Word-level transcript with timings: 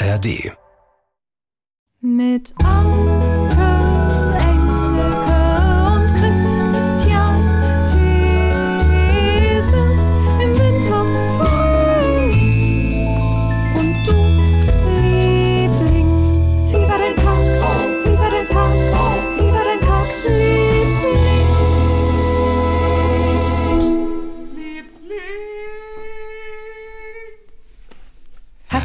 ARD. 0.00 0.56
Mit 2.00 2.54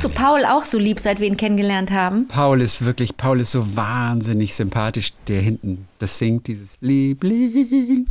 Hast 0.03 0.17
du 0.17 0.21
Paul 0.21 0.43
auch 0.43 0.65
so 0.65 0.77
lieb, 0.79 0.99
seit 0.99 1.21
wir 1.21 1.27
ihn 1.27 1.37
kennengelernt 1.37 1.89
haben? 1.89 2.27
Paul 2.27 2.59
ist 2.59 2.83
wirklich, 2.83 3.15
Paul 3.15 3.39
ist 3.39 3.53
so 3.53 3.77
wahnsinnig 3.77 4.53
sympathisch, 4.53 5.13
der 5.29 5.39
hinten 5.39 5.87
das 5.99 6.17
singt, 6.17 6.47
dieses 6.47 6.77
Liebling. 6.81 8.07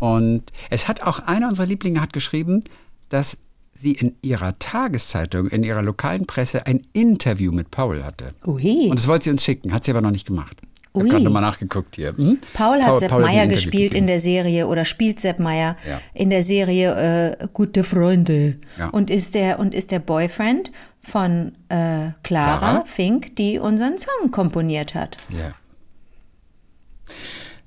Und 0.00 0.44
es 0.70 0.88
hat 0.88 1.02
auch 1.02 1.18
einer 1.18 1.48
unserer 1.48 1.66
Lieblinge 1.66 2.00
hat 2.00 2.14
geschrieben, 2.14 2.64
dass 3.10 3.36
sie 3.74 3.92
in 3.92 4.14
ihrer 4.22 4.58
Tageszeitung, 4.58 5.48
in 5.48 5.62
ihrer 5.62 5.82
lokalen 5.82 6.24
Presse 6.24 6.66
ein 6.66 6.80
Interview 6.94 7.52
mit 7.52 7.70
Paul 7.70 8.02
hatte. 8.02 8.28
Ui. 8.46 8.88
Und 8.88 8.98
das 8.98 9.06
wollte 9.06 9.24
sie 9.24 9.30
uns 9.30 9.44
schicken, 9.44 9.74
hat 9.74 9.84
sie 9.84 9.90
aber 9.90 10.00
noch 10.00 10.12
nicht 10.12 10.26
gemacht. 10.26 10.56
Ich 10.62 11.00
habe 11.00 11.10
gerade 11.10 11.24
nochmal 11.24 11.42
nachgeguckt 11.42 11.96
hier. 11.96 12.16
Hm? 12.16 12.38
Paul 12.54 12.82
hat 12.82 12.98
Sepp 12.98 13.10
Paul 13.10 13.20
Meyer 13.20 13.42
ein 13.42 13.50
Interview 13.50 13.56
gespielt 13.56 13.92
in 13.92 14.06
der 14.06 14.18
Serie 14.20 14.66
oder 14.66 14.86
spielt 14.86 15.20
Sepp 15.20 15.38
Meyer 15.38 15.76
Ja. 15.86 16.00
in 16.14 16.30
der 16.30 16.42
Serie 16.42 17.34
äh, 17.38 17.48
Gute 17.52 17.84
Freunde 17.84 18.56
Ja. 18.78 18.88
und 18.88 19.10
ist 19.10 19.34
der 19.34 19.58
und 19.58 19.74
ist 19.74 19.90
der 19.90 19.98
Boyfriend 19.98 20.70
von 21.06 21.52
äh, 21.68 22.10
Clara, 22.22 22.58
Clara? 22.58 22.84
Fink, 22.84 23.36
die 23.36 23.58
unseren 23.58 23.98
Song 23.98 24.30
komponiert 24.30 24.94
hat. 24.94 25.16
Ja. 25.28 25.54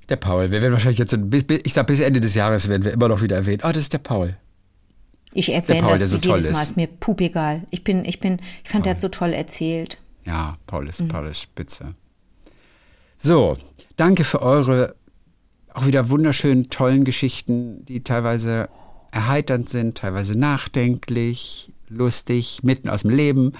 Der 0.08 0.16
Paul, 0.16 0.50
wir 0.50 0.60
werden 0.60 0.72
wahrscheinlich 0.72 0.98
jetzt, 0.98 1.16
ich 1.64 1.72
sag 1.72 1.86
bis 1.86 2.00
Ende 2.00 2.20
des 2.20 2.34
Jahres 2.34 2.68
werden 2.68 2.84
wir 2.84 2.92
immer 2.92 3.08
noch 3.08 3.22
wieder 3.22 3.36
erwähnt. 3.36 3.62
Oh, 3.64 3.68
das 3.68 3.78
ist 3.84 3.92
der 3.92 3.98
Paul. 3.98 4.36
Ich 5.32 5.52
erwähne 5.52 5.86
Paul, 5.86 5.98
das 5.98 6.10
so 6.10 6.18
jedes 6.18 6.50
Mal, 6.50 6.60
ist. 6.60 6.70
ist 6.70 6.76
mir 6.76 6.88
pup 6.88 7.20
egal. 7.20 7.62
Ich 7.70 7.84
bin, 7.84 8.04
ich 8.04 8.20
bin, 8.20 8.40
ich 8.64 8.70
fand, 8.70 8.86
der 8.86 8.94
hat 8.94 9.00
so 9.00 9.08
toll 9.08 9.32
erzählt. 9.32 9.98
Ja, 10.26 10.56
Paul 10.66 10.88
ist, 10.88 11.06
Paul 11.08 11.28
ist 11.28 11.42
spitze. 11.42 11.94
So, 13.16 13.56
danke 13.96 14.24
für 14.24 14.42
eure 14.42 14.96
auch 15.72 15.86
wieder 15.86 16.10
wunderschönen, 16.10 16.70
tollen 16.70 17.04
Geschichten, 17.04 17.84
die 17.86 18.02
teilweise 18.02 18.68
erheiternd 19.12 19.68
sind, 19.68 19.98
teilweise 19.98 20.36
nachdenklich, 20.36 21.72
lustig, 21.90 22.60
mitten 22.62 22.88
aus 22.88 23.02
dem 23.02 23.10
Leben. 23.10 23.52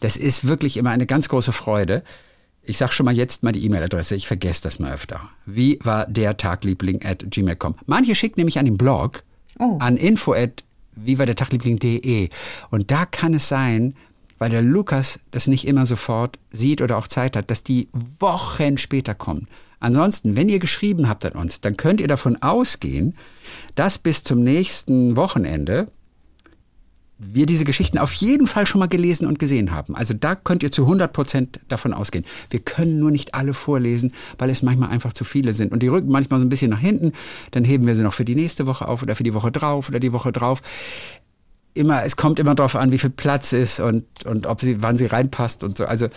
Das 0.00 0.16
ist 0.16 0.46
wirklich 0.46 0.76
immer 0.76 0.90
eine 0.90 1.06
ganz 1.06 1.28
große 1.28 1.52
Freude. 1.52 2.02
Ich 2.62 2.78
sag 2.78 2.92
schon 2.92 3.04
mal 3.04 3.14
jetzt 3.16 3.42
mal 3.42 3.52
die 3.52 3.64
E-Mail-Adresse, 3.66 4.16
ich 4.16 4.26
vergesse 4.26 4.62
das 4.62 4.78
mal 4.78 4.92
öfter. 4.92 5.20
Wie 5.44 5.78
war 5.82 6.06
der 6.06 6.36
Tagliebling 6.36 7.04
at 7.04 7.24
gmail.com? 7.30 7.74
Manche 7.86 8.14
schicken 8.14 8.40
nämlich 8.40 8.58
an 8.58 8.64
den 8.64 8.78
Blog, 8.78 9.22
Oh. 9.60 9.76
an 9.78 9.96
info 9.96 10.32
at 10.32 10.64
wie 10.96 11.18
war 11.18 11.26
der 11.26 11.36
Tagliebling.de. 11.36 12.28
Und 12.70 12.90
da 12.90 13.04
kann 13.04 13.34
es 13.34 13.48
sein, 13.48 13.94
weil 14.38 14.50
der 14.50 14.62
Lukas 14.62 15.18
das 15.30 15.46
nicht 15.46 15.66
immer 15.66 15.86
sofort 15.86 16.38
sieht 16.50 16.80
oder 16.80 16.98
auch 16.98 17.08
Zeit 17.08 17.36
hat, 17.36 17.50
dass 17.50 17.62
die 17.62 17.88
Wochen 18.18 18.78
später 18.78 19.14
kommen. 19.14 19.48
Ansonsten, 19.80 20.36
wenn 20.36 20.48
ihr 20.48 20.60
geschrieben 20.60 21.08
habt 21.08 21.24
an 21.26 21.32
uns, 21.32 21.60
dann 21.60 21.76
könnt 21.76 22.00
ihr 22.00 22.08
davon 22.08 22.40
ausgehen, 22.42 23.16
dass 23.74 23.98
bis 23.98 24.24
zum 24.24 24.42
nächsten 24.42 25.16
Wochenende 25.16 25.88
wir 27.18 27.46
diese 27.46 27.64
Geschichten 27.64 27.98
auf 27.98 28.12
jeden 28.14 28.46
Fall 28.46 28.66
schon 28.66 28.80
mal 28.80 28.88
gelesen 28.88 29.26
und 29.26 29.38
gesehen 29.38 29.70
haben. 29.70 29.94
Also 29.94 30.14
da 30.14 30.34
könnt 30.34 30.62
ihr 30.62 30.72
zu 30.72 30.82
100 30.82 31.12
Prozent 31.12 31.60
davon 31.68 31.92
ausgehen. 31.92 32.24
Wir 32.50 32.60
können 32.60 32.98
nur 32.98 33.10
nicht 33.10 33.34
alle 33.34 33.54
vorlesen, 33.54 34.12
weil 34.38 34.50
es 34.50 34.62
manchmal 34.62 34.90
einfach 34.90 35.12
zu 35.12 35.24
viele 35.24 35.52
sind. 35.52 35.72
Und 35.72 35.82
die 35.82 35.88
rücken 35.88 36.10
manchmal 36.10 36.40
so 36.40 36.46
ein 36.46 36.48
bisschen 36.48 36.70
nach 36.70 36.80
hinten. 36.80 37.12
Dann 37.52 37.64
heben 37.64 37.86
wir 37.86 37.94
sie 37.94 38.02
noch 38.02 38.14
für 38.14 38.24
die 38.24 38.34
nächste 38.34 38.66
Woche 38.66 38.88
auf 38.88 39.02
oder 39.02 39.14
für 39.14 39.22
die 39.22 39.34
Woche 39.34 39.52
drauf 39.52 39.88
oder 39.88 40.00
die 40.00 40.12
Woche 40.12 40.32
drauf. 40.32 40.60
Immer, 41.72 42.04
es 42.04 42.16
kommt 42.16 42.38
immer 42.38 42.54
darauf 42.54 42.76
an, 42.76 42.92
wie 42.92 42.98
viel 42.98 43.10
Platz 43.10 43.52
ist 43.52 43.80
und, 43.80 44.04
und 44.24 44.46
ob 44.46 44.60
sie, 44.60 44.82
wann 44.82 44.96
sie 44.96 45.06
reinpasst 45.06 45.62
und 45.62 45.76
so. 45.76 45.86
Also, 45.86 46.08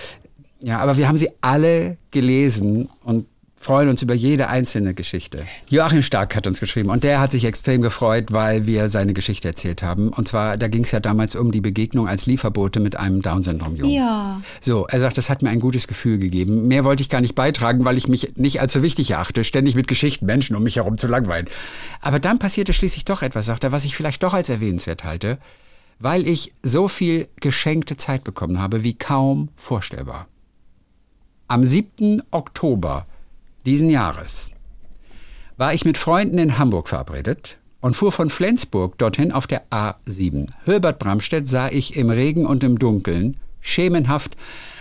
ja, 0.62 0.80
aber 0.80 0.97
wir 0.97 1.07
haben 1.07 1.18
sie 1.18 1.30
alle 1.41 1.97
gelesen 2.12 2.90
und 3.03 3.25
freuen 3.68 3.90
uns 3.90 4.02
über 4.02 4.14
jede 4.14 4.48
einzelne 4.48 4.94
Geschichte. 4.94 5.46
Joachim 5.68 6.02
Stark 6.02 6.38
hat 6.38 6.48
uns 6.48 6.62
geschrieben 6.62 6.90
und 6.90 7.04
der 7.04 7.20
hat 7.20 7.34
sich 7.34 7.44
extrem 7.44 7.82
gefreut, 7.82 8.32
weil 8.32 8.66
wir 8.66 8.88
seine 8.88 9.12
Geschichte 9.12 9.50
erzählt 9.50 9.84
haben. 9.84 10.08
Und 10.08 10.26
zwar, 10.26 10.56
da 10.56 10.70
ging 10.70 10.86
es 10.86 10.92
ja 10.92 11.02
damals 11.02 11.36
um 11.36 11.52
die 11.52 11.60
Begegnung 11.60 12.08
als 12.08 12.28
Lieferbote 12.28 12.80
mit 12.80 12.96
einem 12.96 13.22
Down-Syndrom-Jungen. 13.22 13.94
Ja. 13.94 14.42
So, 14.62 14.88
er 14.88 15.02
sagt, 15.02 15.18
das 15.18 15.30
hat 15.30 15.42
mir 15.42 15.50
ein 15.50 15.60
gutes 15.60 15.86
Gefühl 15.90 16.18
gegeben. 16.18 16.70
Mehr 16.70 16.86
wollte 16.86 17.02
ich 17.02 17.10
gar 17.10 17.20
nicht 17.20 17.36
beitragen, 17.36 17.84
weil 17.84 17.98
ich 17.98 18.08
mich 18.08 18.38
nicht 18.38 18.62
als 18.62 18.72
so 18.72 18.84
wichtig 18.84 19.12
erachte, 19.12 19.44
ständig 19.44 19.76
mit 19.76 19.90
Geschichten 19.90 20.26
Menschen 20.26 20.56
um 20.56 20.64
mich 20.64 20.78
herum 20.78 20.98
zu 20.98 21.08
langweilen. 21.08 21.50
Aber 22.00 22.20
dann 22.22 22.40
passierte 22.40 22.72
schließlich 22.72 23.04
doch 23.04 23.22
etwas, 23.22 23.48
sagt 23.48 23.66
er, 23.66 23.74
was 23.74 23.84
ich 23.84 23.98
vielleicht 23.98 24.24
doch 24.24 24.34
als 24.34 24.48
erwähnenswert 24.48 25.04
halte, 25.04 25.40
weil 26.00 26.26
ich 26.26 26.54
so 26.64 26.88
viel 26.88 27.28
geschenkte 27.42 27.98
Zeit 27.98 28.24
bekommen 28.24 28.60
habe, 28.60 28.84
wie 28.84 28.94
kaum 28.94 29.50
vorstellbar. 29.58 30.28
Am 31.50 31.66
7. 31.66 32.24
Oktober 32.32 33.06
diesen 33.68 33.90
Jahres 33.90 34.52
war 35.58 35.74
ich 35.74 35.84
mit 35.84 35.98
Freunden 35.98 36.38
in 36.38 36.58
Hamburg 36.58 36.88
verabredet 36.88 37.58
und 37.82 37.96
fuhr 37.96 38.14
von 38.14 38.30
Flensburg 38.30 38.98
dorthin 38.98 39.32
auf 39.32 39.46
der 39.46 39.70
A7. 39.70 40.48
Hilbert 40.64 41.00
Bramstedt 41.00 41.50
sah 41.50 41.70
ich 41.70 41.98
im 41.98 42.10
Regen 42.10 42.46
und 42.46 42.64
im 42.64 42.80
Dunkeln 42.80 43.38
schemenhaft 43.60 44.38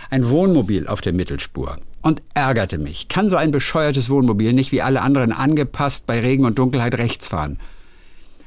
ein 0.09 0.29
Wohnmobil 0.29 0.87
auf 0.87 1.01
der 1.01 1.11
Mittelspur 1.11 1.77
und 2.01 2.21
ärgerte 2.33 2.77
mich. 2.77 3.09
Kann 3.09 3.27
so 3.27 3.35
ein 3.35 3.51
bescheuertes 3.51 4.09
Wohnmobil 4.09 4.53
nicht 4.53 4.71
wie 4.71 4.81
alle 4.81 5.01
anderen 5.01 5.33
angepasst 5.33 6.07
bei 6.07 6.21
Regen 6.21 6.45
und 6.45 6.57
Dunkelheit 6.57 6.95
rechts 6.95 7.27
fahren? 7.27 7.59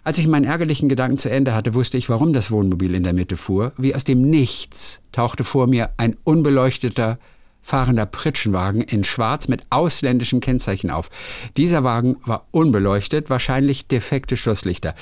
Als 0.04 0.16
ich 0.16 0.26
meinen 0.26 0.46
ärgerlichen 0.46 0.88
Gedanken 0.88 1.18
zu 1.18 1.30
Ende 1.30 1.54
hatte, 1.54 1.74
wusste 1.74 1.98
ich, 1.98 2.08
warum 2.08 2.32
das 2.32 2.50
Wohnmobil 2.50 2.94
in 2.94 3.02
der 3.02 3.12
Mitte 3.12 3.36
fuhr. 3.36 3.72
Wie 3.76 3.94
aus 3.94 4.04
dem 4.04 4.22
Nichts 4.22 5.02
tauchte 5.12 5.44
vor 5.44 5.66
mir 5.66 5.90
ein 5.98 6.16
unbeleuchteter, 6.24 7.18
fahrender 7.62 8.06
Pritschenwagen 8.06 8.80
in 8.80 9.04
Schwarz 9.04 9.48
mit 9.48 9.62
ausländischem 9.70 10.40
Kennzeichen 10.40 10.90
auf. 10.90 11.10
Dieser 11.56 11.84
Wagen 11.84 12.16
war 12.24 12.46
unbeleuchtet, 12.50 13.30
wahrscheinlich 13.30 13.86
defekte 13.86 14.36
Schlusslichter. 14.36 14.94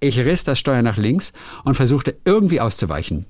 Ich 0.00 0.18
riss 0.18 0.44
das 0.44 0.58
Steuer 0.58 0.82
nach 0.82 0.96
links 0.96 1.32
und 1.64 1.74
versuchte 1.74 2.16
irgendwie 2.24 2.60
auszuweichen. 2.60 3.26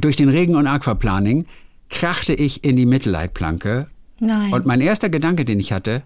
Durch 0.00 0.16
den 0.16 0.28
Regen 0.28 0.56
und 0.56 0.66
Aquaplaning 0.66 1.46
krachte 1.88 2.32
ich 2.32 2.64
in 2.64 2.76
die 2.76 2.86
Mittelleitplanke 2.86 3.88
Nein. 4.20 4.52
und 4.52 4.66
mein 4.66 4.80
erster 4.80 5.08
Gedanke, 5.08 5.44
den 5.44 5.60
ich 5.60 5.72
hatte, 5.72 6.02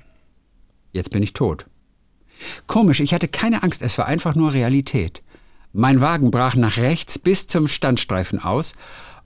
jetzt 0.93 1.11
bin 1.11 1.23
ich 1.23 1.33
tot. 1.33 1.67
Komisch, 2.67 3.01
ich 3.01 3.15
hatte 3.15 3.29
keine 3.29 3.63
Angst, 3.63 3.83
es 3.83 3.99
war 3.99 4.07
einfach 4.07 4.35
nur 4.35 4.53
Realität. 4.53 5.23
Mein 5.73 6.01
Wagen 6.01 6.31
brach 6.31 6.55
nach 6.55 6.77
rechts 6.79 7.19
bis 7.19 7.47
zum 7.47 7.69
Standstreifen 7.69 8.39
aus 8.39 8.75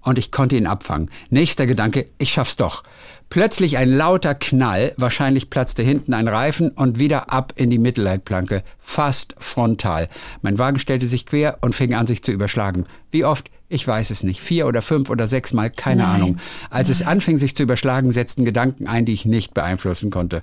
und 0.03 0.19
ich 0.19 0.31
konnte 0.31 0.56
ihn 0.56 0.66
abfangen. 0.66 1.10
Nächster 1.31 1.66
Gedanke, 1.66 2.06
ich 2.19 2.32
schaff's 2.32 2.56
doch. 2.56 2.82
Plötzlich 3.31 3.76
ein 3.76 3.91
lauter 3.91 4.34
Knall, 4.34 4.94
wahrscheinlich 4.97 5.50
platzte 5.50 5.82
hinten 5.82 6.14
ein 6.14 6.28
Reifen 6.28 6.70
und 6.70 6.98
wieder 6.98 7.31
ab 7.31 7.53
in 7.56 7.69
die 7.69 7.78
Mittelleitplanke, 7.78 8.62
fast 8.78 9.34
frontal. 9.38 10.09
Mein 10.41 10.59
Wagen 10.59 10.78
stellte 10.78 11.06
sich 11.06 11.26
quer 11.26 11.59
und 11.60 11.75
fing 11.75 11.94
an, 11.94 12.06
sich 12.06 12.22
zu 12.22 12.32
überschlagen. 12.32 12.86
Wie 13.10 13.25
oft? 13.25 13.50
Ich 13.69 13.86
weiß 13.86 14.10
es 14.10 14.22
nicht. 14.22 14.41
Vier 14.41 14.66
oder 14.66 14.81
fünf 14.81 15.10
oder 15.10 15.26
sechs 15.26 15.53
Mal, 15.53 15.69
keine 15.69 16.03
Nein. 16.03 16.15
Ahnung. 16.15 16.38
Als 16.70 16.88
es 16.88 17.03
anfing, 17.03 17.36
sich 17.36 17.54
zu 17.54 17.65
überschlagen, 17.65 18.12
setzten 18.12 18.47
Gedanken 18.47 18.86
ein, 18.86 19.04
die 19.04 19.12
ich 19.12 19.26
nicht 19.26 19.53
beeinflussen 19.53 20.10
konnte. 20.10 20.42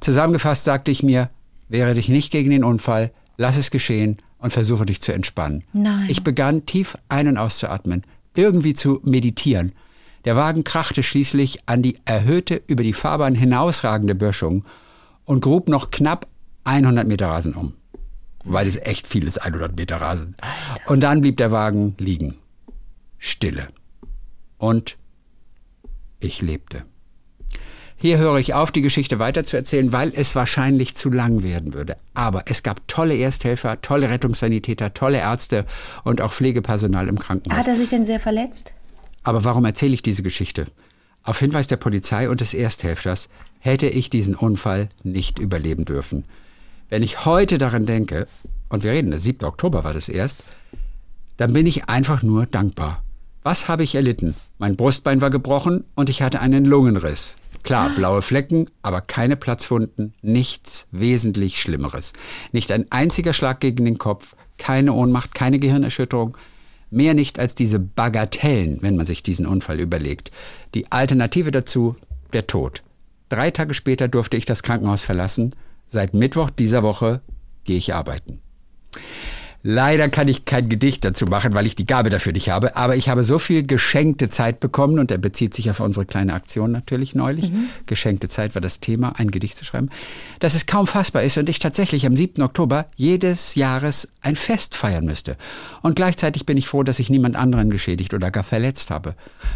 Zusammengefasst 0.00 0.64
sagte 0.64 0.90
ich 0.90 1.02
mir, 1.02 1.30
wehre 1.68 1.94
dich 1.94 2.10
nicht 2.10 2.30
gegen 2.30 2.50
den 2.50 2.64
Unfall, 2.64 3.12
lass 3.38 3.56
es 3.56 3.70
geschehen 3.70 4.18
und 4.38 4.52
versuche 4.52 4.84
dich 4.84 5.00
zu 5.00 5.12
entspannen. 5.12 5.64
Nein. 5.72 6.04
Ich 6.08 6.22
begann 6.22 6.66
tief 6.66 6.98
ein- 7.08 7.28
und 7.28 7.38
auszuatmen, 7.38 8.02
irgendwie 8.38 8.74
zu 8.74 9.00
meditieren. 9.04 9.72
Der 10.24 10.36
Wagen 10.36 10.64
krachte 10.64 11.02
schließlich 11.02 11.68
an 11.68 11.82
die 11.82 11.98
erhöhte, 12.04 12.60
über 12.66 12.82
die 12.82 12.92
Fahrbahn 12.92 13.34
hinausragende 13.34 14.14
Böschung 14.14 14.64
und 15.24 15.40
grub 15.40 15.68
noch 15.68 15.90
knapp 15.90 16.26
100 16.64 17.06
Meter 17.06 17.28
Rasen 17.28 17.54
um. 17.54 17.74
Wobei 18.44 18.64
das 18.64 18.76
echt 18.76 19.06
viel 19.06 19.26
ist, 19.26 19.38
100 19.38 19.76
Meter 19.76 20.00
Rasen. 20.00 20.36
Und 20.86 21.00
dann 21.00 21.20
blieb 21.20 21.36
der 21.36 21.50
Wagen 21.50 21.94
liegen. 21.98 22.36
Stille. 23.18 23.68
Und 24.58 24.96
ich 26.20 26.42
lebte. 26.42 26.84
Hier 27.98 28.18
höre 28.18 28.36
ich 28.38 28.52
auf, 28.52 28.72
die 28.72 28.82
Geschichte 28.82 29.18
weiterzuerzählen, 29.18 29.90
weil 29.90 30.12
es 30.14 30.34
wahrscheinlich 30.34 30.94
zu 30.96 31.10
lang 31.10 31.42
werden 31.42 31.72
würde. 31.72 31.96
Aber 32.12 32.44
es 32.46 32.62
gab 32.62 32.86
tolle 32.88 33.16
Ersthelfer, 33.16 33.80
tolle 33.80 34.10
Rettungssanitäter, 34.10 34.92
tolle 34.92 35.18
Ärzte 35.18 35.64
und 36.04 36.20
auch 36.20 36.32
Pflegepersonal 36.32 37.08
im 37.08 37.18
Krankenhaus. 37.18 37.58
Hat 37.58 37.68
er 37.68 37.76
sich 37.76 37.88
denn 37.88 38.04
sehr 38.04 38.20
verletzt? 38.20 38.74
Aber 39.22 39.44
warum 39.44 39.64
erzähle 39.64 39.94
ich 39.94 40.02
diese 40.02 40.22
Geschichte? 40.22 40.66
Auf 41.22 41.38
Hinweis 41.40 41.68
der 41.68 41.78
Polizei 41.78 42.28
und 42.28 42.40
des 42.40 42.52
Ersthelfers 42.54 43.30
hätte 43.60 43.88
ich 43.88 44.10
diesen 44.10 44.34
Unfall 44.34 44.90
nicht 45.02 45.38
überleben 45.38 45.86
dürfen. 45.86 46.24
Wenn 46.90 47.02
ich 47.02 47.24
heute 47.24 47.58
daran 47.58 47.86
denke, 47.86 48.28
und 48.68 48.84
wir 48.84 48.92
reden, 48.92 49.10
der 49.10 49.18
7. 49.18 49.44
Oktober 49.44 49.84
war 49.84 49.94
das 49.94 50.08
erst, 50.08 50.44
dann 51.38 51.52
bin 51.52 51.66
ich 51.66 51.88
einfach 51.88 52.22
nur 52.22 52.46
dankbar. 52.46 53.02
Was 53.42 53.68
habe 53.68 53.84
ich 53.84 53.94
erlitten? 53.94 54.34
Mein 54.58 54.76
Brustbein 54.76 55.20
war 55.20 55.30
gebrochen 55.30 55.84
und 55.94 56.10
ich 56.10 56.22
hatte 56.22 56.40
einen 56.40 56.64
Lungenriss. 56.64 57.36
Klar, 57.66 57.90
blaue 57.96 58.22
Flecken, 58.22 58.70
aber 58.82 59.00
keine 59.00 59.34
Platzwunden, 59.34 60.14
nichts 60.22 60.86
wesentlich 60.92 61.60
Schlimmeres. 61.60 62.12
Nicht 62.52 62.70
ein 62.70 62.86
einziger 62.92 63.32
Schlag 63.32 63.58
gegen 63.58 63.84
den 63.84 63.98
Kopf, 63.98 64.36
keine 64.56 64.92
Ohnmacht, 64.92 65.34
keine 65.34 65.58
Gehirnerschütterung. 65.58 66.38
Mehr 66.90 67.14
nicht 67.14 67.40
als 67.40 67.56
diese 67.56 67.80
Bagatellen, 67.80 68.78
wenn 68.82 68.94
man 68.94 69.04
sich 69.04 69.24
diesen 69.24 69.46
Unfall 69.46 69.80
überlegt. 69.80 70.30
Die 70.76 70.92
Alternative 70.92 71.50
dazu, 71.50 71.96
der 72.32 72.46
Tod. 72.46 72.84
Drei 73.30 73.50
Tage 73.50 73.74
später 73.74 74.06
durfte 74.06 74.36
ich 74.36 74.44
das 74.44 74.62
Krankenhaus 74.62 75.02
verlassen. 75.02 75.52
Seit 75.88 76.14
Mittwoch 76.14 76.50
dieser 76.50 76.84
Woche 76.84 77.20
gehe 77.64 77.78
ich 77.78 77.92
arbeiten. 77.92 78.40
Leider 79.62 80.08
kann 80.08 80.28
ich 80.28 80.44
kein 80.44 80.68
Gedicht 80.68 81.04
dazu 81.04 81.26
machen, 81.26 81.54
weil 81.54 81.66
ich 81.66 81.74
die 81.74 81.86
Gabe 81.86 82.10
dafür 82.10 82.32
nicht 82.32 82.50
habe. 82.50 82.76
Aber 82.76 82.96
ich 82.96 83.08
habe 83.08 83.24
so 83.24 83.38
viel 83.38 83.66
geschenkte 83.66 84.28
Zeit 84.28 84.60
bekommen 84.60 84.98
und 84.98 85.10
er 85.10 85.18
bezieht 85.18 85.54
sich 85.54 85.70
auf 85.70 85.80
unsere 85.80 86.06
kleine 86.06 86.34
Aktion 86.34 86.70
natürlich 86.72 87.14
neulich. 87.14 87.50
Mhm. 87.50 87.68
Geschenkte 87.86 88.28
Zeit 88.28 88.54
war 88.54 88.62
das 88.62 88.80
Thema, 88.80 89.18
ein 89.18 89.30
Gedicht 89.30 89.56
zu 89.56 89.64
schreiben, 89.64 89.90
dass 90.38 90.54
es 90.54 90.66
kaum 90.66 90.86
fassbar 90.86 91.22
ist 91.22 91.38
und 91.38 91.48
ich 91.48 91.58
tatsächlich 91.58 92.06
am 92.06 92.16
7. 92.16 92.42
Oktober 92.42 92.86
jedes 92.96 93.54
Jahres 93.54 94.12
ein 94.22 94.36
Fest 94.36 94.76
feiern 94.76 95.04
müsste. 95.04 95.36
Und 95.82 95.96
gleichzeitig 95.96 96.46
bin 96.46 96.56
ich 96.56 96.68
froh, 96.68 96.82
dass 96.82 96.98
ich 96.98 97.10
niemand 97.10 97.36
anderen 97.36 97.70
geschädigt 97.70 98.14
oder 98.14 98.30
gar 98.30 98.44
verletzt 98.44 98.90
habe. 98.90 99.14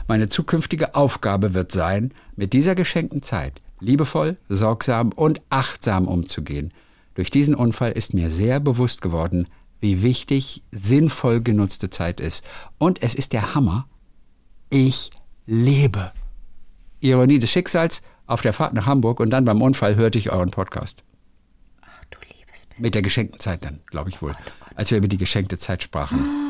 Meine 0.09 0.29
zukünftige 0.29 0.95
Aufgabe 0.95 1.55
wird 1.55 1.73
sein, 1.73 2.13
mit 2.37 2.53
dieser 2.53 2.75
geschenkten 2.75 3.23
Zeit 3.23 3.61
liebevoll, 3.81 4.37
sorgsam 4.49 5.13
und 5.13 5.41
achtsam 5.51 6.07
umzugehen. 6.07 6.73
Durch 7.15 7.31
diesen 7.31 7.55
Unfall 7.55 7.93
ist 7.93 8.15
mir 8.15 8.31
sehr 8.31 8.61
bewusst 8.61 9.03
geworden, 9.03 9.47
wie 9.81 10.03
wichtig 10.03 10.63
sinnvoll 10.71 11.41
genutzte 11.41 11.91
Zeit 11.91 12.21
ist. 12.21 12.45
Und 12.79 13.03
es 13.03 13.15
ist 13.15 13.33
der 13.33 13.55
Hammer. 13.55 13.89
Ich 14.69 15.11
lebe. 15.47 16.13
Ironie 17.01 17.39
des 17.39 17.51
Schicksals, 17.51 18.03
auf 18.27 18.43
der 18.43 18.53
Fahrt 18.53 18.75
nach 18.75 18.87
Hamburg 18.87 19.21
und 19.21 19.31
dann 19.31 19.45
beim 19.45 19.61
Unfall 19.61 19.97
hörte 19.97 20.19
ich 20.19 20.31
euren 20.31 20.51
Podcast. 20.51 21.03
Ach 21.81 22.05
du 22.11 22.19
liebes 22.37 22.67
Bild. 22.67 22.81
Mit 22.81 22.95
der 22.95 23.03
geschenkten 23.03 23.41
Zeit 23.41 23.65
dann, 23.65 23.81
glaube 23.87 24.11
ich 24.11 24.23
wohl. 24.23 24.37
Als 24.77 24.91
wir 24.91 24.99
über 24.99 25.09
die 25.09 25.19
geschenkte 25.19 25.59
Zeit 25.59 25.83
sprachen. 25.83 26.50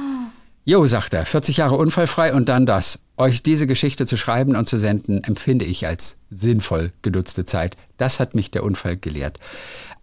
Jo, 0.70 0.86
sagt 0.86 1.14
er, 1.14 1.26
40 1.26 1.56
Jahre 1.56 1.74
unfallfrei 1.74 2.32
und 2.32 2.48
dann 2.48 2.64
das. 2.64 3.00
Euch 3.16 3.42
diese 3.42 3.66
Geschichte 3.66 4.06
zu 4.06 4.16
schreiben 4.16 4.54
und 4.54 4.68
zu 4.68 4.78
senden, 4.78 5.24
empfinde 5.24 5.64
ich 5.64 5.84
als 5.84 6.16
sinnvoll 6.30 6.92
genutzte 7.02 7.44
Zeit. 7.44 7.76
Das 7.96 8.20
hat 8.20 8.36
mich 8.36 8.52
der 8.52 8.62
Unfall 8.62 8.96
gelehrt. 8.96 9.40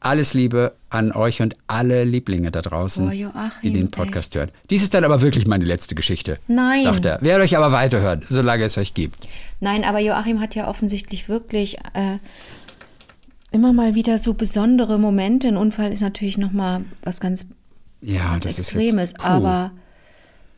Alles 0.01 0.33
Liebe 0.33 0.73
an 0.89 1.13
euch 1.13 1.41
und 1.41 1.55
alle 1.67 2.03
Lieblinge 2.03 2.51
da 2.51 2.61
draußen, 2.61 3.05
Boah, 3.05 3.13
Joachim, 3.13 3.61
die 3.63 3.71
den 3.71 3.91
Podcast 3.91 4.35
hören. 4.35 4.51
Dies 4.69 4.83
ist 4.83 4.93
dann 4.93 5.05
aber 5.05 5.21
wirklich 5.21 5.47
meine 5.47 5.63
letzte 5.63 5.95
Geschichte. 5.95 6.37
Nein. 6.49 6.83
Sagt 6.83 7.05
er. 7.05 7.21
Werdet 7.21 7.45
euch 7.45 7.55
aber 7.55 7.71
weiterhören, 7.71 8.25
solange 8.27 8.65
es 8.65 8.77
euch 8.77 8.93
gibt. 8.93 9.25
Nein, 9.61 9.85
aber 9.85 9.99
Joachim 9.99 10.41
hat 10.41 10.53
ja 10.53 10.67
offensichtlich 10.67 11.29
wirklich 11.29 11.77
äh, 11.93 12.17
immer 13.53 13.71
mal 13.71 13.95
wieder 13.95 14.17
so 14.17 14.33
besondere 14.33 14.99
Momente. 14.99 15.47
Ein 15.47 15.55
Unfall 15.55 15.93
ist 15.93 16.01
natürlich 16.01 16.37
nochmal 16.37 16.83
was 17.03 17.21
ganz, 17.21 17.45
Ja, 18.01 18.31
ganz 18.31 18.43
das 18.43 18.59
ist 18.59 18.75
Extremes. 18.75 19.17
aber 19.21 19.71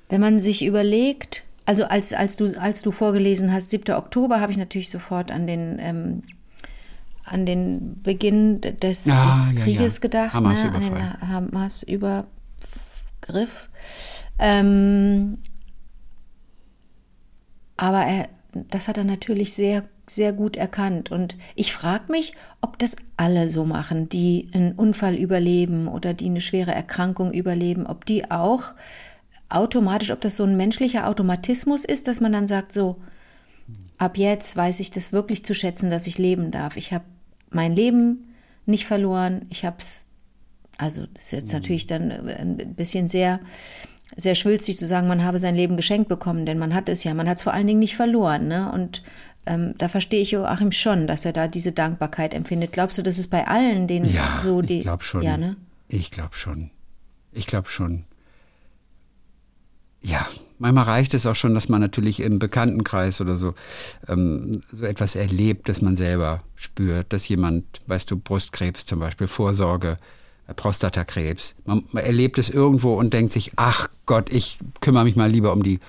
wenn 0.09 0.19
man 0.21 0.39
sich 0.39 0.65
überlegt, 0.65 1.43
also 1.65 1.85
als, 1.85 2.13
als, 2.13 2.35
du, 2.35 2.45
als 2.59 2.81
du 2.81 2.91
vorgelesen 2.91 3.53
hast, 3.53 3.71
7. 3.71 3.93
Oktober, 3.95 4.41
habe 4.41 4.51
ich 4.51 4.57
natürlich 4.57 4.89
sofort 4.89 5.31
an 5.31 5.45
den, 5.47 5.77
ähm, 5.79 6.23
an 7.25 7.45
den 7.45 8.01
Beginn 8.01 8.59
des, 8.61 9.07
Ah, 9.07 9.27
des 9.27 9.53
ja, 9.55 9.63
Krieges 9.63 9.97
ja. 9.97 10.01
gedacht, 10.01 10.33
Hamas-Überfall. 10.33 10.89
ne, 10.91 11.17
an 11.21 11.21
den 11.21 11.29
Hamas-Übergriff. 11.29 13.69
Ähm, 14.39 15.33
aber 17.77 18.03
er, 18.05 18.29
das 18.71 18.87
hat 18.87 18.97
er 18.97 19.03
natürlich 19.03 19.53
sehr, 19.53 19.83
sehr 20.07 20.33
gut 20.33 20.57
erkannt. 20.57 21.11
Und 21.11 21.35
ich 21.55 21.71
frage 21.71 22.11
mich, 22.11 22.33
ob 22.61 22.79
das 22.79 22.95
alle 23.15 23.49
so 23.49 23.63
machen, 23.63 24.09
die 24.09 24.49
einen 24.53 24.71
Unfall 24.73 25.15
überleben 25.15 25.87
oder 25.87 26.13
die 26.15 26.25
eine 26.25 26.41
schwere 26.41 26.73
Erkrankung 26.73 27.31
überleben, 27.31 27.85
ob 27.85 28.05
die 28.05 28.31
auch 28.31 28.73
automatisch, 29.49 30.11
ob 30.11 30.21
das 30.21 30.35
so 30.35 30.43
ein 30.43 30.57
menschlicher 30.57 31.07
Automatismus 31.07 31.83
ist, 31.85 32.07
dass 32.07 32.21
man 32.21 32.31
dann 32.31 32.47
sagt, 32.47 32.71
so, 32.71 33.01
ab 33.97 34.17
jetzt 34.17 34.55
weiß 34.55 34.79
ich 34.79 34.91
das 34.91 35.11
wirklich 35.11 35.43
zu 35.43 35.53
schätzen, 35.53 35.89
dass 35.89 36.07
ich 36.07 36.17
leben 36.17 36.51
darf. 36.51 36.77
Ich 36.77 36.93
habe 36.93 37.05
mein 37.49 37.75
Leben 37.75 38.33
nicht 38.65 38.85
verloren. 38.85 39.45
Ich 39.49 39.65
habe 39.65 39.77
es, 39.79 40.07
also 40.77 41.05
das 41.13 41.23
ist 41.23 41.31
jetzt 41.33 41.53
natürlich 41.53 41.87
dann 41.87 42.11
ein 42.11 42.75
bisschen 42.75 43.07
sehr, 43.07 43.39
sehr 44.15 44.35
schwülstig 44.35 44.77
zu 44.77 44.87
sagen, 44.87 45.07
man 45.07 45.23
habe 45.23 45.39
sein 45.39 45.55
Leben 45.55 45.75
geschenkt 45.77 46.09
bekommen, 46.09 46.45
denn 46.45 46.57
man 46.59 46.73
hat 46.73 46.89
es 46.89 47.03
ja, 47.03 47.13
man 47.13 47.27
hat 47.27 47.37
es 47.37 47.43
vor 47.43 47.53
allen 47.53 47.67
Dingen 47.67 47.79
nicht 47.79 47.95
verloren. 47.95 48.47
Ne? 48.47 48.71
Und 48.71 49.03
ähm, 49.45 49.73
da 49.77 49.87
verstehe 49.87 50.21
ich 50.21 50.31
Joachim 50.31 50.71
schon, 50.71 51.07
dass 51.07 51.25
er 51.25 51.33
da 51.33 51.47
diese 51.47 51.71
Dankbarkeit 51.71 52.33
empfindet. 52.33 52.71
Glaubst 52.71 52.97
du, 52.97 53.01
das 53.01 53.17
ist 53.17 53.29
bei 53.29 53.47
allen, 53.47 53.87
denen 53.87 54.11
Ja, 54.13 54.39
so 54.41 54.61
die. 54.61 54.77
ich 54.77 54.83
glaube 54.83 55.03
schon. 55.03 55.23
Ja, 55.23 55.37
ne? 55.37 55.57
Ich 55.87 56.11
glaube 56.11 56.35
schon. 56.35 56.69
Ich 57.31 57.47
glaube 57.47 57.69
schon. 57.69 58.05
Ja, 60.01 60.27
manchmal 60.59 60.85
reicht 60.85 61.13
es 61.13 61.25
auch 61.25 61.35
schon, 61.35 61.53
dass 61.53 61.69
man 61.69 61.81
natürlich 61.81 62.21
im 62.21 62.39
Bekanntenkreis 62.39 63.19
oder 63.21 63.35
so 63.35 63.53
ähm, 64.07 64.61
so 64.71 64.85
etwas 64.85 65.15
erlebt, 65.15 65.67
dass 65.69 65.81
man 65.81 65.97
selber 65.97 66.41
spürt, 66.55 67.11
dass 67.11 67.27
jemand, 67.27 67.65
weißt 67.87 68.09
du, 68.11 68.17
Brustkrebs 68.17 68.85
zum 68.85 68.99
Beispiel, 68.99 69.27
Vorsorge, 69.27 69.97
äh, 70.47 70.53
Prostatakrebs, 70.53 71.55
man, 71.65 71.83
man 71.91 72.03
erlebt 72.03 72.37
es 72.37 72.49
irgendwo 72.49 72.93
und 72.93 73.13
denkt 73.13 73.33
sich, 73.33 73.51
ach 73.57 73.89
Gott, 74.05 74.31
ich 74.31 74.59
kümmere 74.79 75.03
mich 75.03 75.15
mal 75.15 75.29
lieber 75.29 75.51
um 75.51 75.63
die 75.63 75.79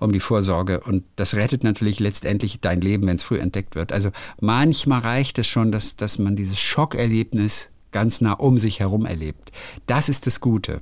um 0.00 0.12
die 0.12 0.20
Vorsorge 0.20 0.80
und 0.80 1.04
das 1.14 1.34
rettet 1.34 1.62
natürlich 1.62 2.00
letztendlich 2.00 2.60
dein 2.60 2.80
Leben, 2.80 3.06
wenn 3.06 3.16
es 3.16 3.22
früh 3.22 3.38
entdeckt 3.38 3.76
wird. 3.76 3.92
Also 3.92 4.10
manchmal 4.40 5.00
reicht 5.00 5.38
es 5.38 5.46
schon, 5.46 5.70
dass, 5.70 5.94
dass 5.94 6.18
man 6.18 6.34
dieses 6.34 6.58
Schockerlebnis 6.58 7.70
ganz 7.92 8.20
nah 8.20 8.32
um 8.32 8.58
sich 8.58 8.80
herum 8.80 9.06
erlebt. 9.06 9.52
Das 9.86 10.08
ist 10.08 10.26
das 10.26 10.40
Gute. 10.40 10.80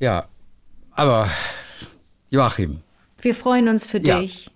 Ja, 0.00 0.26
aber 0.92 1.28
Joachim, 2.30 2.80
Wir 3.20 3.34
freuen 3.34 3.68
uns 3.68 3.84
für 3.84 3.98
Ja. 3.98 4.20
dich. 4.20 4.50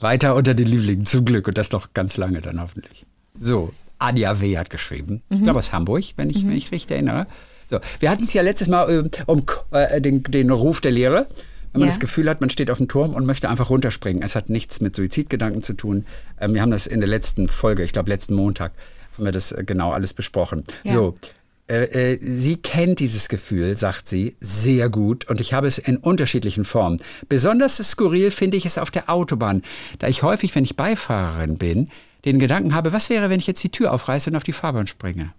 weiter 0.00 0.34
unter 0.34 0.52
den 0.54 0.66
Lieblingen, 0.66 1.06
zum 1.06 1.24
Glück 1.24 1.48
und 1.48 1.56
das 1.56 1.72
noch 1.72 1.94
ganz 1.94 2.16
lange 2.18 2.40
dann 2.42 2.60
hoffentlich. 2.60 3.06
So, 3.38 3.72
Anja 3.98 4.40
W. 4.40 4.58
hat 4.58 4.68
geschrieben, 4.68 5.22
ich 5.30 5.42
glaube 5.42 5.58
aus 5.58 5.72
Hamburg, 5.72 6.04
wenn 6.16 6.28
ich 6.28 6.44
mich 6.44 6.70
richtig 6.72 6.90
erinnere. 6.92 7.26
So, 7.66 7.78
wir 8.00 8.10
hatten 8.10 8.24
es 8.24 8.32
ja 8.34 8.42
letztes 8.42 8.68
Mal 8.68 8.90
äh, 8.90 9.22
um 9.26 9.44
äh, 9.70 10.00
den, 10.02 10.22
den 10.22 10.50
Ruf 10.50 10.82
der 10.82 10.90
Lehre. 10.90 11.26
Wenn 11.72 11.80
man 11.80 11.88
Ja. 11.88 11.94
das 11.94 12.00
Gefühl 12.00 12.28
hat, 12.28 12.40
man 12.42 12.50
steht 12.50 12.70
auf 12.70 12.76
dem 12.78 12.88
Turm 12.88 13.14
und 13.14 13.24
möchte 13.24 13.48
einfach 13.48 13.70
runterspringen. 13.70 14.22
Es 14.22 14.36
hat 14.36 14.50
nichts 14.50 14.80
mit 14.82 14.94
Suizidgedanken 14.94 15.62
zu 15.62 15.72
tun. 15.72 16.04
Ähm, 16.38 16.52
wir 16.54 16.60
haben 16.60 16.70
das 16.70 16.86
in 16.86 17.00
der 17.00 17.08
letzten 17.08 17.48
Folge, 17.48 17.82
ich 17.82 17.92
glaube 17.94 18.10
letzten 18.10 18.34
Montag, 18.34 18.72
haben 19.16 19.24
wir 19.24 19.32
das 19.32 19.52
äh, 19.52 19.64
genau 19.64 19.92
alles 19.92 20.12
besprochen. 20.12 20.64
Ja. 20.84 20.92
So, 20.92 21.18
äh, 21.66 22.12
äh, 22.12 22.18
sie 22.20 22.56
kennt 22.56 23.00
dieses 23.00 23.28
Gefühl, 23.28 23.74
sagt 23.76 24.06
sie, 24.06 24.36
sehr 24.40 24.90
gut 24.90 25.28
und 25.30 25.40
ich 25.40 25.54
habe 25.54 25.66
es 25.66 25.78
in 25.78 25.96
unterschiedlichen 25.96 26.66
Formen. 26.66 27.00
Besonders 27.28 27.76
skurril 27.76 28.30
finde 28.30 28.58
ich 28.58 28.66
es 28.66 28.76
auf 28.76 28.90
der 28.90 29.08
Autobahn, 29.08 29.62
da 29.98 30.08
ich 30.08 30.22
häufig, 30.22 30.54
wenn 30.54 30.64
ich 30.64 30.76
Beifahrerin 30.76 31.56
bin, 31.56 31.88
den 32.26 32.38
Gedanken 32.38 32.74
habe, 32.74 32.92
was 32.92 33.08
wäre, 33.08 33.30
wenn 33.30 33.38
ich 33.38 33.46
jetzt 33.46 33.62
die 33.62 33.70
Tür 33.70 33.92
aufreiße 33.92 34.28
und 34.28 34.36
auf 34.36 34.42
die 34.42 34.52
Fahrbahn 34.52 34.86
springe? 34.86 35.32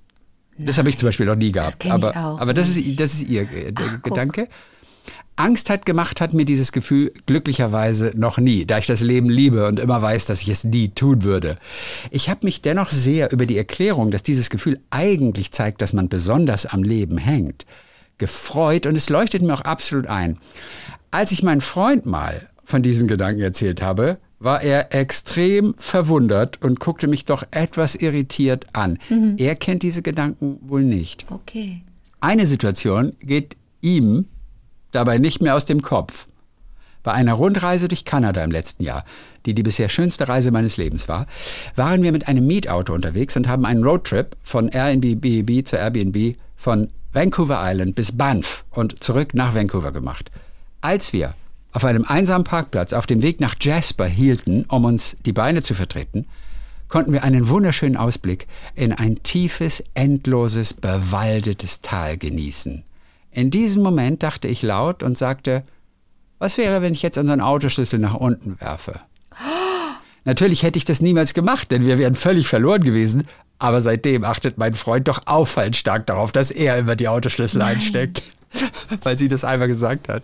Das 0.58 0.78
habe 0.78 0.90
ich 0.90 0.98
zum 0.98 1.08
Beispiel 1.08 1.26
noch 1.26 1.36
nie 1.36 1.52
gehabt. 1.52 1.84
ich 1.84 1.92
aber, 1.92 2.12
auch 2.12 2.40
aber 2.40 2.54
das 2.54 2.70
ist, 2.70 3.00
das 3.00 3.14
ist 3.14 3.30
ihr 3.30 3.42
äh, 3.42 3.72
der 3.72 4.00
Gedanke. 4.02 4.48
Angst 5.38 5.70
hat 5.70 5.86
gemacht, 5.86 6.22
hat 6.22 6.34
mir 6.34 6.46
dieses 6.46 6.72
Gefühl 6.72 7.12
glücklicherweise 7.26 8.14
noch 8.16 8.38
nie, 8.38 8.66
da 8.66 8.78
ich 8.78 8.88
das 8.88 9.02
Leben 9.02 9.30
liebe 9.30 9.68
und 9.68 9.80
immer 9.80 10.02
weiß, 10.02 10.26
dass 10.26 10.42
ich 10.42 10.50
es 10.50 10.64
nie 10.64 10.90
tun 10.90 11.24
würde. 11.24 11.58
Ich 12.10 12.30
habe 12.30 12.46
mich 12.46 12.62
dennoch 12.62 12.90
sehr 12.90 13.32
über 13.32 13.46
die 13.46 13.58
Erklärung, 13.58 14.12
dass 14.12 14.24
dieses 14.24 14.50
Gefühl 14.50 14.80
eigentlich 14.92 15.52
zeigt, 15.52 15.82
dass 15.82 15.94
man 15.94 16.08
besonders 16.08 16.66
am 16.66 16.84
Leben 16.84 17.18
hängt, 17.18 17.66
gefreut 18.18 18.86
und 18.86 18.96
es 18.96 19.10
leuchtet 19.10 19.42
mir 19.42 19.54
auch 19.54 19.62
absolut 19.62 20.08
ein. 20.08 20.38
Als 21.12 21.32
ich 21.32 21.44
meinen 21.44 21.62
Freund 21.62 22.06
mal 22.06 22.50
von 22.64 22.82
diesen 22.82 23.08
Gedanken 23.08 23.42
erzählt 23.42 23.82
habe, 23.82 24.18
war 24.40 24.62
er 24.62 24.94
extrem 24.94 25.76
verwundert 25.78 26.62
und 26.62 26.80
guckte 26.80 27.08
mich 27.08 27.26
doch 27.26 27.44
etwas 27.52 27.96
irritiert 27.96 28.68
an. 28.74 29.00
Er 29.38 29.56
kennt 29.56 29.84
diese 29.84 30.02
Gedanken 30.02 30.60
wohl 30.62 30.84
nicht. 30.84 31.26
Okay. 31.30 31.82
Eine 32.20 32.48
Situation 32.48 33.14
geht 33.20 33.58
ihm 33.82 34.26
dabei 34.96 35.18
nicht 35.18 35.42
mehr 35.42 35.56
aus 35.56 35.66
dem 35.66 35.82
Kopf. 35.82 36.28
Bei 37.04 37.12
einer 37.14 37.34
Rundreise 37.34 37.88
durch 37.88 38.04
Kanada 38.04 38.44
im 38.44 38.50
letzten 38.50 38.84
Jahr, 38.84 39.06
die 39.46 39.54
die 39.54 39.62
bisher 39.62 39.90
schönste 39.90 40.28
Reise 40.28 40.50
meines 40.50 40.78
Lebens 40.78 41.08
war, 41.08 41.28
waren 41.76 42.02
wir 42.02 42.12
mit 42.12 42.28
einem 42.28 42.48
Mietauto 42.48 42.94
unterwegs 42.94 43.36
und 43.36 43.48
haben 43.48 43.66
einen 43.66 43.84
Roadtrip 43.84 44.36
von 44.44 44.70
Airbnb 44.70 45.68
zu 45.68 45.76
Airbnb 45.76 46.36
von 46.56 46.88
Vancouver 47.14 47.60
Island 47.62 47.96
bis 47.96 48.12
Banff 48.12 48.66
und 48.72 49.04
zurück 49.04 49.36
nach 49.36 49.54
Vancouver 49.54 49.92
gemacht. 49.92 50.32
Als 50.82 51.14
wir 51.14 51.36
auf 51.72 51.86
einem 51.86 52.06
einsamen 52.06 52.44
Parkplatz 52.44 52.94
auf 52.94 53.06
dem 53.06 53.22
Weg 53.22 53.40
nach 53.40 53.56
Jasper 53.62 54.06
hielten, 54.06 54.66
um 54.70 54.86
uns 54.86 55.18
die 55.26 55.34
Beine 55.34 55.62
zu 55.62 55.76
vertreten, 55.76 56.26
konnten 56.88 57.14
wir 57.14 57.24
einen 57.24 57.50
wunderschönen 57.50 57.98
Ausblick 57.98 58.48
in 58.76 58.94
ein 58.94 59.22
tiefes, 59.22 59.84
endloses, 59.94 60.74
bewaldetes 60.74 61.82
Tal 61.82 62.18
genießen. 62.18 62.84
In 63.36 63.52
diesem 63.52 63.84
Moment 63.84 64.24
dachte 64.24 64.48
ich 64.48 64.62
laut 64.62 65.04
und 65.04 65.18
sagte, 65.18 65.64
Was 66.40 66.58
wäre, 66.58 66.82
wenn 66.82 66.94
ich 66.94 67.02
jetzt 67.02 67.18
unseren 67.18 67.42
Autoschlüssel 67.42 68.00
nach 68.00 68.14
unten 68.14 68.60
werfe? 68.62 69.02
Natürlich 70.24 70.64
hätte 70.64 70.78
ich 70.78 70.86
das 70.86 71.02
niemals 71.02 71.34
gemacht, 71.34 71.70
denn 71.70 71.86
wir 71.86 71.98
wären 71.98 72.16
völlig 72.16 72.48
verloren 72.48 72.86
gewesen. 72.86 73.28
Aber 73.60 73.82
seitdem 73.82 74.24
achtet 74.24 74.58
mein 74.58 74.74
Freund 74.74 75.10
doch 75.10 75.24
auffallend 75.26 75.76
stark 75.76 76.08
darauf, 76.08 76.32
dass 76.32 76.50
er 76.50 76.78
immer 76.78 76.96
die 76.96 77.10
Autoschlüssel 77.10 77.60
Nein. 77.60 77.76
einsteckt. 77.76 78.24
Weil 79.04 79.18
sie 79.18 79.28
das 79.28 79.44
einmal 79.44 79.68
gesagt 79.68 80.08
hat. 80.08 80.24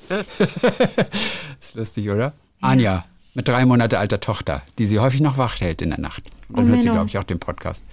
ist 1.61 1.75
lustig, 1.75 2.09
oder? 2.09 2.31
Anja, 2.61 3.03
mit 3.33 3.47
drei 3.47 3.65
Monate 3.65 3.97
alter 3.99 4.19
Tochter, 4.19 4.61
die 4.77 4.85
sie 4.85 4.99
häufig 4.99 5.21
noch 5.21 5.37
wach 5.37 5.59
hält 5.61 5.81
in 5.81 5.89
der 5.91 5.99
Nacht. 5.99 6.23
Und 6.49 6.57
dann 6.57 6.65
Oh, 6.65 6.69
hört 6.69 6.81
sie, 6.81 6.89
glaube 6.89 7.07
ich, 7.07 7.17
auch 7.17 7.23
den 7.23 7.39
Podcast. 7.39 7.85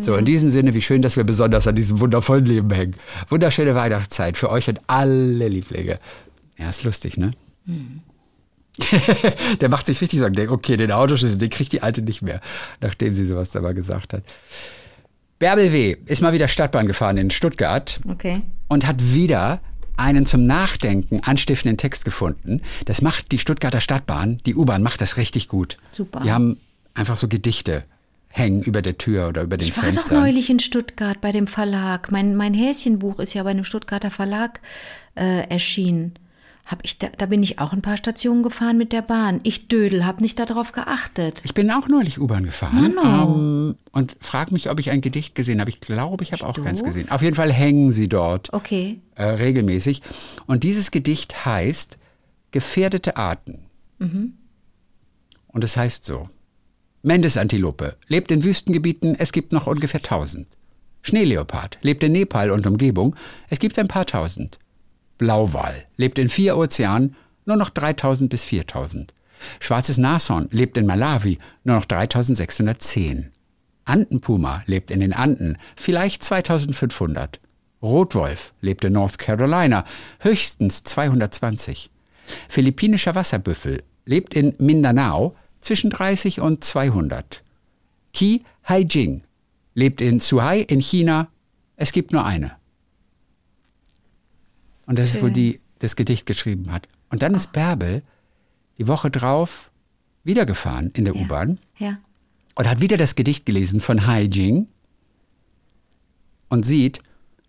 so, 0.00 0.14
in 0.14 0.24
diesem 0.24 0.48
Sinne, 0.48 0.74
wie 0.74 0.82
schön, 0.82 1.02
dass 1.02 1.16
wir 1.16 1.24
besonders 1.24 1.66
an 1.66 1.74
diesem 1.74 1.98
wundervollen 2.00 2.46
Leben 2.46 2.70
hängen. 2.70 2.94
Wunderschöne 3.28 3.74
Weihnachtszeit 3.74 4.36
für 4.36 4.48
euch 4.50 4.68
und 4.68 4.78
alle 4.86 5.48
Lieblinge. 5.48 5.98
Ja, 6.56 6.70
ist 6.70 6.84
lustig, 6.84 7.16
ne? 7.16 7.32
der 9.60 9.68
macht 9.68 9.86
sich 9.86 10.00
richtig 10.00 10.20
Sorgen. 10.20 10.34
Denkt, 10.34 10.52
okay, 10.52 10.76
den 10.76 10.92
Autoschlüssel, 10.92 11.38
den 11.38 11.50
kriegt 11.50 11.72
die 11.72 11.82
Alte 11.82 12.02
nicht 12.02 12.22
mehr, 12.22 12.40
nachdem 12.80 13.12
sie 13.14 13.24
sowas 13.26 13.50
da 13.50 13.60
mal 13.60 13.74
gesagt 13.74 14.12
hat. 14.12 14.22
Bärbel 15.38 15.72
W. 15.72 15.96
ist 16.06 16.22
mal 16.22 16.32
wieder 16.32 16.48
Stadtbahn 16.48 16.86
gefahren 16.86 17.16
in 17.16 17.30
Stuttgart 17.30 17.98
Okay. 18.08 18.40
und 18.68 18.86
hat 18.86 19.02
wieder 19.14 19.60
einen 20.00 20.26
zum 20.26 20.46
Nachdenken 20.46 21.20
anstiftenden 21.20 21.76
Text 21.76 22.04
gefunden. 22.04 22.62
Das 22.86 23.02
macht 23.02 23.32
die 23.32 23.38
Stuttgarter 23.38 23.80
Stadtbahn, 23.80 24.38
die 24.46 24.54
U-Bahn 24.54 24.82
macht 24.82 25.00
das 25.00 25.16
richtig 25.16 25.46
gut. 25.48 25.76
Super. 25.92 26.20
Die 26.20 26.32
haben 26.32 26.56
einfach 26.94 27.16
so 27.16 27.28
Gedichte 27.28 27.84
hängen 28.28 28.62
über 28.62 28.80
der 28.80 28.96
Tür 28.96 29.28
oder 29.28 29.42
über 29.42 29.56
den 29.56 29.68
Ich 29.68 29.76
war 29.76 29.90
doch 29.90 30.10
neulich 30.10 30.50
in 30.50 30.60
Stuttgart 30.60 31.20
bei 31.20 31.32
dem 31.32 31.46
Verlag. 31.46 32.10
Mein, 32.12 32.36
mein 32.36 32.54
Häschenbuch 32.54 33.18
ist 33.18 33.34
ja 33.34 33.42
bei 33.42 33.50
einem 33.50 33.64
Stuttgarter 33.64 34.10
Verlag 34.10 34.60
äh, 35.16 35.48
erschienen. 35.48 36.14
Hab 36.66 36.84
ich 36.84 36.98
da, 36.98 37.08
da 37.18 37.26
bin 37.26 37.42
ich 37.42 37.58
auch 37.58 37.72
ein 37.72 37.82
paar 37.82 37.96
Stationen 37.96 38.42
gefahren 38.44 38.78
mit 38.78 38.92
der 38.92 39.02
Bahn. 39.02 39.40
Ich 39.42 39.66
Dödel, 39.68 40.06
hab 40.06 40.20
nicht 40.20 40.38
darauf 40.38 40.70
geachtet. 40.72 41.40
Ich 41.44 41.52
bin 41.54 41.70
auch 41.70 41.88
neulich 41.88 42.20
U-Bahn 42.20 42.44
gefahren 42.44 42.94
ähm, 43.04 43.74
und 43.90 44.16
frage 44.20 44.52
mich, 44.52 44.70
ob 44.70 44.78
ich 44.78 44.90
ein 44.90 45.00
Gedicht 45.00 45.34
gesehen 45.34 45.60
habe. 45.60 45.70
Ich 45.70 45.80
glaube, 45.80 46.22
ich 46.22 46.32
habe 46.32 46.46
auch 46.46 46.62
keins 46.62 46.84
gesehen. 46.84 47.10
Auf 47.10 47.22
jeden 47.22 47.34
Fall 47.34 47.52
hängen 47.52 47.90
sie 47.92 48.08
dort 48.08 48.52
Okay. 48.52 49.00
äh, 49.16 49.24
regelmäßig. 49.24 50.02
Und 50.46 50.62
dieses 50.62 50.90
Gedicht 50.92 51.44
heißt 51.44 51.98
Gefährdete 52.52 53.16
Arten. 53.16 53.60
Und 53.98 55.64
es 55.64 55.76
heißt 55.76 56.04
so. 56.04 56.28
Mendesantilope 57.02 57.96
lebt 58.08 58.30
in 58.30 58.44
Wüstengebieten, 58.44 59.14
es 59.18 59.32
gibt 59.32 59.52
noch 59.52 59.66
ungefähr 59.66 60.00
1000. 60.00 60.46
Schneeleopard 61.02 61.78
lebt 61.82 62.02
in 62.02 62.12
Nepal 62.12 62.50
und 62.50 62.66
Umgebung, 62.66 63.16
es 63.48 63.58
gibt 63.58 63.78
ein 63.78 63.88
paar 63.88 64.04
tausend. 64.06 64.58
Blauwal 65.20 65.84
lebt 65.98 66.18
in 66.18 66.30
vier 66.30 66.56
Ozeanen, 66.56 67.14
nur 67.44 67.56
noch 67.56 67.68
3000 67.68 68.30
bis 68.30 68.42
4000. 68.42 69.12
Schwarzes 69.60 69.98
Nashorn 69.98 70.48
lebt 70.50 70.78
in 70.78 70.86
Malawi, 70.86 71.38
nur 71.62 71.76
noch 71.76 71.84
3610. 71.84 73.30
Andenpuma 73.84 74.62
lebt 74.64 74.90
in 74.90 75.00
den 75.00 75.12
Anden, 75.12 75.58
vielleicht 75.76 76.24
2500. 76.24 77.38
Rotwolf 77.82 78.54
lebt 78.62 78.82
in 78.82 78.94
North 78.94 79.18
Carolina, 79.18 79.84
höchstens 80.20 80.84
220. 80.84 81.90
Philippinischer 82.48 83.14
Wasserbüffel 83.14 83.82
lebt 84.06 84.32
in 84.32 84.54
Mindanao 84.56 85.36
zwischen 85.60 85.90
30 85.90 86.40
und 86.40 86.64
200. 86.64 87.42
Qi 88.14 88.42
Haijing 88.66 89.22
lebt 89.74 90.00
in 90.00 90.20
Zhuhai 90.20 90.60
in 90.60 90.80
China. 90.80 91.28
Es 91.76 91.92
gibt 91.92 92.12
nur 92.12 92.24
eine. 92.24 92.59
Und 94.90 94.98
das 94.98 95.10
ist, 95.10 95.22
wo 95.22 95.26
Schön. 95.26 95.34
die 95.34 95.60
das 95.78 95.94
Gedicht 95.94 96.26
geschrieben 96.26 96.72
hat. 96.72 96.88
Und 97.10 97.22
dann 97.22 97.32
ist 97.34 97.52
Bärbel 97.52 98.02
die 98.76 98.88
Woche 98.88 99.08
drauf 99.08 99.70
wieder 100.24 100.44
gefahren 100.46 100.90
in 100.94 101.04
der 101.04 101.14
U-Bahn 101.14 101.58
Ja. 101.78 101.98
und 102.56 102.68
hat 102.68 102.80
wieder 102.80 102.96
das 102.96 103.14
Gedicht 103.14 103.46
gelesen 103.46 103.80
von 103.80 104.08
Hai 104.08 104.22
Jing 104.24 104.66
und 106.48 106.66
sieht, 106.66 107.00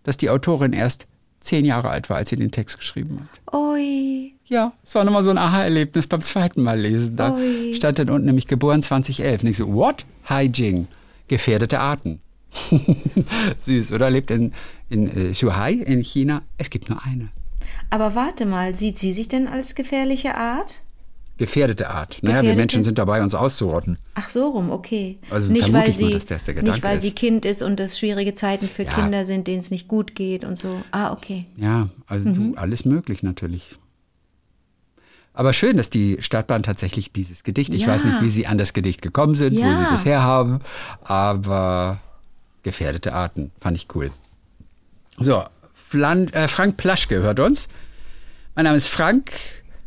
dass 0.04 0.18
die 0.18 0.30
Autorin 0.30 0.72
erst 0.72 1.08
zehn 1.40 1.66
Jahre 1.66 1.90
alt 1.90 2.12
war, 2.12 2.18
als 2.18 2.30
sie 2.30 2.36
den 2.36 2.52
Text 2.52 2.78
geschrieben 2.78 3.22
hat. 3.48 3.54
Ui. 3.56 4.36
Ja, 4.46 4.74
es 4.84 4.94
war 4.94 5.04
nochmal 5.04 5.24
so 5.24 5.32
ein 5.32 5.40
Aha-Erlebnis 5.40 6.06
beim 6.06 6.22
zweiten 6.22 6.62
Mal 6.62 6.80
lesen. 6.80 7.16
Da 7.16 7.34
Ui. 7.34 7.74
stand 7.74 7.98
dann 7.98 8.12
unten 8.12 8.28
nämlich 8.28 8.46
geboren 8.46 8.84
2011. 8.84 9.42
Und 9.42 9.50
ich 9.50 9.58
so, 9.58 9.74
what? 9.74 10.06
Hai 10.30 10.44
Jing, 10.44 10.88
gefährdete 11.28 11.80
Arten. 11.80 12.22
Süß, 13.60 13.92
oder? 13.94 14.10
Lebt 14.10 14.32
in, 14.32 14.54
in 14.90 15.08
äh, 15.16 15.32
Zhuhai 15.34 15.74
in 15.74 16.04
China. 16.04 16.42
Es 16.58 16.70
gibt 16.70 16.90
nur 16.90 17.04
eine. 17.06 17.30
Aber 17.90 18.16
warte 18.16 18.46
mal, 18.46 18.74
sieht 18.76 18.98
sie 18.98 19.12
sich 19.12 19.28
denn 19.28 19.48
als 19.48 19.76
gefährliche 19.76 20.36
Art? 20.36 20.82
Gefährdete 21.38 21.90
Art. 21.90 22.20
Naja, 22.22 22.36
wir 22.36 22.42
Gefährdete? 22.42 22.58
Menschen 22.58 22.84
sind 22.84 22.98
dabei, 23.00 23.24
uns 23.24 23.34
auszurotten. 23.34 23.98
Ach 24.14 24.30
so 24.30 24.50
rum, 24.50 24.70
okay. 24.70 25.18
Also 25.30 25.52
nicht 25.52 25.74
weil 25.74 25.90
ich 25.90 26.00
mal, 26.00 26.08
sie 26.08 26.14
dass 26.14 26.26
das 26.28 26.44
der 26.44 26.54
Gedanke 26.54 26.72
nicht 26.76 26.84
weil 26.84 26.98
ist. 26.98 27.02
sie 27.04 27.12
Kind 27.12 27.46
ist 27.46 27.64
und 27.64 27.80
es 27.80 27.98
schwierige 27.98 28.34
Zeiten 28.34 28.68
für 28.70 28.84
Ja. 28.84 28.92
Kinder 28.94 29.26
sind, 29.26 29.48
denen 29.48 29.60
es 29.60 29.72
nicht 29.72 29.88
gut 29.88 30.14
geht 30.14 30.44
und 30.46 30.60
so. 30.60 30.82
Ah, 30.92 31.12
okay. 31.12 31.46
Ja, 31.58 31.90
also 32.06 32.30
du, 32.32 32.54
alles 32.58 32.86
möglich 32.86 33.24
natürlich. 33.24 33.76
Aber 35.34 35.54
schön, 35.54 35.78
dass 35.78 35.90
die 35.90 36.18
Stadtbahn 36.20 36.62
tatsächlich 36.62 37.12
dieses 37.14 37.44
Gedicht, 37.44 37.74
ich 37.74 37.84
Ja. 37.84 37.88
weiß 37.88 38.04
nicht, 38.04 38.22
wie 38.22 38.30
sie 38.30 38.46
an 38.48 38.58
das 38.58 38.74
Gedicht 38.74 39.02
gekommen 39.02 39.34
sind, 39.34 39.56
wo 39.58 39.62
Ja. 39.62 39.78
sie 39.78 39.84
das 39.86 40.06
herhaben, 40.06 40.60
aber 41.04 42.02
gefährdete 42.64 43.14
Arten, 43.14 43.52
fand 43.60 43.78
ich 43.78 43.88
cool. 43.96 44.12
So, 45.20 45.44
Flan, 45.74 46.28
äh, 46.30 46.48
Frank 46.48 46.78
Plaschke 46.78 47.22
hört 47.22 47.40
uns. 47.40 47.68
Mein 48.56 48.66
Name 48.66 48.78
ist 48.78 48.88
Frank, 48.88 49.32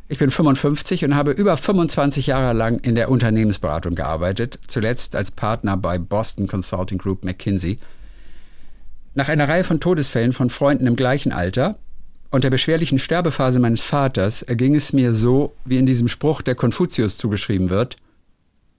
ich 0.09 0.19
bin 0.19 0.31
55 0.31 1.05
und 1.05 1.15
habe 1.15 1.33
über 1.33 1.57
25 1.57 2.27
Jahre 2.27 2.53
lang 2.53 2.79
in 2.81 2.95
der 2.95 3.11
Unternehmensberatung 3.11 3.95
gearbeitet, 3.95 4.59
zuletzt 4.67 5.17
als 5.17 5.31
Partner 5.31 5.77
bei 5.77 5.99
Boston 5.99 6.47
Consulting 6.47 6.99
Group 6.99 7.25
McKinsey. 7.25 7.79
Nach 9.15 9.29
einer 9.29 9.49
Reihe 9.49 9.65
von 9.65 9.81
Todesfällen 9.81 10.33
von 10.33 10.51
Freunden 10.51 10.87
im 10.87 10.97
gleichen 10.97 11.33
Alter 11.33 11.79
und 12.31 12.45
der 12.45 12.51
beschwerlichen 12.51 12.99
Sterbephase 12.99 13.61
meines 13.61 13.83
Vaters 13.83 14.43
erging 14.43 14.75
es 14.75 14.93
mir 14.93 15.15
so, 15.15 15.55
wie 15.65 15.79
in 15.79 15.87
diesem 15.87 16.09
Spruch, 16.09 16.43
der 16.43 16.55
Konfuzius 16.55 17.17
zugeschrieben 17.17 17.71
wird. 17.71 17.97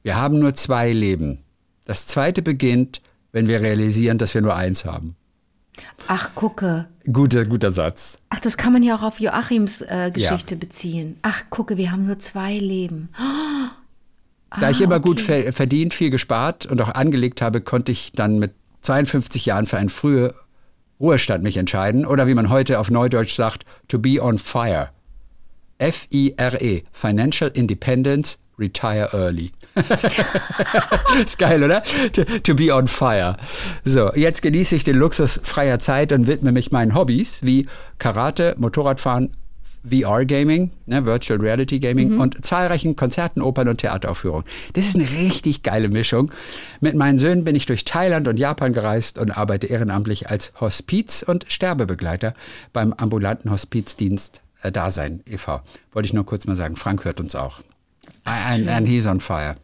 Wir 0.04 0.18
haben 0.18 0.40
nur 0.40 0.54
zwei 0.54 0.92
Leben. 0.92 1.40
Das 1.86 2.06
zweite 2.06 2.42
beginnt, 2.42 3.02
wenn 3.36 3.50
wir 3.50 3.60
realisieren, 3.62 4.18
dass 4.18 4.34
wir 4.34 4.42
nur 4.42 4.56
eins 4.56 4.86
haben. 4.86 5.18
Ach, 6.08 6.34
gucke. 6.36 6.86
Guter, 7.12 7.44
guter 7.44 7.70
Satz. 7.70 8.18
Ach, 8.30 8.40
das 8.40 8.56
kann 8.56 8.72
man 8.72 8.82
ja 8.82 8.96
auch 8.96 9.04
auf 9.04 9.20
Joachims 9.20 9.82
äh, 9.82 10.10
Geschichte 10.14 10.56
beziehen. 10.56 11.18
Ach, 11.22 11.44
gucke, 11.50 11.76
wir 11.76 11.92
haben 11.92 12.06
nur 12.08 12.18
zwei 12.18 12.58
Leben. 12.58 13.10
Da 14.58 14.70
ich 14.70 14.80
Ah, 14.80 14.84
immer 14.86 15.02
gut 15.02 15.20
okay. 15.20 15.44
ver 15.44 15.52
verdient, 15.52 15.94
viel 15.94 16.10
gespart 16.10 16.66
und 16.66 16.80
auch 16.80 16.88
angelegt 16.88 17.42
habe, 17.42 17.60
konnte 17.60 17.92
ich 17.92 18.14
dann 18.14 18.40
mit 18.40 18.54
52 18.84 19.48
Jahren 19.48 19.66
für 19.66 19.78
einen 19.78 19.90
frühen 19.90 20.32
Ruhestand 20.98 21.44
mich 21.44 21.58
entscheiden. 21.58 22.06
Oder 22.06 22.26
wie 22.28 22.36
man 22.36 22.50
heute 22.50 22.80
auf 22.80 22.90
Neudeutsch 22.90 23.36
sagt, 23.36 23.66
to 23.90 24.00
be 24.00 24.24
on 24.24 24.38
fire. 24.38 24.92
F-I-R-E, 25.80 26.84
Financial 26.94 27.52
Independence, 27.54 28.40
Retire 28.58 29.10
Early. 29.12 29.52
ist 31.26 31.38
geil, 31.38 31.64
oder? 31.64 31.84
To, 32.14 32.24
to 32.24 32.56
be 32.56 32.74
on 32.74 32.88
fire. 32.88 33.38
So, 33.84 34.14
jetzt 34.14 34.42
genieße 34.42 34.76
ich 34.76 34.84
den 34.84 34.96
Luxus 34.96 35.40
freier 35.44 35.80
Zeit 35.80 36.12
und 36.12 36.28
widme 36.28 36.52
mich 36.52 36.72
meinen 36.72 36.96
Hobbys 36.96 37.40
wie 37.44 37.68
Karate, 38.00 38.56
Motorradfahren, 38.58 39.32
VR-Gaming, 39.90 40.72
ne, 40.88 41.06
Virtual 41.06 41.40
Reality 41.40 41.80
Gaming 41.80 42.20
und 42.20 42.44
zahlreichen 42.44 42.96
Konzerten, 42.96 43.42
Opern 43.42 43.68
und 43.68 43.78
Theateraufführungen. 43.78 44.46
Das 44.74 44.86
ist 44.86 44.96
eine 44.96 45.08
richtig 45.10 45.64
geile 45.64 45.90
Mischung. 45.90 46.32
Mit 46.82 46.96
meinen 46.96 47.18
Söhnen 47.18 47.44
bin 47.44 47.56
ich 47.56 47.66
durch 47.66 47.86
Thailand 47.86 48.28
und 48.28 48.38
Japan 48.38 48.74
gereist 48.74 49.18
und 49.20 49.38
arbeite 49.38 49.68
ehrenamtlich 49.68 50.30
als 50.30 50.54
Hospiz- 50.60 51.24
und 51.24 51.46
Sterbebegleiter 51.50 52.34
beim 52.74 52.94
ambulanten 52.94 53.52
Hospizdienst 53.52 54.42
äh, 54.64 54.72
Dasein 54.72 55.22
e.V. 55.28 55.62
Wollte 55.92 56.08
ich 56.08 56.14
nur 56.14 56.26
kurz 56.26 56.48
mal 56.48 56.56
sagen, 56.56 56.76
Frank 56.76 57.06
hört 57.06 57.20
uns 57.20 57.36
auch. 57.36 57.62
And, 58.24 58.68
and 58.68 58.88
he's 58.88 59.06
on 59.06 59.20
fire. 59.20 59.56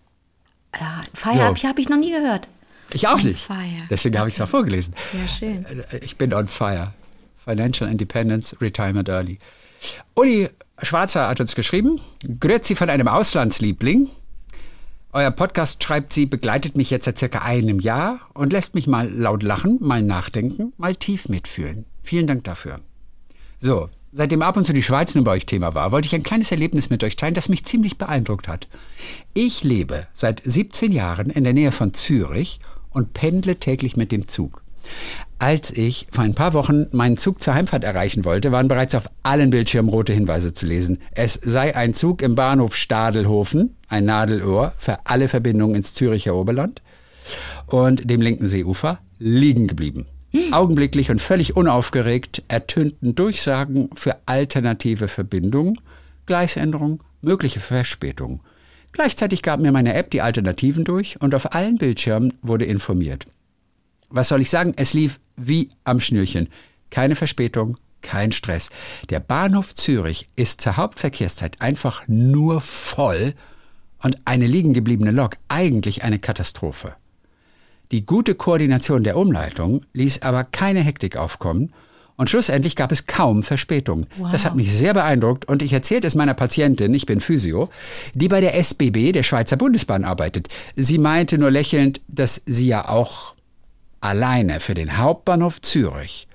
Ja, 0.79 1.01
Fire 1.13 1.33
So. 1.57 1.67
habe 1.67 1.81
ich, 1.81 1.89
noch 1.89 1.97
nie 1.97 2.11
gehört. 2.11 2.47
Ich 2.93 3.07
auch 3.07 3.15
On 3.19 3.23
nicht. 3.25 3.45
fire. 3.45 3.83
Deswegen 3.89 4.17
habe 4.19 4.29
ich 4.29 4.35
es 4.35 4.41
auch 4.41 4.47
vorgelesen. 4.47 4.93
Ja, 5.13 5.27
schön. 5.27 5.65
Äh, 5.65 5.97
Ich 6.03 6.17
bin 6.17 6.33
on 6.33 6.47
fire. 6.47 6.93
Financial 7.43 7.89
Independence, 7.89 8.55
Retirement 8.61 9.09
Early. 9.09 9.39
Uli 10.15 10.49
Schwarzer 10.81 11.27
hat 11.27 11.39
uns 11.39 11.55
geschrieben. 11.55 11.99
Grüezi 12.39 12.75
von 12.75 12.89
einem 12.89 13.07
Auslandsliebling. 13.07 14.09
Euer 15.13 15.31
Podcast, 15.31 15.83
schreibt 15.83 16.13
sie, 16.13 16.25
begleitet 16.25 16.77
mich 16.77 16.89
jetzt 16.89 17.05
seit 17.05 17.17
circa 17.17 17.39
einem 17.39 17.79
Jahr 17.79 18.19
und 18.33 18.53
lässt 18.53 18.75
mich 18.75 18.87
mal 18.87 19.09
laut 19.09 19.43
lachen, 19.43 19.77
mal 19.81 20.01
nachdenken, 20.01 20.71
mal 20.77 20.95
tief 20.95 21.27
mitfühlen. 21.27 21.85
Vielen 22.03 22.27
Dank 22.27 22.43
dafür. 22.45 22.79
So, 23.57 23.89
seitdem 24.11 24.41
ab 24.41 24.57
und 24.57 24.65
zu 24.65 24.73
die 24.73 24.83
Schweiz 24.83 25.15
nun 25.15 25.23
bei 25.23 25.31
euch 25.31 25.45
Thema 25.45 25.75
war, 25.75 25.91
wollte 25.91 26.05
ich 26.05 26.15
ein 26.15 26.23
kleines 26.23 26.51
Erlebnis 26.51 26.89
mit 26.89 27.03
euch 27.03 27.15
teilen, 27.15 27.33
das 27.33 27.49
mich 27.49 27.65
ziemlich 27.65 27.97
beeindruckt 27.97 28.47
hat. 28.47 28.67
Ich 29.33 29.63
lebe 29.63 30.07
seit 30.13 30.41
17 30.43 30.91
Jahren 30.91 31.29
in 31.29 31.43
der 31.43 31.53
Nähe 31.53 31.71
von 31.71 31.93
Zürich 31.93 32.59
und 32.89 33.13
pendle 33.13 33.55
täglich 33.57 33.97
mit 33.97 34.11
dem 34.11 34.27
Zug. 34.27 34.61
Als 35.39 35.71
ich 35.71 36.07
vor 36.11 36.23
ein 36.23 36.35
paar 36.35 36.53
Wochen 36.53 36.87
meinen 36.91 37.17
Zug 37.17 37.41
zur 37.41 37.53
Heimfahrt 37.53 37.83
erreichen 37.83 38.25
wollte, 38.25 38.51
waren 38.51 38.67
bereits 38.67 38.93
auf 38.95 39.09
allen 39.23 39.49
Bildschirmen 39.49 39.89
rote 39.89 40.13
Hinweise 40.13 40.53
zu 40.53 40.65
lesen. 40.65 40.99
Es 41.11 41.33
sei 41.33 41.75
ein 41.75 41.93
Zug 41.93 42.21
im 42.21 42.35
Bahnhof 42.35 42.75
Stadelhofen, 42.75 43.75
ein 43.87 44.05
Nadelohr 44.05 44.73
für 44.77 44.99
alle 45.05 45.27
Verbindungen 45.27 45.75
ins 45.75 45.93
Züricher 45.93 46.35
Oberland 46.35 46.81
und 47.67 48.09
dem 48.09 48.21
linken 48.21 48.47
Seeufer 48.47 48.99
liegen 49.17 49.67
geblieben. 49.67 50.05
Augenblicklich 50.51 51.11
und 51.11 51.21
völlig 51.21 51.57
unaufgeregt 51.57 52.43
ertönten 52.47 53.15
Durchsagen 53.15 53.89
für 53.95 54.17
alternative 54.25 55.07
Verbindungen, 55.09 55.77
Gleisänderung, 56.25 57.03
mögliche 57.21 57.59
Verspätung. 57.59 58.41
Gleichzeitig 58.93 59.41
gab 59.41 59.59
mir 59.59 59.71
meine 59.71 59.93
App 59.93 60.09
die 60.11 60.21
Alternativen 60.21 60.83
durch 60.83 61.19
und 61.21 61.35
auf 61.35 61.53
allen 61.53 61.77
Bildschirmen 61.77 62.33
wurde 62.41 62.65
informiert. 62.65 63.27
Was 64.09 64.29
soll 64.29 64.41
ich 64.41 64.49
sagen? 64.49 64.73
Es 64.75 64.93
lief 64.93 65.19
wie 65.35 65.69
am 65.83 65.99
Schnürchen. 65.99 66.49
Keine 66.89 67.15
Verspätung, 67.15 67.77
kein 68.01 68.31
Stress. 68.31 68.69
Der 69.09 69.19
Bahnhof 69.19 69.73
Zürich 69.75 70.27
ist 70.35 70.61
zur 70.61 70.77
Hauptverkehrszeit 70.77 71.61
einfach 71.61 72.03
nur 72.07 72.61
voll 72.61 73.33
und 74.01 74.17
eine 74.25 74.47
liegen 74.47 74.73
gebliebene 74.73 75.11
Lok 75.11 75.37
eigentlich 75.47 76.03
eine 76.03 76.19
Katastrophe. 76.19 76.95
Die 77.91 78.05
gute 78.05 78.35
Koordination 78.35 79.03
der 79.03 79.17
Umleitung 79.17 79.81
ließ 79.93 80.21
aber 80.21 80.45
keine 80.45 80.79
Hektik 80.79 81.17
aufkommen 81.17 81.73
und 82.15 82.29
schlussendlich 82.29 82.75
gab 82.75 82.91
es 82.91 83.05
kaum 83.05 83.43
Verspätung. 83.43 84.05
Wow. 84.17 84.31
Das 84.31 84.45
hat 84.45 84.55
mich 84.55 84.71
sehr 84.71 84.93
beeindruckt 84.93 85.45
und 85.45 85.61
ich 85.61 85.73
erzählte 85.73 86.07
es 86.07 86.15
meiner 86.15 86.33
Patientin, 86.33 86.93
ich 86.93 87.05
bin 87.05 87.19
Physio, 87.19 87.69
die 88.13 88.27
bei 88.27 88.39
der 88.39 88.57
SBB, 88.57 89.11
der 89.11 89.23
Schweizer 89.23 89.57
Bundesbahn, 89.57 90.05
arbeitet. 90.05 90.47
Sie 90.75 90.97
meinte 90.97 91.37
nur 91.37 91.51
lächelnd, 91.51 92.01
dass 92.07 92.41
sie 92.45 92.67
ja 92.67 92.87
auch 92.87 93.35
alleine 93.99 94.59
für 94.59 94.73
den 94.73 94.97
Hauptbahnhof 94.97 95.61
Zürich 95.61 96.27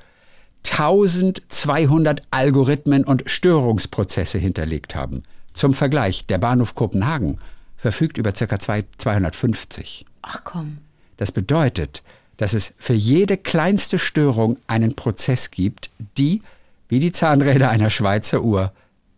1200 0.70 2.22
Algorithmen 2.30 3.04
und 3.04 3.22
Störungsprozesse 3.26 4.38
hinterlegt 4.38 4.94
haben. 4.94 5.22
Zum 5.54 5.72
Vergleich, 5.72 6.26
der 6.26 6.38
Bahnhof 6.38 6.74
Kopenhagen 6.74 7.38
verfügt 7.76 8.18
über 8.18 8.32
ca. 8.32 8.58
250. 8.58 10.04
Ach 10.22 10.42
komm. 10.44 10.78
Das 11.16 11.32
bedeutet, 11.32 12.02
dass 12.36 12.52
es 12.52 12.74
für 12.78 12.94
jede 12.94 13.36
kleinste 13.36 13.98
Störung 13.98 14.58
einen 14.66 14.94
Prozess 14.94 15.50
gibt, 15.50 15.90
die, 16.18 16.42
wie 16.88 17.00
die 17.00 17.12
Zahnräder 17.12 17.70
einer 17.70 17.90
Schweizer 17.90 18.42
Uhr, 18.42 18.72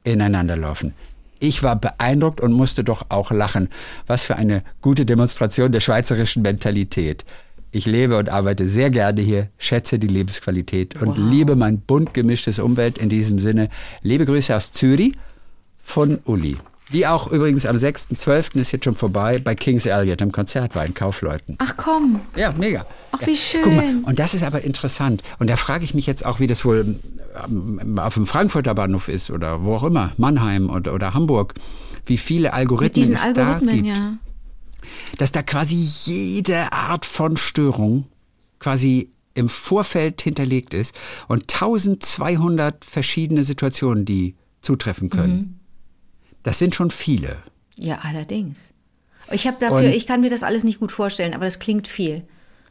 ineinanderlaufen. 0.05 0.95
Ich 1.41 1.63
war 1.63 1.77
beeindruckt 1.77 2.41
und 2.41 2.53
musste 2.53 2.83
doch 2.83 3.07
auch 3.11 3.31
lachen. 3.31 3.69
Was 4.07 4.25
für 4.25 4.37
eine 4.37 4.63
gute 4.81 5.07
Demonstration 5.07 5.71
der 5.71 5.81
schweizerischen 5.81 6.43
Mentalität. 6.43 7.25
Ich 7.71 7.87
lebe 7.87 8.17
und 8.17 8.29
arbeite 8.29 8.67
sehr 8.67 8.91
gerne 8.91 9.21
hier, 9.21 9.49
schätze 9.59 9.99
die 9.99 10.07
Lebensqualität 10.07 11.01
und 11.01 11.09
Wow. 11.11 11.19
liebe 11.19 11.55
mein 11.55 11.81
bunt 11.81 12.15
gemischtes 12.15 12.59
Umwelt. 12.59 12.99
In 12.99 13.09
diesem 13.09 13.39
Sinne, 13.39 13.69
liebe 14.03 14.25
Grüße 14.25 14.57
aus 14.57 14.73
Zürich 14.73 15.13
von 15.79 16.19
Uli. 16.25 16.57
Die 16.93 17.07
auch 17.07 17.29
übrigens 17.29 17.67
am 17.67 17.77
6.12. 17.77 18.59
ist 18.61 18.73
jetzt 18.73 18.85
schon 18.85 18.95
vorbei 18.95 19.39
bei 19.39 19.55
Kings 19.55 19.85
Elliot 19.85 20.21
im 20.23 20.33
Konzert 20.33 20.75
war 20.75 20.87
in 20.87 20.95
Kaufleuten. 20.95 21.57
Ach 21.59 21.77
komm. 21.77 22.21
Ja, 22.35 22.53
mega. 22.53 22.87
Ach, 23.13 23.21
wie 23.27 23.33
ja. 23.33 23.61
Guck 23.63 23.75
mal, 23.75 23.83
schön. 23.85 24.05
und 24.05 24.19
das 24.19 24.35
ist 24.35 24.43
aber 24.43 24.63
interessant. 24.63 25.23
Und 25.39 25.51
da 25.51 25.57
frage 25.57 25.85
ich 25.85 25.95
mich 25.95 26.07
jetzt 26.07 26.25
auch, 26.25 26.41
wie 26.41 26.47
das 26.47 26.65
wohl 26.65 26.99
ähm, 27.45 27.99
auf 27.99 28.15
dem 28.15 28.27
Frankfurter 28.27 28.75
Bahnhof 28.75 29.09
ist 29.09 29.31
oder 29.31 29.63
wo 29.65 29.75
auch 29.77 29.85
immer, 29.85 30.13
Mannheim 30.17 30.71
oder, 30.71 30.95
oder 30.95 31.13
Hamburg, 31.13 31.55
wie 32.07 32.17
viele 32.17 32.55
Algorithmen 32.55 33.13
es 33.13 33.23
Algorithmen, 33.23 33.67
da 33.67 33.75
gibt. 33.75 33.87
ja. 33.87 34.19
Dass 35.19 35.33
da 35.33 35.43
quasi 35.43 35.75
jede 35.75 36.73
Art 36.73 37.05
von 37.05 37.37
Störung 37.37 38.07
quasi 38.59 39.13
im 39.35 39.49
Vorfeld 39.49 40.23
hinterlegt 40.23 40.75
ist 40.75 40.95
und 41.29 41.53
1200 41.53 42.85
verschiedene 42.85 43.45
Situationen, 43.45 44.05
die 44.05 44.35
zutreffen 44.63 45.11
können. 45.11 45.37
Mhm. 45.37 45.55
Das 46.49 46.59
sind 46.59 46.75
schon 46.75 46.91
viele. 46.91 47.37
Ja, 47.77 47.99
allerdings. 48.03 48.73
Ich 49.31 49.47
habe 49.47 49.59
dafür, 49.61 49.77
Und- 49.89 49.95
ich 49.95 50.07
kann 50.07 50.21
mir 50.23 50.31
das 50.31 50.43
alles 50.43 50.65
nicht 50.65 50.81
gut 50.81 50.93
vorstellen, 50.93 51.35
aber 51.35 51.45
das 51.45 51.59
klingt 51.59 51.87
viel. 51.87 52.23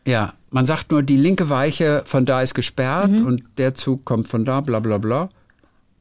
Ja, 0.05 0.33
man 0.49 0.65
sagt 0.65 0.89
nur, 0.91 1.03
die 1.03 1.17
linke 1.17 1.49
Weiche 1.49 2.01
von 2.05 2.25
da 2.25 2.41
ist 2.41 2.55
gesperrt 2.55 3.11
Mhm. 3.11 3.25
und 3.27 3.43
der 3.57 3.75
Zug 3.75 4.03
kommt 4.05 4.27
von 4.27 4.45
da, 4.45 4.61
bla 4.61 4.79
bla 4.79 4.97
bla. 4.97 5.29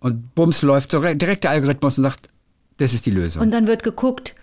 Und 0.00 0.34
bums 0.34 0.62
läuft 0.62 0.90
so 0.92 1.00
re- 1.00 1.16
direkt 1.16 1.44
der 1.44 1.50
Algorithmus 1.50 1.98
und 1.98 2.04
sagt, 2.04 2.28
das 2.78 2.94
ist 2.94 3.04
die 3.06 3.10
Lösung. 3.10 3.42
Und 3.42 3.50
dann 3.50 3.66
wird 3.66 3.82
geguckt, 3.82 4.34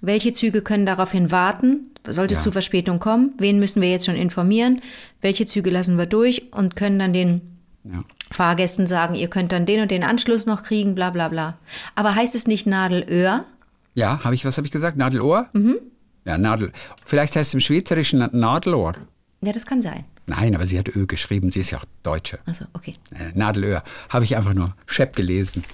welche 0.00 0.32
Züge 0.32 0.62
können 0.62 0.86
daraufhin 0.86 1.30
warten, 1.32 1.88
sollte 2.06 2.34
es 2.34 2.38
Ja. 2.40 2.44
zu 2.44 2.52
Verspätung 2.52 3.00
kommen, 3.00 3.34
wen 3.38 3.58
müssen 3.58 3.82
wir 3.82 3.90
jetzt 3.90 4.06
schon 4.06 4.14
informieren, 4.16 4.82
welche 5.20 5.46
Züge 5.46 5.70
lassen 5.70 5.98
wir 5.98 6.06
durch 6.06 6.52
und 6.52 6.76
können 6.76 6.98
dann 7.00 7.12
den 7.12 7.40
ja. 7.84 8.00
Fahrgästen 8.30 8.86
sagen, 8.86 9.14
ihr 9.14 9.28
könnt 9.28 9.52
dann 9.52 9.64
den 9.66 9.80
und 9.80 9.90
den 9.90 10.02
Anschluss 10.04 10.46
noch 10.46 10.62
kriegen, 10.62 10.94
bla 10.94 11.10
bla 11.10 11.28
bla. 11.28 11.56
Aber 11.94 12.14
heißt 12.14 12.34
es 12.34 12.46
nicht 12.46 12.66
Nadelöhr? 12.66 13.44
ja, 13.94 14.22
habe 14.22 14.34
ich, 14.34 14.44
was 14.44 14.56
habe 14.56 14.66
ich 14.66 14.70
gesagt? 14.72 14.96
Nadelohr? 14.96 15.48
Mhm. 15.54 15.76
Ja, 16.24 16.38
Nadel. 16.38 16.72
Vielleicht 17.06 17.34
heißt 17.36 17.50
es 17.50 17.54
im 17.54 17.60
Schweizerischen 17.60 18.18
Na- 18.20 18.30
Nadelohr. 18.32 18.94
Ja, 19.40 19.52
das 19.52 19.64
kann 19.66 19.80
sein. 19.82 20.04
Nein, 20.26 20.54
aber 20.54 20.66
sie 20.66 20.78
hat 20.78 20.88
Ö 20.94 21.06
geschrieben, 21.06 21.50
sie 21.50 21.60
ist 21.60 21.70
ja 21.70 21.78
auch 21.78 21.84
Deutsche. 22.02 22.38
Also, 22.44 22.66
okay. 22.74 22.92
Äh, 23.14 23.32
Nadelöhr. 23.36 23.82
Habe 24.10 24.24
ich 24.24 24.36
einfach 24.36 24.52
nur 24.52 24.74
Schepp 24.86 25.16
gelesen. 25.16 25.64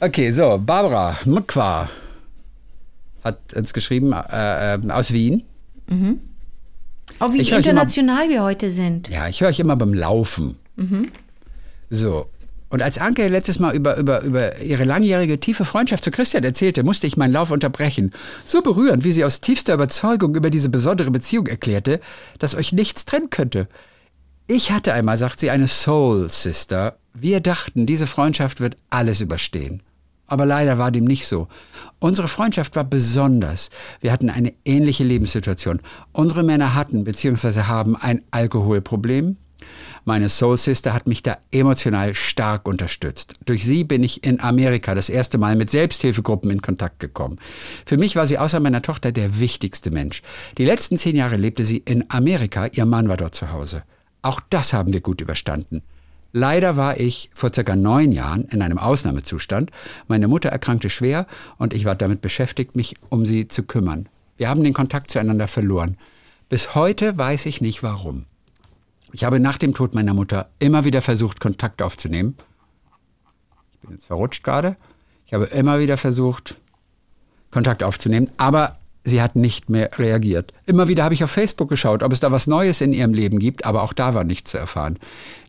Okay, 0.00 0.32
so, 0.32 0.58
Barbara 0.58 1.16
Mkwa 1.26 1.88
hat 3.22 3.54
uns 3.54 3.72
geschrieben 3.74 4.12
äh, 4.12 4.74
äh, 4.76 4.90
aus 4.90 5.12
Wien. 5.12 5.44
Oh, 7.20 7.32
wie 7.32 7.38
Ich 7.40 7.48
euch 7.48 7.48
immer- 7.50 7.58
international 7.58 8.28
wir 8.28 8.42
heute 8.42 8.70
sind. 8.70 9.08
Ja, 9.08 9.28
ich 9.28 9.40
höre 9.40 9.48
euch 9.48 9.60
immer 9.60 9.76
beim 9.76 9.94
Laufen. 9.94 10.56
So. 11.90 12.26
Und 12.70 12.82
als 12.82 12.98
Anke 12.98 13.28
letztes 13.28 13.60
Mal 13.60 13.74
über, 13.76 13.96
über, 13.98 14.22
über 14.22 14.60
ihre 14.60 14.82
langjährige 14.82 15.38
tiefe 15.38 15.64
Freundschaft 15.64 16.02
zu 16.02 16.10
Christian 16.10 16.42
erzählte, 16.42 16.82
musste 16.82 17.06
ich 17.06 17.16
meinen 17.16 17.32
Lauf 17.32 17.52
unterbrechen. 17.52 18.12
So 18.44 18.62
berührend, 18.62 19.04
wie 19.04 19.12
sie 19.12 19.24
aus 19.24 19.40
tiefster 19.40 19.74
Überzeugung 19.74 20.34
über 20.34 20.50
diese 20.50 20.70
besondere 20.70 21.12
Beziehung 21.12 21.46
erklärte, 21.46 22.00
dass 22.40 22.56
euch 22.56 22.72
nichts 22.72 23.04
trennen 23.04 23.30
könnte. 23.30 23.68
Ich 24.48 24.72
hatte 24.72 24.92
einmal, 24.92 25.16
sagt 25.16 25.40
sie, 25.40 25.50
eine 25.50 25.68
Soul 25.68 26.28
Sister. 26.30 26.98
Wir 27.12 27.40
dachten, 27.40 27.86
diese 27.86 28.08
Freundschaft 28.08 28.60
wird 28.60 28.76
alles 28.90 29.20
überstehen. 29.20 29.82
Aber 30.26 30.44
leider 30.44 30.76
war 30.76 30.90
dem 30.90 31.04
nicht 31.04 31.26
so. 31.26 31.48
Unsere 32.00 32.28
Freundschaft 32.28 32.74
war 32.76 32.84
besonders. 32.84 33.70
Wir 34.00 34.10
hatten 34.10 34.30
eine 34.30 34.52
ähnliche 34.64 35.04
Lebenssituation. 35.04 35.80
Unsere 36.12 36.42
Männer 36.42 36.74
hatten 36.74 37.04
bzw. 37.04 37.62
haben 37.62 37.94
ein 37.94 38.22
Alkoholproblem. 38.32 39.36
Meine 40.04 40.28
Soul 40.28 40.58
Sister 40.58 40.92
hat 40.92 41.06
mich 41.06 41.22
da 41.22 41.38
emotional 41.50 42.14
stark 42.14 42.68
unterstützt. 42.68 43.34
Durch 43.46 43.64
sie 43.64 43.84
bin 43.84 44.04
ich 44.04 44.22
in 44.22 44.38
Amerika 44.38 44.94
das 44.94 45.08
erste 45.08 45.38
Mal 45.38 45.56
mit 45.56 45.70
Selbsthilfegruppen 45.70 46.50
in 46.50 46.60
Kontakt 46.60 47.00
gekommen. 47.00 47.38
Für 47.86 47.96
mich 47.96 48.14
war 48.14 48.26
sie 48.26 48.38
außer 48.38 48.60
meiner 48.60 48.82
Tochter 48.82 49.12
der 49.12 49.40
wichtigste 49.40 49.90
Mensch. 49.90 50.22
Die 50.58 50.66
letzten 50.66 50.98
zehn 50.98 51.16
Jahre 51.16 51.36
lebte 51.36 51.64
sie 51.64 51.78
in 51.78 52.04
Amerika, 52.10 52.66
ihr 52.66 52.84
Mann 52.84 53.08
war 53.08 53.16
dort 53.16 53.34
zu 53.34 53.50
Hause. 53.50 53.82
Auch 54.20 54.40
das 54.50 54.72
haben 54.72 54.92
wir 54.92 55.00
gut 55.00 55.20
überstanden. 55.20 55.82
Leider 56.36 56.76
war 56.76 56.98
ich 56.98 57.30
vor 57.32 57.52
circa 57.54 57.76
neun 57.76 58.10
Jahren 58.10 58.42
in 58.46 58.60
einem 58.60 58.78
Ausnahmezustand. 58.78 59.70
Meine 60.08 60.26
Mutter 60.26 60.48
erkrankte 60.48 60.90
schwer 60.90 61.26
und 61.58 61.72
ich 61.72 61.84
war 61.84 61.94
damit 61.94 62.20
beschäftigt, 62.22 62.74
mich 62.74 62.96
um 63.08 63.24
sie 63.24 63.46
zu 63.46 63.62
kümmern. 63.62 64.08
Wir 64.36 64.48
haben 64.48 64.64
den 64.64 64.74
Kontakt 64.74 65.12
zueinander 65.12 65.46
verloren. 65.46 65.96
Bis 66.48 66.74
heute 66.74 67.16
weiß 67.16 67.46
ich 67.46 67.60
nicht 67.60 67.82
warum. 67.84 68.26
Ich 69.14 69.22
habe 69.22 69.38
nach 69.38 69.58
dem 69.58 69.74
Tod 69.74 69.94
meiner 69.94 70.12
Mutter 70.12 70.50
immer 70.58 70.84
wieder 70.84 71.00
versucht, 71.00 71.38
Kontakt 71.38 71.82
aufzunehmen. 71.82 72.34
Ich 73.72 73.78
bin 73.78 73.92
jetzt 73.92 74.06
verrutscht 74.06 74.42
gerade. 74.42 74.76
Ich 75.24 75.32
habe 75.32 75.44
immer 75.44 75.78
wieder 75.78 75.96
versucht, 75.96 76.56
Kontakt 77.52 77.84
aufzunehmen, 77.84 78.28
aber 78.38 78.80
sie 79.04 79.22
hat 79.22 79.36
nicht 79.36 79.70
mehr 79.70 79.96
reagiert. 80.00 80.52
Immer 80.66 80.88
wieder 80.88 81.04
habe 81.04 81.14
ich 81.14 81.22
auf 81.22 81.30
Facebook 81.30 81.68
geschaut, 81.68 82.02
ob 82.02 82.12
es 82.12 82.18
da 82.18 82.32
was 82.32 82.48
Neues 82.48 82.80
in 82.80 82.92
ihrem 82.92 83.14
Leben 83.14 83.38
gibt, 83.38 83.64
aber 83.64 83.84
auch 83.84 83.92
da 83.92 84.14
war 84.14 84.24
nichts 84.24 84.50
zu 84.50 84.58
erfahren. 84.58 84.98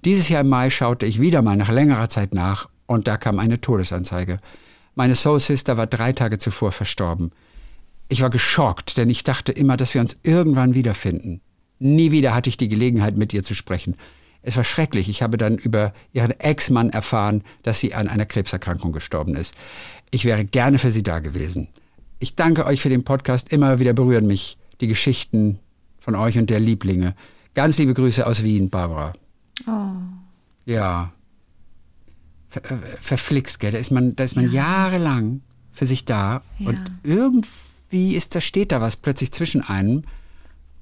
Dieses 0.06 0.30
Jahr 0.30 0.42
im 0.42 0.50
Mai 0.50 0.70
schaute 0.70 1.08
ich 1.08 1.20
wieder 1.20 1.42
mal 1.42 1.58
nach 1.58 1.72
längerer 1.72 2.08
Zeit 2.08 2.36
nach 2.36 2.70
und 2.86 3.08
da 3.08 3.18
kam 3.18 3.40
eine 3.40 3.62
Todesanzeige. 3.62 4.42
Meine 4.94 5.16
Soul 5.16 5.40
Sister 5.40 5.76
war 5.76 5.88
drei 5.88 6.14
Tage 6.14 6.38
zuvor 6.38 6.72
verstorben. 6.72 7.32
Ich 8.10 8.22
war 8.22 8.30
geschockt, 8.30 8.98
denn 8.98 9.10
ich 9.10 9.24
dachte 9.24 9.52
immer, 9.52 9.76
dass 9.76 9.96
wir 9.96 10.02
uns 10.02 10.20
irgendwann 10.22 10.76
wiederfinden. 10.76 11.42
Nie 11.80 12.12
wieder 12.12 12.34
hatte 12.34 12.50
ich 12.50 12.58
die 12.58 12.68
Gelegenheit, 12.68 13.18
mit 13.18 13.34
ihr 13.34 13.44
zu 13.44 13.56
sprechen. 13.56 13.96
Es 14.42 14.56
war 14.58 14.64
schrecklich. 14.64 15.10
Ich 15.10 15.22
habe 15.22 15.38
dann 15.38 15.58
über 15.58 15.94
ihren 16.14 16.32
Ex-Mann 16.32 16.92
erfahren, 16.92 17.44
dass 17.64 17.80
sie 17.80 17.94
an 17.94 18.08
einer 18.08 18.26
Krebserkrankung 18.26 18.92
gestorben 18.92 19.36
ist. 19.36 19.56
Ich 20.12 20.24
wäre 20.24 20.46
gerne 20.46 20.78
für 20.78 20.92
sie 20.92 21.04
da 21.04 21.20
gewesen. 21.20 21.68
Ich 22.20 22.36
danke 22.36 22.66
euch 22.66 22.82
für 22.82 22.90
den 22.90 23.04
Podcast. 23.04 23.52
Immer 23.52 23.80
wieder 23.80 23.94
berühren 23.94 24.28
mich 24.28 24.58
die 24.82 24.88
Geschichten 24.88 25.60
von 26.00 26.16
euch 26.16 26.38
und 26.38 26.50
der 26.50 26.60
Lieblinge. 26.60 27.16
Ganz 27.56 27.78
liebe 27.78 27.94
Grüße 27.94 28.26
aus 28.26 28.44
Wien, 28.44 28.70
Barbara. 28.70 29.14
Ja. 30.66 31.12
Ver, 32.50 32.72
äh, 32.72 32.78
verflixt, 33.02 33.60
gell? 33.60 33.72
Da 33.72 33.78
ist 33.80 33.92
man, 33.92 34.16
da 34.16 34.24
ist 34.24 34.36
man 34.36 34.52
jahrelang 34.52 35.42
für 35.72 35.86
sich 35.86 36.06
da 36.06 36.44
und 36.60 36.80
irgendwie 37.04 38.16
ist 38.16 38.36
da, 38.36 38.42
steht 38.42 38.72
da 38.72 38.80
was 38.82 38.98
plötzlich 38.98 39.32
zwischen 39.32 39.62
einem. 39.62 40.04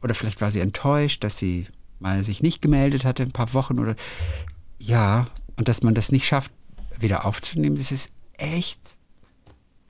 Oder 0.03 0.13
vielleicht 0.13 0.41
war 0.41 0.51
sie 0.51 0.59
enttäuscht, 0.59 1.23
dass 1.23 1.37
sie 1.37 1.67
mal 1.99 2.21
sich 2.23 2.43
nicht 2.43 2.61
gemeldet 2.61 3.05
hatte, 3.05 3.23
ein 3.23 3.31
paar 3.31 3.53
Wochen 3.53 3.79
oder 3.79 3.95
ja, 4.77 5.27
und 5.55 5.69
dass 5.69 5.81
man 5.81 5.95
das 5.95 6.11
nicht 6.11 6.27
schafft, 6.27 6.51
wieder 6.99 7.25
aufzunehmen, 7.25 7.77
das 7.77 7.91
ist 7.91 8.11
echt. 8.33 8.99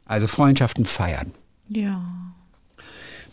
Also 0.06 0.28
Freundschaften 0.28 0.86
feiern. 0.86 1.32
Ja. 1.68 2.04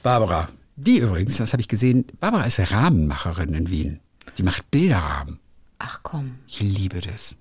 Barbara, 0.03 0.49
die 0.77 0.99
übrigens, 0.99 1.37
das 1.37 1.53
habe 1.53 1.61
ich 1.61 1.69
gesehen, 1.69 2.07
Barbara 2.19 2.45
ist 2.45 2.59
Rahmenmacherin 2.73 3.53
in 3.53 3.69
Wien. 3.69 4.01
Die 4.39 4.43
macht 4.43 4.71
Bilderrahmen. 4.71 5.39
Ach 5.79 6.01
komm. 6.03 6.37
Ich 6.47 6.61
liebe 6.61 7.01
das. 7.01 7.37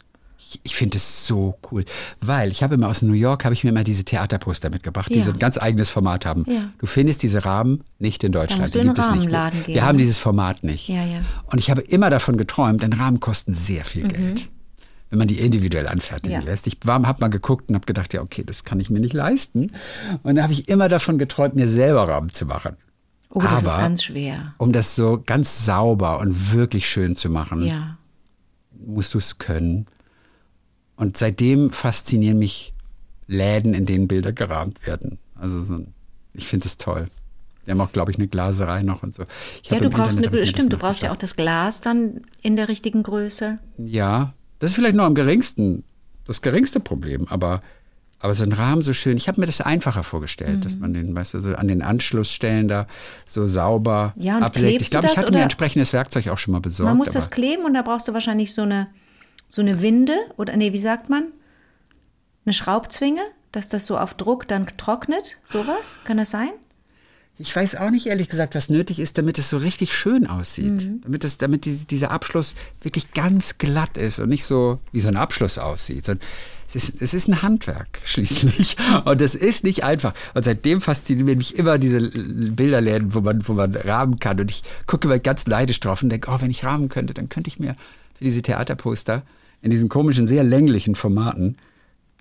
Ich, 0.49 0.59
ich 0.63 0.75
finde 0.75 0.97
es 0.97 1.27
so 1.27 1.59
cool, 1.71 1.85
weil 2.21 2.49
ich 2.51 2.63
habe 2.63 2.73
immer 2.73 2.88
aus 2.88 3.03
New 3.03 3.13
York 3.13 3.45
habe 3.45 3.53
ich 3.53 3.63
mir 3.63 3.69
immer 3.69 3.83
diese 3.83 4.03
Theaterposter 4.03 4.71
mitgebracht, 4.71 5.09
die 5.13 5.19
Ja. 5.19 5.23
so 5.25 5.31
ein 5.31 5.38
ganz 5.38 5.59
eigenes 5.59 5.91
Format 5.91 6.25
haben. 6.25 6.43
Ja. 6.47 6.71
Du 6.79 6.88
findest 6.88 7.21
diese 7.21 7.45
Rahmen 7.45 7.83
nicht 7.99 8.23
in 8.23 8.31
Deutschland. 8.31 8.73
Die 8.73 8.81
gibt 8.81 8.97
es 8.97 9.12
nicht. 9.12 9.27
Gehen, 9.29 9.53
Wir 9.67 9.83
haben 9.85 9.97
ne? 9.97 10.01
dieses 10.01 10.17
Format 10.17 10.63
nicht. 10.63 10.88
Ja. 10.89 11.03
Und 11.51 11.59
ich 11.59 11.69
habe 11.69 11.81
immer 11.81 12.09
davon 12.09 12.35
geträumt, 12.38 12.81
denn 12.81 12.93
Rahmen 12.93 13.19
kosten 13.19 13.53
sehr 13.53 13.85
viel 13.85 14.07
Geld. 14.07 14.49
Wenn 15.12 15.19
man 15.19 15.27
die 15.27 15.39
individuell 15.39 15.88
anfertigen 15.88 16.38
Mhm. 16.39 16.43
Ja. 16.45 16.49
lässt. 16.51 16.65
Ich 16.67 16.77
habe 16.88 17.19
mal 17.19 17.27
geguckt 17.29 17.69
und 17.69 17.75
habe 17.75 17.85
gedacht, 17.85 18.13
ja, 18.15 18.21
okay, 18.21 18.43
das 18.43 18.63
kann 18.63 18.79
ich 18.79 18.89
mir 18.89 18.99
nicht 18.99 19.13
leisten. 19.13 19.71
Und 20.23 20.35
da 20.35 20.41
habe 20.43 20.53
ich 20.53 20.67
immer 20.67 20.89
davon 20.89 21.19
geträumt, 21.19 21.55
mir 21.55 21.69
selber 21.69 22.07
Rahmen 22.07 22.33
zu 22.33 22.45
machen. 22.47 22.75
Oh, 23.31 23.39
das 23.41 23.63
ist 23.65 23.73
Aber- 23.73 23.83
ganz 23.83 24.03
schwer. 24.03 24.55
Um 24.57 24.71
das 24.71 24.95
so 24.95 25.21
ganz 25.23 25.63
sauber 25.65 26.19
und 26.19 26.53
wirklich 26.53 26.89
schön 26.89 27.15
zu 27.15 27.29
machen, 27.29 27.62
Ja. 27.63 27.97
musst 28.83 29.13
du 29.13 29.19
es 29.19 29.38
können. 29.38 29.85
Und 30.99 31.17
seitdem 31.17 31.71
faszinieren 31.71 32.38
mich 32.39 32.73
Läden, 33.27 33.73
in 33.73 33.85
denen 33.85 34.07
Bilder 34.07 34.33
gerahmt 34.33 34.85
werden. 34.85 35.17
Also 35.35 35.63
so, 35.63 35.75
ein- 35.75 35.93
ich 36.33 36.45
finde 36.45 36.65
es 36.67 36.77
toll. 36.77 37.07
Wir 37.63 37.71
haben 37.71 37.81
auch, 37.81 37.91
glaube 37.93 38.12
ich, 38.12 38.17
eine 38.17 38.27
Glaserei 38.27 38.81
noch 38.83 39.01
und 39.03 39.13
so. 39.15 39.23
Ich 39.63 39.69
Ja, 39.69 39.79
du 39.79 39.89
brauchst 39.89 40.17
Internet 40.17 40.33
eine, 40.39 40.45
stimmt, 40.45 40.73
du 40.73 40.77
brauchst 40.77 41.01
ja 41.01 41.12
auch 41.12 41.15
das 41.17 41.35
Glas 41.35 41.81
dann 41.81 42.21
in 42.41 42.55
der 42.55 42.67
richtigen 42.67 43.03
Größe. 43.03 43.59
Ja, 43.77 44.33
das 44.59 44.71
ist 44.71 44.75
vielleicht 44.75 44.95
noch 44.95 45.05
am 45.05 45.15
geringsten, 45.15 45.83
das 46.25 46.41
geringste 46.41 46.79
Problem, 46.81 47.27
aber, 47.29 47.62
aber 48.19 48.33
so 48.33 48.43
ein 48.43 48.51
Rahmen 48.51 48.81
so 48.81 48.91
schön. 48.91 49.15
Ich 49.15 49.27
habe 49.29 49.39
mir 49.39 49.45
das 49.45 49.62
einfacher 49.62 50.03
vorgestellt, 50.03 50.65
dass 50.65 50.75
Mhm. 50.75 50.81
man 50.81 50.93
den, 50.93 51.15
weißt 51.15 51.35
du, 51.35 51.39
so 51.41 51.53
an 51.55 51.67
den 51.69 51.81
Anschlussstellen 51.81 52.67
da 52.67 52.88
so 53.25 53.47
sauber 53.47 54.13
Ja, 54.17 54.49
klebst 54.49 54.81
Ich 54.81 54.89
glaube, 54.89 55.07
ich 55.07 55.17
hatte 55.17 55.31
mir 55.31 55.43
entsprechendes 55.43 55.93
Werkzeug 55.93 56.27
auch 56.27 56.38
schon 56.38 56.51
mal 56.51 56.59
besorgt. 56.62 56.89
Man 56.89 56.97
muss 56.97 57.12
das 57.12 57.29
kleben 57.29 57.63
und 57.63 57.73
da 57.75 57.83
brauchst 57.83 58.07
du 58.09 58.13
wahrscheinlich 58.13 58.53
so 58.53 58.63
eine, 58.63 58.88
so 59.49 59.62
eine 59.62 59.81
Winde 59.81 60.15
oder 60.38 60.55
nee, 60.55 60.71
wie 60.71 60.77
sagt 60.77 61.09
man? 61.09 61.25
Eine 62.45 62.53
Schraubzwinge, 62.53 63.23
dass 63.51 63.67
das 63.67 63.85
so 63.85 63.97
auf 63.97 64.13
Druck 64.13 64.47
dann 64.47 64.67
trocknet. 64.77 65.38
Sowas? 65.43 65.97
Kann 66.05 66.17
das 66.17 66.31
sein? 66.31 66.51
Ich 67.41 67.55
weiß 67.55 67.75
auch 67.75 67.89
nicht 67.89 68.07
ehrlich 68.07 68.27
gesagt, 68.27 68.53
was 68.53 68.69
nötig 68.69 68.99
ist, 68.99 69.17
damit 69.17 69.39
es 69.39 69.49
so 69.49 69.57
richtig 69.57 69.93
schön 69.93 70.27
aussieht. 70.27 70.85
Mhm. 70.85 71.01
Damit, 71.03 71.23
es, 71.23 71.38
damit 71.38 71.63
die, 71.63 71.85
dieser 71.85 72.12
Abschluss 72.12 72.53
wirklich 72.81 73.13
ganz 73.13 73.57
glatt 73.57 73.97
ist 73.97 74.19
und 74.19 74.27
nicht 74.27 74.43
so 74.43 74.79
wie 74.91 74.99
so 74.99 75.07
ein 75.07 75.15
Abschluss 75.15 75.57
aussieht. 75.57 76.03
Sondern 76.03 76.27
es, 76.67 76.75
ist, 76.75 77.01
es 77.01 77.13
ist 77.13 77.29
ein 77.29 77.41
Handwerk 77.41 78.01
schließlich. 78.03 78.75
Und 79.05 79.21
es 79.21 79.35
ist 79.35 79.63
nicht 79.63 79.85
einfach. 79.85 80.13
Und 80.33 80.43
seitdem 80.43 80.81
faszinieren 80.81 81.38
mich 81.38 81.55
immer 81.57 81.77
diese 81.77 82.01
Bilderläden, 82.51 83.13
wo 83.13 83.21
man, 83.21 83.47
wo 83.47 83.53
man 83.53 83.73
rahmen 83.73 84.19
kann. 84.19 84.38
Und 84.41 84.51
ich 84.51 84.62
gucke 84.85 85.07
immer 85.07 85.17
ganz 85.17 85.47
neidisch 85.47 85.79
drauf 85.79 86.03
und 86.03 86.09
denke, 86.09 86.29
oh, 86.29 86.41
wenn 86.41 86.51
ich 86.51 86.65
rahmen 86.65 86.89
könnte, 86.89 87.13
dann 87.13 87.29
könnte 87.29 87.47
ich 87.47 87.57
mir 87.57 87.77
für 88.15 88.25
diese 88.25 88.41
Theaterposter 88.41 89.23
in 89.62 89.69
diesen 89.72 89.89
komischen, 89.89 90.28
sehr 90.28 90.43
länglichen 90.43 90.95
Formaten, 90.95 91.58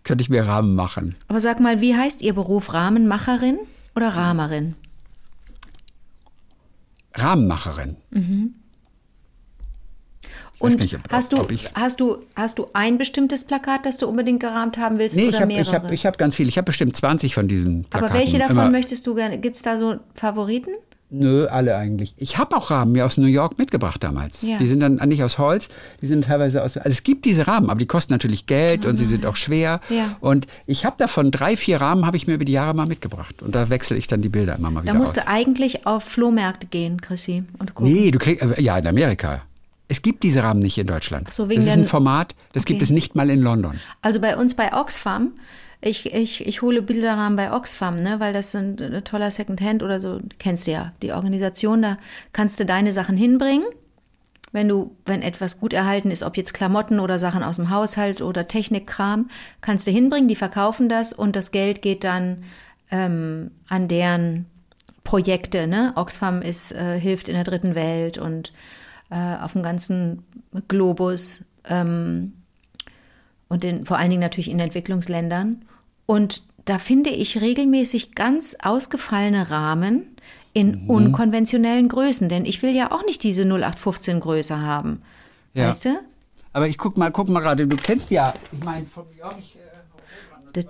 könnte 0.04 0.22
ich 0.22 0.30
mir 0.30 0.46
Rahmen 0.46 0.74
machen. 0.74 1.14
Aber 1.28 1.40
sag 1.40 1.60
mal, 1.60 1.80
wie 1.80 1.94
heißt 1.96 2.22
Ihr 2.22 2.32
Beruf? 2.34 2.72
Rahmenmacherin 2.72 3.58
oder 3.94 4.08
Rahmerin? 4.08 4.74
Rahmenmacherin. 7.14 7.96
weiß 10.60 10.74
Und 10.74 10.80
nicht, 10.80 10.94
ob- 10.96 11.02
hast, 11.10 11.32
du, 11.32 11.38
ob 11.38 11.50
ich- 11.50 11.64
hast, 11.74 12.00
du, 12.00 12.18
hast 12.36 12.58
du 12.58 12.66
ein 12.72 12.98
bestimmtes 12.98 13.44
Plakat, 13.44 13.86
das 13.86 13.98
du 13.98 14.06
unbedingt 14.06 14.40
gerahmt 14.40 14.76
haben 14.78 14.98
willst 14.98 15.16
Nee, 15.16 15.22
oder 15.28 15.30
ich 15.30 15.36
habe 15.36 15.46
mehrere? 15.46 15.62
ich 15.62 15.74
hab, 15.74 15.92
ich 15.92 16.06
hab 16.06 16.18
ganz 16.18 16.34
viel. 16.36 16.48
Ich 16.48 16.56
habe 16.58 16.66
bestimmt 16.66 16.96
20 16.96 17.34
von 17.34 17.48
diesen 17.48 17.82
Plakaten. 17.84 18.10
Aber 18.10 18.18
welche 18.18 18.38
davon 18.38 18.56
Immer- 18.58 18.70
möchtest 18.70 19.06
du 19.06 19.14
gerne? 19.14 19.38
Gibt 19.38 19.56
es 19.56 19.62
da 19.62 19.76
so 19.78 19.96
Favoriten? 20.14 20.70
Nö, 21.10 21.46
alle 21.46 21.74
eigentlich. 21.76 22.12
Ich 22.18 22.36
habe 22.36 22.54
auch 22.54 22.70
Rahmen 22.70 22.92
mir 22.92 23.06
aus 23.06 23.16
New 23.16 23.26
York 23.28 23.56
mitgebracht 23.56 24.04
damals. 24.04 24.42
Ja. 24.42 24.58
Die 24.58 24.66
sind 24.66 24.80
dann 24.80 24.96
nicht 25.08 25.24
aus 25.24 25.38
Holz, 25.38 25.70
die 26.02 26.06
sind 26.06 26.26
teilweise 26.26 26.62
aus. 26.62 26.76
Also 26.76 26.90
es 26.90 27.02
gibt 27.02 27.24
diese 27.24 27.46
Rahmen, 27.46 27.70
aber 27.70 27.78
die 27.78 27.86
kosten 27.86 28.12
natürlich 28.12 28.44
Geld 28.46 28.84
und 28.84 28.96
sie 28.96 29.06
sind 29.06 29.24
auch 29.24 29.36
schwer. 29.36 29.80
Ja. 29.88 30.16
Und 30.20 30.46
ich 30.66 30.84
habe 30.84 30.96
davon 30.98 31.30
drei, 31.30 31.56
vier 31.56 31.80
Rahmen 31.80 32.04
habe 32.04 32.18
ich 32.18 32.26
mir 32.26 32.34
über 32.34 32.44
die 32.44 32.52
Jahre 32.52 32.74
mal 32.74 32.86
mitgebracht. 32.86 33.40
Und 33.42 33.54
da 33.54 33.70
wechsle 33.70 33.96
ich 33.96 34.06
dann 34.06 34.20
die 34.20 34.28
Bilder 34.28 34.56
immer 34.56 34.70
mal 34.70 34.82
wieder 34.82 34.92
Da 34.92 34.98
musst 34.98 35.16
aus. 35.18 35.24
du 35.24 35.30
eigentlich 35.30 35.86
auf 35.86 36.04
Flohmärkte 36.04 36.66
gehen, 36.66 37.00
Chrissy, 37.00 37.42
und 37.58 37.74
gucken. 37.74 37.90
Nee, 37.90 38.10
du 38.10 38.18
kriegst, 38.18 38.42
äh, 38.42 38.60
ja, 38.60 38.76
in 38.76 38.86
Amerika. 38.86 39.40
Es 39.90 40.02
gibt 40.02 40.22
diese 40.22 40.42
Rahmen 40.42 40.60
nicht 40.60 40.76
in 40.76 40.86
Deutschland. 40.86 41.32
So, 41.32 41.48
wegen 41.48 41.62
das 41.64 41.70
ist 41.70 41.78
ein 41.78 41.84
Format, 41.86 42.34
das 42.52 42.66
gibt 42.66 42.76
Okay. 42.78 42.84
es 42.84 42.90
nicht 42.90 43.14
mal 43.16 43.30
in 43.30 43.40
London. 43.40 43.80
Also 44.02 44.20
bei 44.20 44.36
uns 44.36 44.52
bei 44.54 44.74
Oxfam, 44.74 45.30
ich, 45.80 46.12
ich, 46.12 46.46
ich 46.46 46.62
hole 46.62 46.82
Bilderrahmen 46.82 47.36
bei 47.36 47.52
Oxfam, 47.52 47.94
ne, 47.94 48.18
weil 48.18 48.32
das 48.32 48.54
ein, 48.54 48.80
ein 48.80 49.04
toller 49.04 49.30
Secondhand 49.30 49.82
oder 49.82 50.00
so, 50.00 50.18
kennst 50.38 50.66
du 50.66 50.72
ja, 50.72 50.92
die 51.02 51.12
Organisation, 51.12 51.82
da 51.82 51.98
kannst 52.32 52.58
du 52.58 52.66
deine 52.66 52.92
Sachen 52.92 53.16
hinbringen. 53.16 53.64
Wenn 54.50 54.66
du, 54.66 54.96
wenn 55.04 55.20
etwas 55.20 55.60
gut 55.60 55.74
erhalten 55.74 56.10
ist, 56.10 56.22
ob 56.22 56.36
jetzt 56.36 56.54
Klamotten 56.54 57.00
oder 57.00 57.18
Sachen 57.18 57.42
aus 57.42 57.56
dem 57.56 57.70
Haushalt 57.70 58.22
oder 58.22 58.46
Technikkram, 58.46 59.28
kannst 59.60 59.86
du 59.86 59.90
hinbringen, 59.90 60.26
die 60.26 60.36
verkaufen 60.36 60.88
das 60.88 61.12
und 61.12 61.36
das 61.36 61.52
Geld 61.52 61.82
geht 61.82 62.02
dann 62.02 62.44
ähm, 62.90 63.50
an 63.68 63.88
deren 63.88 64.46
Projekte. 65.04 65.66
Ne? 65.66 65.92
Oxfam 65.96 66.40
ist, 66.40 66.72
äh, 66.72 66.98
hilft 66.98 67.28
in 67.28 67.34
der 67.34 67.44
dritten 67.44 67.74
Welt 67.74 68.16
und 68.16 68.52
äh, 69.10 69.36
auf 69.36 69.52
dem 69.52 69.62
ganzen 69.62 70.24
Globus 70.66 71.44
ähm, 71.68 72.32
und 73.48 73.64
in, 73.64 73.84
vor 73.84 73.98
allen 73.98 74.10
Dingen 74.10 74.22
natürlich 74.22 74.50
in 74.50 74.60
Entwicklungsländern. 74.60 75.62
Und 76.10 76.42
da 76.64 76.78
finde 76.78 77.10
ich 77.10 77.38
regelmäßig 77.42 78.14
ganz 78.14 78.56
ausgefallene 78.62 79.50
Rahmen 79.50 80.16
in 80.54 80.84
Mhm. 80.84 80.90
unkonventionellen 80.90 81.88
Größen, 81.88 82.30
denn 82.30 82.46
ich 82.46 82.62
will 82.62 82.74
ja 82.74 82.90
auch 82.92 83.04
nicht 83.04 83.22
diese 83.22 83.44
0815 83.44 84.18
Größe 84.18 84.58
haben. 84.62 85.02
Ja. 85.52 85.68
Weißt 85.68 85.84
du? 85.84 85.98
Aber 86.54 86.66
ich 86.66 86.78
guck 86.78 86.96
mal, 86.96 87.10
guck 87.10 87.28
mal 87.28 87.40
gerade, 87.40 87.66
du 87.66 87.76
kennst 87.76 88.10
ja, 88.10 88.32
ich 88.52 88.64
meine, 88.64 88.86
von 88.86 89.04
York, 89.18 89.36
ich, 89.38 89.56
äh, 89.56 90.62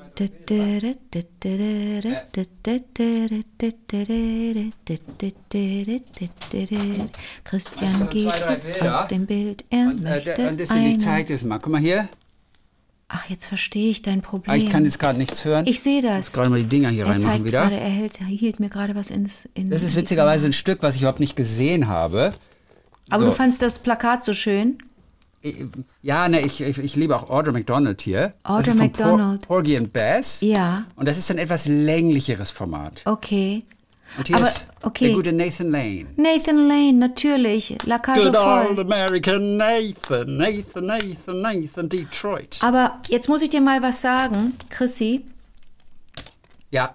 Christian 7.44 8.08
geht 8.10 8.32
Bilder. 8.32 9.00
aus 9.02 9.08
dem 9.08 9.26
Bild, 9.26 9.64
er 9.70 9.90
äh, 9.90 9.94
möchte 9.94 10.48
und 10.48 10.60
das 10.60 10.70
ich 10.70 10.76
eine- 10.76 10.98
zeig 10.98 11.26
dir 11.26 11.34
das 11.34 11.44
mal. 11.44 11.58
Guck 11.58 11.72
mal 11.72 11.80
hier. 11.80 12.08
Ach, 13.10 13.24
jetzt 13.30 13.46
verstehe 13.46 13.88
ich 13.90 14.02
dein 14.02 14.20
Problem. 14.20 14.52
Ah, 14.52 14.56
ich 14.56 14.68
kann 14.68 14.84
jetzt 14.84 14.98
gerade 14.98 15.18
nichts 15.18 15.42
hören. 15.44 15.66
Ich 15.66 15.80
sehe 15.80 16.00
Ich 16.00 16.04
das. 16.04 16.26
muss 16.26 16.32
gerade 16.34 16.50
mal 16.50 16.58
die 16.62 16.68
Dinger 16.68 16.90
hier 16.90 17.04
Er 17.04 17.10
reinmachen 17.12 17.30
zeigt 17.30 17.44
wieder. 17.46 17.62
gerade, 17.62 17.76
er, 17.76 17.88
hält, 17.88 18.20
er 18.20 18.26
hielt 18.26 18.60
mir 18.60 18.68
gerade 18.68 18.94
was 18.94 19.10
ins. 19.10 19.48
In, 19.54 19.70
Das 19.70 19.82
ist 19.82 19.96
witzigerweise 19.96 20.46
ein 20.46 20.52
Stück, 20.52 20.82
was 20.82 20.94
ich 20.94 21.00
überhaupt 21.00 21.20
nicht 21.20 21.34
gesehen 21.34 21.88
habe. 21.88 22.34
Aber 23.08 23.24
So. 23.24 23.30
du 23.30 23.34
fandst 23.34 23.62
das 23.62 23.78
Plakat 23.78 24.22
so 24.24 24.34
schön. 24.34 24.78
Ich- 25.40 25.56
Ja, 26.02 26.28
ne, 26.28 26.40
ich, 26.42 26.60
ich, 26.60 26.76
ich 26.78 26.96
liebe 26.96 27.16
auch 27.16 27.30
Audra 27.30 27.52
McDonald 27.52 28.02
hier. 28.02 28.34
von 28.44 28.76
McDonald. 28.76 29.40
Por 29.40 29.56
Porgy 29.58 29.76
and 29.78 29.90
Bess. 29.92 30.42
Ja. 30.42 30.84
Und 30.96 31.08
das 31.08 31.16
ist 31.16 31.30
ein 31.30 31.38
etwas 31.38 31.66
länglicheres 31.66 32.50
Format. 32.50 33.00
Okay. 33.06 33.64
Und 34.16 34.26
hier 34.26 34.36
Aber, 34.36 34.46
ist 34.46 34.66
okay. 34.82 35.06
der 35.08 35.14
gute 35.14 35.32
Nathan 35.32 35.70
Lane. 35.70 36.06
Nathan 36.16 36.66
Lane, 36.68 36.92
natürlich. 36.94 37.76
La 37.84 37.98
Cage 37.98 38.18
Good 38.24 38.36
old. 38.36 38.78
American 38.80 39.56
Nathan, 39.56 40.36
Nathan, 40.36 40.86
Nathan, 40.86 41.40
Nathan, 41.42 41.88
Detroit. 41.88 42.58
Aber 42.62 42.98
jetzt 43.08 43.28
muss 43.28 43.42
ich 43.42 43.50
dir 43.50 43.60
mal 43.60 43.82
was 43.82 44.00
sagen, 44.00 44.54
Chrissy. 44.70 45.24
Ja, 46.70 46.94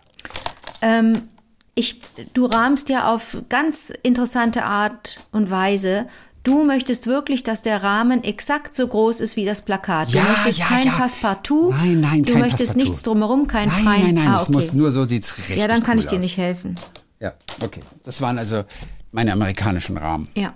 Ähm, 0.81 1.29
ich, 1.75 2.01
du 2.33 2.45
rahmst 2.45 2.89
ja 2.89 3.11
auf 3.11 3.37
ganz 3.49 3.91
interessante 4.03 4.63
Art 4.65 5.17
und 5.31 5.49
Weise. 5.49 6.07
Du 6.43 6.63
möchtest 6.65 7.07
wirklich, 7.07 7.41
dass 7.43 7.61
der 7.63 7.81
Rahmen 7.81 8.23
exakt 8.23 8.75
so 8.75 8.85
groß 8.85 9.21
ist 9.21 9.37
wie 9.37 9.45
das 9.45 9.63
Plakat. 9.63 10.09
Ja, 10.09 10.21
du 10.23 10.27
möchtest 10.29 10.59
ja, 10.59 10.65
kein 10.65 10.85
ja. 10.87 10.91
Passepartout. 10.91 11.71
Nein, 11.71 12.01
nein, 12.01 12.23
Du 12.23 12.33
kein 12.33 12.41
möchtest 12.41 12.73
Passepartout. 12.73 12.83
nichts 12.83 13.01
drumherum, 13.03 13.47
kein 13.47 13.69
nein, 13.69 13.83
freien. 13.83 14.01
nein, 14.03 14.15
nein, 14.15 14.27
ah, 14.27 14.35
es 14.37 14.43
okay. 14.43 14.51
muss 14.51 14.73
nur 14.73 14.91
so 14.91 15.05
sieht's 15.05 15.35
richtig 15.37 15.57
Ja, 15.57 15.67
dann 15.69 15.81
kann 15.83 15.97
cool 15.97 16.03
ich 16.03 16.09
dir 16.09 16.17
aus. 16.17 16.21
nicht 16.21 16.37
helfen. 16.37 16.75
Ja, 17.23 17.31
okay. 17.61 17.79
Das 18.03 18.19
waren 18.19 18.37
also 18.37 18.65
meine 19.13 19.31
amerikanischen 19.31 19.95
Rahmen. 19.95 20.27
Ja. 20.35 20.53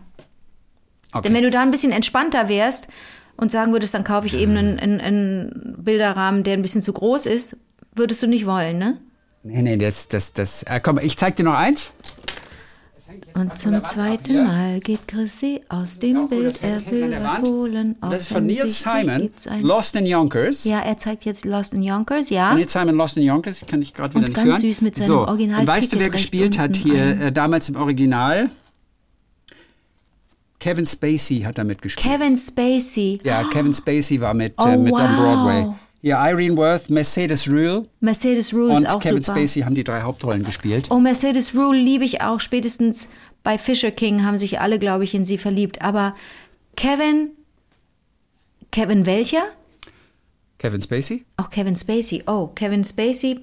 Okay. 1.13 1.23
Denn 1.23 1.33
wenn 1.33 1.43
du 1.43 1.49
da 1.49 1.61
ein 1.61 1.71
bisschen 1.71 1.93
entspannter 1.93 2.49
wärst 2.49 2.89
und 3.37 3.51
sagen 3.51 3.71
würdest, 3.71 3.93
dann 3.93 4.03
kaufe 4.03 4.27
ich 4.27 4.33
eben 4.33 4.57
einen, 4.57 4.77
einen, 4.77 4.99
einen 4.99 5.75
Bilderrahmen, 5.77 6.43
der 6.43 6.55
ein 6.55 6.61
bisschen 6.61 6.81
zu 6.81 6.91
groß 6.91 7.25
ist, 7.25 7.55
würdest 7.95 8.21
du 8.21 8.27
nicht 8.27 8.45
wollen, 8.45 8.77
ne? 8.79 8.97
Nee, 9.43 9.61
nee, 9.61 9.77
das, 9.77 10.09
das, 10.09 10.33
das. 10.33 10.63
Äh, 10.63 10.81
komm, 10.81 10.99
ich 10.99 11.17
zeig 11.17 11.37
dir 11.37 11.43
noch 11.43 11.53
eins. 11.53 11.93
Und 13.33 13.57
zum 13.57 13.83
zweiten 13.83 14.45
Mal 14.45 14.79
geht 14.79 15.07
Chrissy 15.07 15.61
aus 15.69 15.99
dem 15.99 16.15
gut, 16.15 16.29
Bild, 16.29 16.63
er 16.63 16.85
will 16.91 17.15
was 17.21 17.41
holen. 17.41 17.95
Und 18.01 18.11
das 18.13 18.23
ist 18.23 18.27
von 18.33 18.45
Neil 18.45 18.69
Simon, 18.69 19.29
Lost 19.61 19.95
in 19.95 20.05
Yonkers. 20.05 20.63
Ja, 20.63 20.79
er 20.79 20.97
zeigt 20.97 21.25
jetzt 21.25 21.45
Lost 21.45 21.73
in 21.73 21.83
Yonkers, 21.83 22.29
ja. 22.29 22.53
Neil 22.53 22.67
Simon, 22.67 22.95
Lost 22.95 23.17
in 23.17 23.23
Yonkers, 23.23 23.63
kann 23.67 23.81
ich 23.81 23.93
gerade 23.93 24.09
wieder 24.15 24.19
Und 24.19 24.29
nicht 24.29 24.35
ganz 24.35 24.47
hören. 24.47 24.61
süß 24.61 24.81
mit 24.81 24.95
seinem 24.97 25.07
so, 25.07 25.19
Original- 25.27 25.59
Und 25.61 25.67
weißt 25.67 25.93
du, 25.93 25.99
wer 25.99 26.09
gespielt 26.09 26.57
hat 26.57 26.75
hier 26.75 27.21
äh, 27.21 27.31
damals 27.31 27.69
im 27.69 27.75
Original? 27.75 28.49
Kevin 30.59 30.85
Spacey 30.87 31.41
hat 31.41 31.57
da 31.59 31.63
mitgespielt. 31.63 32.05
Kevin 32.05 32.35
Spacey. 32.35 33.19
ja, 33.23 33.43
Kevin 33.51 33.73
Spacey 33.73 34.19
war 34.19 34.33
mit, 34.33 34.53
Oh, 34.57 34.65
äh, 34.67 34.77
mit 34.77 34.93
am 34.93 35.15
wow. 35.15 35.19
Broadway. 35.19 35.75
Ja, 36.01 36.29
Irene 36.29 36.55
Worth, 36.55 36.89
Mercedes 36.89 37.47
Rule 37.47 37.87
Mercedes 37.99 38.53
Rule 38.53 38.73
ist 38.73 38.79
und 38.79 38.85
auch 38.87 38.99
Kevin 38.99 39.21
super. 39.21 39.39
Spacey 39.39 39.61
haben 39.61 39.75
die 39.75 39.83
drei 39.83 40.01
Hauptrollen 40.01 40.43
gespielt. 40.43 40.87
Oh, 40.89 40.99
Mercedes 40.99 41.55
Rule 41.55 41.79
liebe 41.79 42.05
ich 42.05 42.21
auch. 42.21 42.39
Spätestens 42.39 43.09
bei 43.43 43.57
Fisher 43.57 43.91
King 43.91 44.23
haben 44.23 44.37
sich 44.37 44.59
alle, 44.59 44.77
glaube 44.77 45.03
ich, 45.03 45.15
in 45.15 45.25
sie 45.25 45.37
verliebt. 45.37 45.81
Aber 45.81 46.13
Kevin, 46.75 47.31
Kevin 48.71 49.05
welcher? 49.05 49.43
Kevin 50.59 50.81
Spacey? 50.81 51.25
Auch 51.37 51.49
Kevin 51.49 51.75
Spacey. 51.75 52.23
Oh, 52.27 52.47
Kevin 52.47 52.83
Spacey 52.83 53.39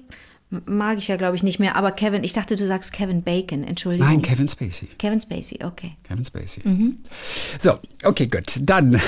mag 0.49 0.97
ich 0.97 1.07
ja, 1.07 1.17
glaube 1.17 1.35
ich, 1.35 1.43
nicht 1.43 1.59
mehr. 1.59 1.75
Aber 1.75 1.91
Kevin, 1.91 2.23
ich 2.23 2.33
dachte, 2.33 2.55
du 2.55 2.65
sagst 2.65 2.93
Kevin 2.93 3.23
Bacon. 3.23 3.63
Entschuldigung. 3.63 4.07
Nein, 4.07 4.21
Kevin 4.21 4.47
Spacey. 4.47 4.87
Kevin 4.97 5.19
Spacey, 5.19 5.59
okay. 5.63 5.95
Kevin 6.03 6.25
Spacey. 6.25 6.61
Mhm. 6.67 6.99
So, 7.59 7.79
okay, 8.03 8.27
gut. 8.27 8.59
Dann 8.61 9.01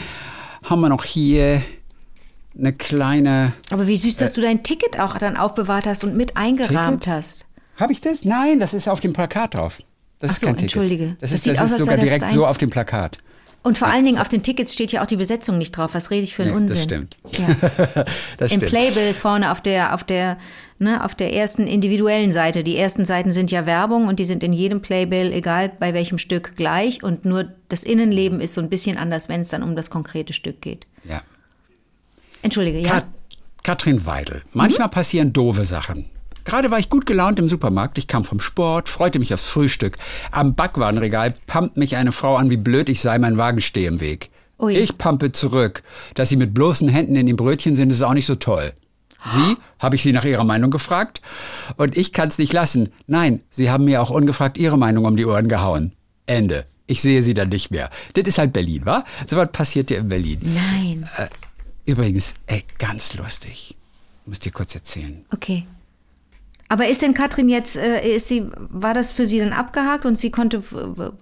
haben 0.62 0.80
wir 0.80 0.88
noch 0.88 1.04
hier 1.04 1.62
eine 2.58 2.72
kleine. 2.72 3.52
Aber 3.70 3.86
wie 3.86 3.96
süß, 3.96 4.16
dass 4.16 4.32
du 4.32 4.40
dein 4.40 4.62
Ticket 4.62 4.98
auch 5.00 5.16
dann 5.18 5.36
aufbewahrt 5.36 5.86
hast 5.86 6.04
und 6.04 6.16
mit 6.16 6.36
eingerahmt 6.36 7.02
Ticket? 7.04 7.14
hast. 7.16 7.46
Habe 7.76 7.92
ich 7.92 8.00
das? 8.00 8.24
Nein, 8.24 8.60
das 8.60 8.74
ist 8.74 8.88
auf 8.88 9.00
dem 9.00 9.12
Plakat 9.12 9.54
drauf. 9.54 9.78
Das 10.20 10.30
Ach 10.30 10.34
ist 10.34 10.40
so, 10.40 10.46
kein 10.46 10.56
Ticket. 10.56 10.62
entschuldige. 10.76 11.16
Das, 11.20 11.30
Das 11.30 11.32
ist, 11.32 11.46
das 11.48 11.60
aus, 11.60 11.70
ist 11.72 11.78
sogar 11.78 11.98
direkt 11.98 12.22
dein- 12.22 12.30
so 12.30 12.46
auf 12.46 12.58
dem 12.58 12.70
Plakat. 12.70 13.18
Und 13.66 13.78
vor 13.78 13.88
allen 13.88 14.04
Dingen 14.04 14.18
auf 14.18 14.28
den 14.28 14.42
Tickets 14.42 14.74
steht 14.74 14.92
ja 14.92 15.02
auch 15.02 15.06
die 15.06 15.16
Besetzung 15.16 15.56
nicht 15.56 15.72
drauf. 15.72 15.94
Was 15.94 16.10
rede 16.10 16.22
ich 16.22 16.34
für 16.34 16.42
einen 16.42 16.50
Nee, 16.52 16.56
Unsinn? 16.58 16.76
das 16.76 16.82
stimmt. 16.82 17.16
Ja. 17.32 18.04
Das 18.36 18.52
Im 18.52 18.58
stimmt. 18.58 18.66
Playbill 18.72 19.14
vorne 19.14 19.50
auf 19.50 19.62
der, 19.62 19.94
auf 19.94 20.04
der, 20.04 20.36
ne, 20.78 21.02
auf 21.02 21.14
der 21.14 21.32
ersten 21.32 21.66
individuellen 21.66 22.30
Seite. 22.30 22.62
Die 22.62 22.76
ersten 22.76 23.06
Seiten 23.06 23.32
sind 23.32 23.50
ja 23.50 23.64
Werbung 23.64 24.06
und 24.06 24.18
die 24.18 24.26
sind 24.26 24.42
in 24.42 24.52
jedem 24.52 24.82
Playbill, 24.82 25.32
egal 25.32 25.70
bei 25.80 25.94
welchem 25.94 26.18
Stück, 26.18 26.56
gleich. 26.56 27.02
Und 27.02 27.24
nur 27.24 27.46
das 27.70 27.84
Innenleben 27.84 28.42
ist 28.42 28.52
so 28.52 28.60
ein 28.60 28.68
bisschen 28.68 28.98
anders, 28.98 29.30
wenn 29.30 29.40
es 29.40 29.48
dann 29.48 29.62
um 29.62 29.74
das 29.76 29.88
konkrete 29.88 30.34
Stück 30.34 30.60
geht. 30.60 30.86
Ja. 31.04 31.22
Entschuldige, 32.44 32.78
ja? 32.78 32.90
Kat 32.90 33.04
Katrin 33.62 34.04
Weidel. 34.04 34.42
Manchmal 34.52 34.90
passieren 34.90 35.32
doofe 35.32 35.64
Sachen. 35.64 36.04
Gerade 36.44 36.70
war 36.70 36.78
ich 36.78 36.90
gut 36.90 37.06
gelaunt 37.06 37.38
im 37.38 37.48
Supermarkt. 37.48 37.96
Ich 37.96 38.06
kam 38.06 38.22
vom 38.22 38.38
Sport, 38.38 38.90
freute 38.90 39.18
mich 39.18 39.32
aufs 39.32 39.48
Frühstück. 39.48 39.96
Am 40.30 40.54
Backwarenregal 40.54 41.32
pumpt 41.46 41.78
mich 41.78 41.96
eine 41.96 42.12
Frau 42.12 42.36
an, 42.36 42.50
wie 42.50 42.58
blöd 42.58 42.90
ich 42.90 43.00
sei, 43.00 43.18
mein 43.18 43.38
Wagen 43.38 43.62
stehe 43.62 43.88
im 43.88 44.00
Weg. 44.00 44.28
Ui. 44.58 44.76
Ich 44.76 44.98
pumpe 44.98 45.32
zurück. 45.32 45.82
Dass 46.14 46.28
sie 46.28 46.36
mit 46.36 46.52
bloßen 46.52 46.86
Händen 46.86 47.16
in 47.16 47.26
den 47.26 47.36
Brötchen 47.36 47.76
sind, 47.76 47.90
ist 47.90 48.02
auch 48.02 48.12
nicht 48.12 48.26
so 48.26 48.34
toll. 48.34 48.74
Sie, 49.30 49.56
habe 49.78 49.96
ich 49.96 50.02
sie 50.02 50.12
nach 50.12 50.26
ihrer 50.26 50.44
Meinung 50.44 50.70
gefragt? 50.70 51.22
Und 51.78 51.96
ich 51.96 52.12
kann 52.12 52.28
es 52.28 52.36
nicht 52.36 52.52
lassen. 52.52 52.90
Nein, 53.06 53.40
sie 53.48 53.70
haben 53.70 53.86
mir 53.86 54.02
auch 54.02 54.10
ungefragt 54.10 54.58
ihre 54.58 54.76
Meinung 54.76 55.06
um 55.06 55.16
die 55.16 55.24
Ohren 55.24 55.48
gehauen. 55.48 55.92
Ende. 56.26 56.66
Ich 56.86 57.00
sehe 57.00 57.22
sie 57.22 57.32
dann 57.32 57.48
nicht 57.48 57.70
mehr. 57.70 57.88
Das 58.12 58.24
ist 58.24 58.36
halt 58.36 58.52
Berlin, 58.52 58.84
wa? 58.84 59.02
So 59.26 59.38
was 59.38 59.50
passiert 59.50 59.90
ja 59.90 59.96
in 59.96 60.08
Berlin. 60.08 60.40
Nein. 60.42 61.08
Übrigens, 61.86 62.34
ey, 62.46 62.64
ganz 62.78 63.14
lustig. 63.14 63.76
Muss 64.26 64.40
dir 64.40 64.52
kurz 64.52 64.74
erzählen. 64.74 65.24
Okay. 65.32 65.66
Aber 66.68 66.88
ist 66.88 67.02
denn 67.02 67.12
Katrin 67.12 67.48
jetzt, 67.48 67.76
äh, 67.76 68.16
ist 68.16 68.28
sie, 68.28 68.44
war 68.56 68.94
das 68.94 69.10
für 69.10 69.26
sie 69.26 69.38
dann 69.38 69.52
abgehakt 69.52 70.06
und 70.06 70.18
sie 70.18 70.30
konnte 70.30 70.62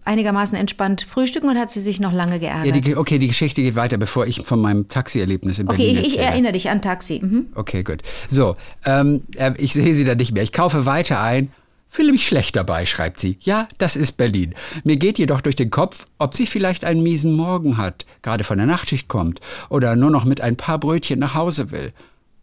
einigermaßen 0.05 0.57
entspannt 0.57 1.03
frühstücken 1.03 1.51
oder 1.51 1.61
hat 1.61 1.71
sie 1.71 1.81
sich 1.81 1.99
noch 1.99 2.13
lange 2.13 2.39
geärgert? 2.39 2.75
Ja, 2.75 2.81
die, 2.81 2.97
okay, 2.97 3.19
die 3.19 3.27
Geschichte 3.27 3.61
geht 3.61 3.75
weiter, 3.75 3.99
bevor 3.99 4.27
ich 4.27 4.43
von 4.43 4.61
meinem 4.61 4.89
Taxierlebnis 4.89 5.59
in 5.59 5.69
okay, 5.69 5.79
Berlin 5.79 5.93
ich, 5.93 5.99
ich 5.99 6.05
erzähle. 6.19 6.27
erinnere 6.27 6.53
dich 6.53 6.71
an 6.71 6.81
Taxi. 6.81 7.21
Mhm. 7.23 7.47
Okay, 7.55 7.83
gut. 7.83 8.03
So, 8.29 8.55
ähm, 8.87 9.25
äh, 9.37 9.53
ich 9.59 9.73
sehe 9.73 9.95
sie 9.95 10.05
da 10.05 10.15
nicht 10.15 10.33
mehr. 10.33 10.45
Ich 10.45 10.53
kaufe 10.53 10.87
weiter 10.87 11.21
ein. 11.21 11.51
Fühle 11.95 12.13
mich 12.13 12.27
schlecht 12.27 12.57
dabei, 12.57 12.87
schreibt 12.87 13.21
sie. 13.21 13.37
Ja, 13.43 13.69
das 13.77 13.97
ist 13.97 14.13
Berlin. 14.13 14.55
Mir 14.83 14.97
geht 14.97 15.19
jedoch 15.19 15.43
durch 15.43 15.57
den 15.57 15.69
Kopf, 15.69 16.07
ob 16.19 16.33
sie 16.35 16.47
vielleicht 16.47 16.87
einen 16.87 17.03
miesen 17.03 17.35
Morgen 17.37 17.77
hat, 17.77 18.07
gerade 18.23 18.45
von 18.45 18.57
der 18.57 18.67
Nachtschicht 18.67 19.09
kommt 19.09 19.43
oder 19.69 19.95
nur 19.95 20.11
noch 20.11 20.25
mit 20.25 20.41
ein 20.41 20.57
paar 20.57 20.79
Brötchen 20.79 21.19
nach 21.19 21.35
Hause 21.35 21.71
will. 21.71 21.93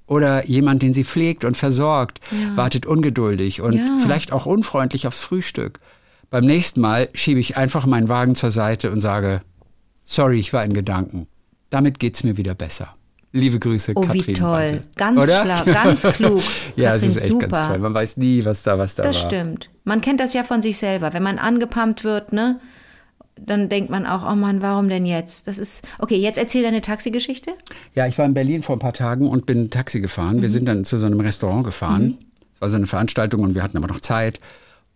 Oder 0.06 0.46
jemand, 0.46 0.84
den 0.84 0.94
sie 0.94 1.04
pflegt 1.04 1.46
und 1.46 1.58
versorgt, 1.58 2.22
wartet 2.56 2.86
ungeduldig 2.86 3.62
und 3.62 3.74
Ja. 3.74 3.98
vielleicht 4.00 4.32
auch 4.32 4.46
unfreundlich 4.46 5.08
aufs 5.08 5.22
Frühstück. 5.22 5.80
Beim 6.30 6.46
nächsten 6.46 6.80
Mal 6.80 7.10
schiebe 7.16 7.40
ich 7.40 7.58
einfach 7.58 7.88
meinen 7.88 8.08
Wagen 8.08 8.36
zur 8.36 8.52
Seite 8.52 8.92
und 8.92 9.02
sage, 9.02 9.42
sorry, 10.06 10.40
ich 10.40 10.54
war 10.54 10.64
in 10.64 10.74
Gedanken. 10.74 11.26
Damit 11.72 11.98
geht's 11.98 12.24
mir 12.24 12.38
wieder 12.38 12.54
besser. 12.54 12.96
Liebe 13.32 13.60
Grüße, 13.60 13.92
Oh, 13.96 14.02
Katrin. 14.02 14.28
wie 14.28 14.34
toll. 14.34 14.50
Weidel. 14.52 14.84
Ganz 14.96 15.24
Oder? 15.24 15.44
schlau, 15.64 15.74
ganz 15.74 16.02
klug. 16.14 16.42
ja, 16.76 16.92
es 16.96 17.02
Katrin, 17.04 17.10
ist 17.10 17.18
echt 17.22 17.28
super. 17.32 17.48
ganz 17.48 17.68
toll. 17.68 17.80
Man 17.80 17.94
weiß 17.94 18.18
nie, 18.18 18.44
was 18.46 18.64
da, 18.64 18.78
was 18.80 18.96
da 18.96 19.04
Das 19.04 19.22
war. 19.22 19.30
stimmt. 19.30 19.70
Man 19.84 20.02
kennt 20.02 20.20
das 20.20 20.34
ja 20.34 20.44
von 20.44 20.62
sich 20.64 20.78
selber. 20.80 21.14
Wenn 21.14 21.22
man 21.24 21.38
angepumpt 21.38 22.04
wird, 22.04 22.34
ne, 22.34 22.60
dann 23.38 23.70
denkt 23.70 23.90
man 23.92 24.06
auch, 24.08 24.24
oh 24.30 24.36
Mann, 24.36 24.62
warum 24.64 24.90
denn 24.90 25.06
jetzt? 25.06 25.48
Das 25.48 25.60
ist, 25.60 25.88
okay, 26.00 26.16
jetzt 26.18 26.38
erzähl 26.40 26.64
deine 26.64 26.82
Taxigeschichte. 26.82 27.52
Ja, 27.94 28.08
ich 28.08 28.18
war 28.18 28.26
in 28.26 28.34
Berlin 28.34 28.64
vor 28.64 28.76
ein 28.76 28.80
paar 28.80 28.94
Tagen 28.94 29.30
und 29.30 29.46
bin 29.46 29.70
Taxi 29.70 30.02
gefahren. 30.02 30.42
Wir 30.42 30.50
sind 30.50 30.66
dann 30.66 30.84
zu 30.84 30.98
so 30.98 31.06
einem 31.06 31.20
Restaurant 31.20 31.64
gefahren. 31.64 32.18
Es 32.56 32.62
war 32.62 32.70
so 32.70 32.78
eine 32.78 32.88
Veranstaltung 32.88 33.44
und 33.44 33.54
wir 33.56 33.62
hatten 33.64 33.78
aber 33.78 33.88
noch 33.88 34.02
Zeit. 34.02 34.40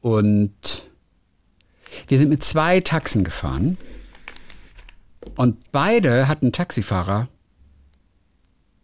Und 0.02 0.52
wir 2.08 2.17
sind 2.17 2.30
mit 2.30 2.43
zwei 2.43 2.80
Taxen 2.82 3.24
gefahren. 3.24 3.78
Und 5.36 5.72
beide 5.72 6.28
hatten 6.28 6.52
Taxifahrer, 6.52 7.30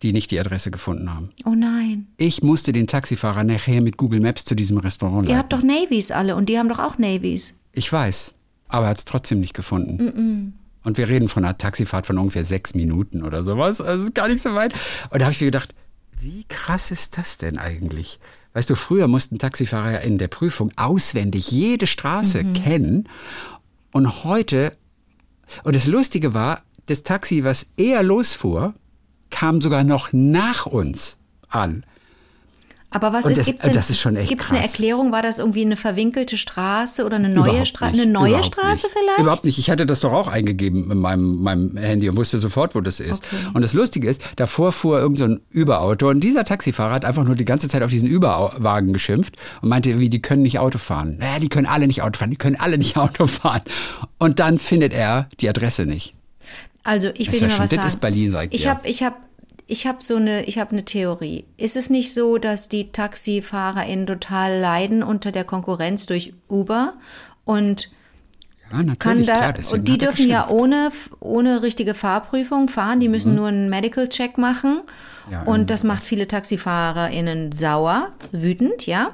die 0.02 0.14
nicht 0.14 0.32
die 0.32 0.40
Adresse 0.40 0.72
gefunden 0.72 1.14
haben. 1.14 1.32
Oh 1.46 1.56
nein. 1.56 2.08
Ich 2.18 2.42
musste 2.42 2.72
den 2.72 2.88
Taxifahrer 2.88 3.44
nachher 3.44 3.82
mit 3.82 3.98
Google 3.98 4.20
Maps 4.20 4.46
zu 4.46 4.56
diesem 4.56 4.78
Restaurant 4.78 5.24
Ihr 5.24 5.30
leiten. 5.30 5.38
habt 5.40 5.54
doch 5.54 5.64
Navies 5.64 6.12
alle 6.12 6.36
und 6.36 6.48
die 6.50 6.58
haben 6.58 6.70
doch 6.70 6.80
auch 6.80 6.98
Navies. 6.98 7.60
Ich 7.74 7.92
weiß, 7.92 8.34
aber 8.68 8.86
er 8.86 8.90
hat 8.92 8.98
es 9.00 9.06
trotzdem 9.06 9.40
nicht 9.40 9.54
gefunden. 9.54 10.54
Und 10.84 10.98
wir 10.98 11.10
reden 11.10 11.28
von 11.28 11.44
einer 11.44 11.58
Taxifahrt 11.58 12.06
von 12.06 12.18
ungefähr 12.18 12.46
sechs 12.46 12.74
Minuten 12.74 13.24
oder 13.24 13.44
sowas. 13.44 13.82
Also 13.82 14.06
ist 14.06 14.16
gar 14.16 14.28
nicht 14.30 14.42
so 14.42 14.56
weit. 14.56 14.74
Und 15.10 15.20
da 15.20 15.26
habe 15.26 15.34
ich 15.34 15.42
mir 15.42 15.48
gedacht, 15.48 15.76
wie 16.20 16.46
krass 16.46 16.92
ist 16.92 17.18
das 17.18 17.38
denn 17.38 17.58
eigentlich? 17.58 18.20
Weißt 18.54 18.70
du, 18.70 18.76
früher 18.76 19.08
mussten 19.08 19.38
Taxifahrer 19.38 19.92
ja 19.92 19.98
in 20.00 20.18
der 20.18 20.28
Prüfung 20.28 20.72
auswendig 20.76 21.52
jede 21.52 21.88
Straße 21.88 22.44
kennen. 22.54 23.08
Und 23.92 24.24
heute, 24.24 24.74
und 25.64 25.76
das 25.76 25.86
Lustige 25.88 26.34
war, 26.34 26.64
das 26.88 27.04
Taxi, 27.04 27.44
was 27.44 27.68
eher 27.78 28.02
losfuhr, 28.02 28.74
kam 29.30 29.62
sogar 29.62 29.84
noch 29.84 30.10
nach 30.12 30.66
uns 30.66 31.18
an. 31.50 31.84
Aber 32.92 33.14
was 33.14 33.26
Und 33.26 33.34
ist, 33.34 33.38
das- 33.38 33.46
gibt's 33.46 33.64
denn, 33.66 33.74
das 33.74 33.92
ist 33.92 34.00
schon 34.00 34.16
echt 34.16 34.30
gibt's 34.30 34.50
eine 34.50 34.62
krass. 34.62 34.72
Erklärung? 34.72 35.12
War 35.12 35.22
das 35.22 35.38
irgendwie 35.38 35.62
eine 35.62 35.76
verwinkelte 35.76 36.38
Straße 36.38 37.06
oder 37.06 37.18
eine 37.18 37.30
neue 37.30 37.68
Straße? 37.68 37.94
Eine 37.94 38.08
neue 38.12 38.30
Überhaupt 38.30 38.46
Straße 38.48 38.88
nicht. 38.88 38.98
vielleicht? 38.98 39.20
Überhaupt 39.20 39.44
nicht. 39.46 39.60
Ich 39.60 39.70
hatte 39.70 39.86
das 39.86 40.00
doch 40.00 40.12
auch 40.12 40.28
eingegeben 40.28 40.88
mit 40.88 40.98
meinem, 40.98 41.40
meinem 41.40 41.78
Handy 41.78 42.10
und 42.10 42.18
wusste 42.18 42.40
sofort, 42.40 42.74
wo 42.74 42.82
das 42.82 43.00
ist. 43.00 43.24
Okay. 43.24 43.36
Und 43.54 43.62
das 43.62 43.74
Lustige 43.76 44.10
ist, 44.10 44.24
davor 44.38 44.72
fuhr 44.72 44.98
irgend 45.00 45.20
so 45.20 45.26
ein 45.26 45.40
Überauto 45.52 46.10
und 46.10 46.22
dieser 46.22 46.46
Taxifahrer 46.46 46.94
hat 46.94 47.06
einfach 47.06 47.26
nur 47.26 47.36
die 47.36 47.46
ganze 47.46 47.70
Zeit 47.70 47.84
auf 47.84 47.92
diesen 47.92 48.08
Überwagen 48.10 48.92
geschimpft 48.92 49.38
und 49.62 49.70
meinte 49.70 49.92
irgendwie, 49.92 50.10
die 50.10 50.24
können 50.24 50.42
nicht 50.42 50.58
Auto 50.58 50.80
fahren. 50.80 51.18
Naja, 51.20 51.38
die 51.38 51.50
können 51.50 51.68
alle 51.68 51.86
nicht 51.86 52.02
Auto 52.02 52.18
fahren, 52.18 52.32
die 52.32 52.38
können 52.38 52.56
alle 52.60 52.80
nicht 52.80 52.98
Auto 52.98 53.28
fahren. 53.28 53.62
Und 54.18 54.40
dann 54.40 54.58
findet 54.58 54.96
er 54.96 55.30
die 55.42 55.48
Adresse 55.50 55.86
nicht. 55.86 56.16
Also 56.84 57.10
ich 57.14 57.28
Das 57.28 57.36
will 57.36 57.42
mal 57.48 57.50
schon- 57.52 57.60
was 57.64 57.70
das 57.70 57.76
sagen. 57.78 57.88
ist 57.88 58.02
Berlin, 58.02 58.32
sag 58.32 58.46
ich 58.48 58.54
ich 58.56 58.62
dir. 58.64 58.70
habe 58.70 58.88
ich 58.88 59.04
hab, 59.04 59.18
ich 59.68 59.86
hab 59.88 60.02
so 60.04 60.16
eine, 60.16 60.46
ich 60.46 60.58
habe 60.60 60.72
eine 60.72 60.86
Theorie. 60.86 61.46
Ist 61.58 61.76
es 61.76 61.90
nicht 61.90 62.14
so, 62.14 62.38
dass 62.38 62.70
die 62.70 62.92
TaxifahrerInnen 62.92 64.08
total 64.08 64.60
leiden 64.60 65.04
unter 65.04 65.32
der 65.32 65.44
Konkurrenz 65.44 66.06
durch 66.06 66.34
Uber 66.48 66.94
und 67.46 67.90
Ja, 68.72 68.96
kann 68.96 69.24
da 69.26 69.52
klar. 69.54 69.74
und 69.74 69.88
die 69.88 69.98
dürfen 69.98 70.28
ja 70.28 70.48
ohne 70.48 70.92
ohne 71.20 71.62
richtige 71.64 71.94
Fahrprüfung 71.96 72.70
fahren, 72.70 73.00
die 73.00 73.10
müssen 73.10 73.36
nur 73.36 73.48
einen 73.48 73.70
Medical 73.70 74.08
Check 74.10 74.38
machen 74.38 74.82
Mhm. 75.28 75.32
Ja, 75.34 75.44
und 75.44 75.70
das 75.70 75.84
macht 75.84 76.02
viele 76.02 76.28
TaxifahrerInnen 76.28 77.52
sauer, 77.52 78.14
wütend, 78.32 78.88
ja. 78.88 79.10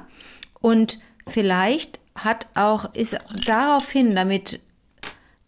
Und 0.62 0.98
vielleicht 1.28 2.00
hat 2.14 2.46
auch 2.54 2.94
ist 2.94 3.18
daraufhin, 3.44 4.14
damit 4.14 4.60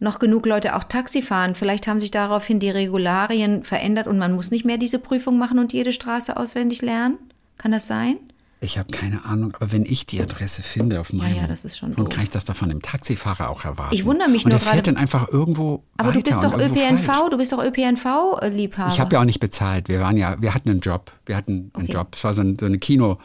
noch 0.00 0.18
genug 0.18 0.46
Leute 0.46 0.76
auch 0.76 0.84
Taxi 0.84 1.22
fahren. 1.22 1.54
Vielleicht 1.54 1.86
haben 1.88 1.98
sich 1.98 2.10
daraufhin 2.10 2.60
die 2.60 2.70
Regularien 2.70 3.64
verändert 3.64 4.06
und 4.06 4.18
man 4.18 4.32
muss 4.32 4.50
nicht 4.50 4.64
mehr 4.64 4.78
diese 4.78 4.98
Prüfung 4.98 5.38
machen 5.38 5.58
und 5.58 5.72
jede 5.72 5.92
Straße 5.92 6.36
auswendig 6.36 6.82
lernen. 6.82 7.18
Kann 7.56 7.72
das 7.72 7.86
sein? 7.86 8.16
Ich 8.60 8.76
habe 8.76 8.90
keine 8.90 9.24
Ahnung, 9.24 9.52
aber 9.54 9.70
wenn 9.70 9.84
ich 9.86 10.04
die 10.06 10.20
Adresse 10.20 10.62
finde 10.64 10.98
auf 10.98 11.12
meinem, 11.12 11.36
ja, 11.36 11.46
das 11.46 11.64
ist 11.64 11.78
schon 11.78 11.94
dann 11.94 12.08
kann 12.08 12.24
ich 12.24 12.30
das 12.30 12.44
doch 12.44 12.56
von 12.56 12.68
dem 12.68 12.82
Taxifahrer 12.82 13.50
auch 13.50 13.64
erwarten. 13.64 13.94
Ich 13.94 14.04
wundere 14.04 14.28
mich 14.28 14.44
und 14.44 14.50
nur 14.50 14.58
der 14.58 14.68
fährt 14.68 14.88
dann 14.88 14.96
einfach 14.96 15.28
irgendwo 15.28 15.84
Aber 15.96 16.10
du 16.10 16.20
bist 16.20 16.42
doch 16.42 16.58
ÖPNV, 16.58 17.00
falsch. 17.04 17.30
du 17.30 17.36
bist 17.36 17.52
doch 17.52 17.62
ÖPNV-Liebhaber. 17.62 18.92
Ich 18.92 18.98
habe 18.98 19.14
ja 19.14 19.20
auch 19.20 19.24
nicht 19.24 19.38
bezahlt. 19.38 19.88
Wir 19.88 20.00
waren 20.00 20.16
ja, 20.16 20.40
wir 20.42 20.54
hatten 20.54 20.70
einen 20.70 20.80
Job. 20.80 21.12
Wir 21.26 21.36
hatten 21.36 21.70
einen 21.74 21.84
Okay. 21.84 21.92
Job. 21.92 22.08
Es 22.16 22.24
war 22.24 22.34
so 22.34 22.42
ein, 22.42 22.56
so 22.58 22.66
eine 22.66 22.78
Kino, 22.78 23.18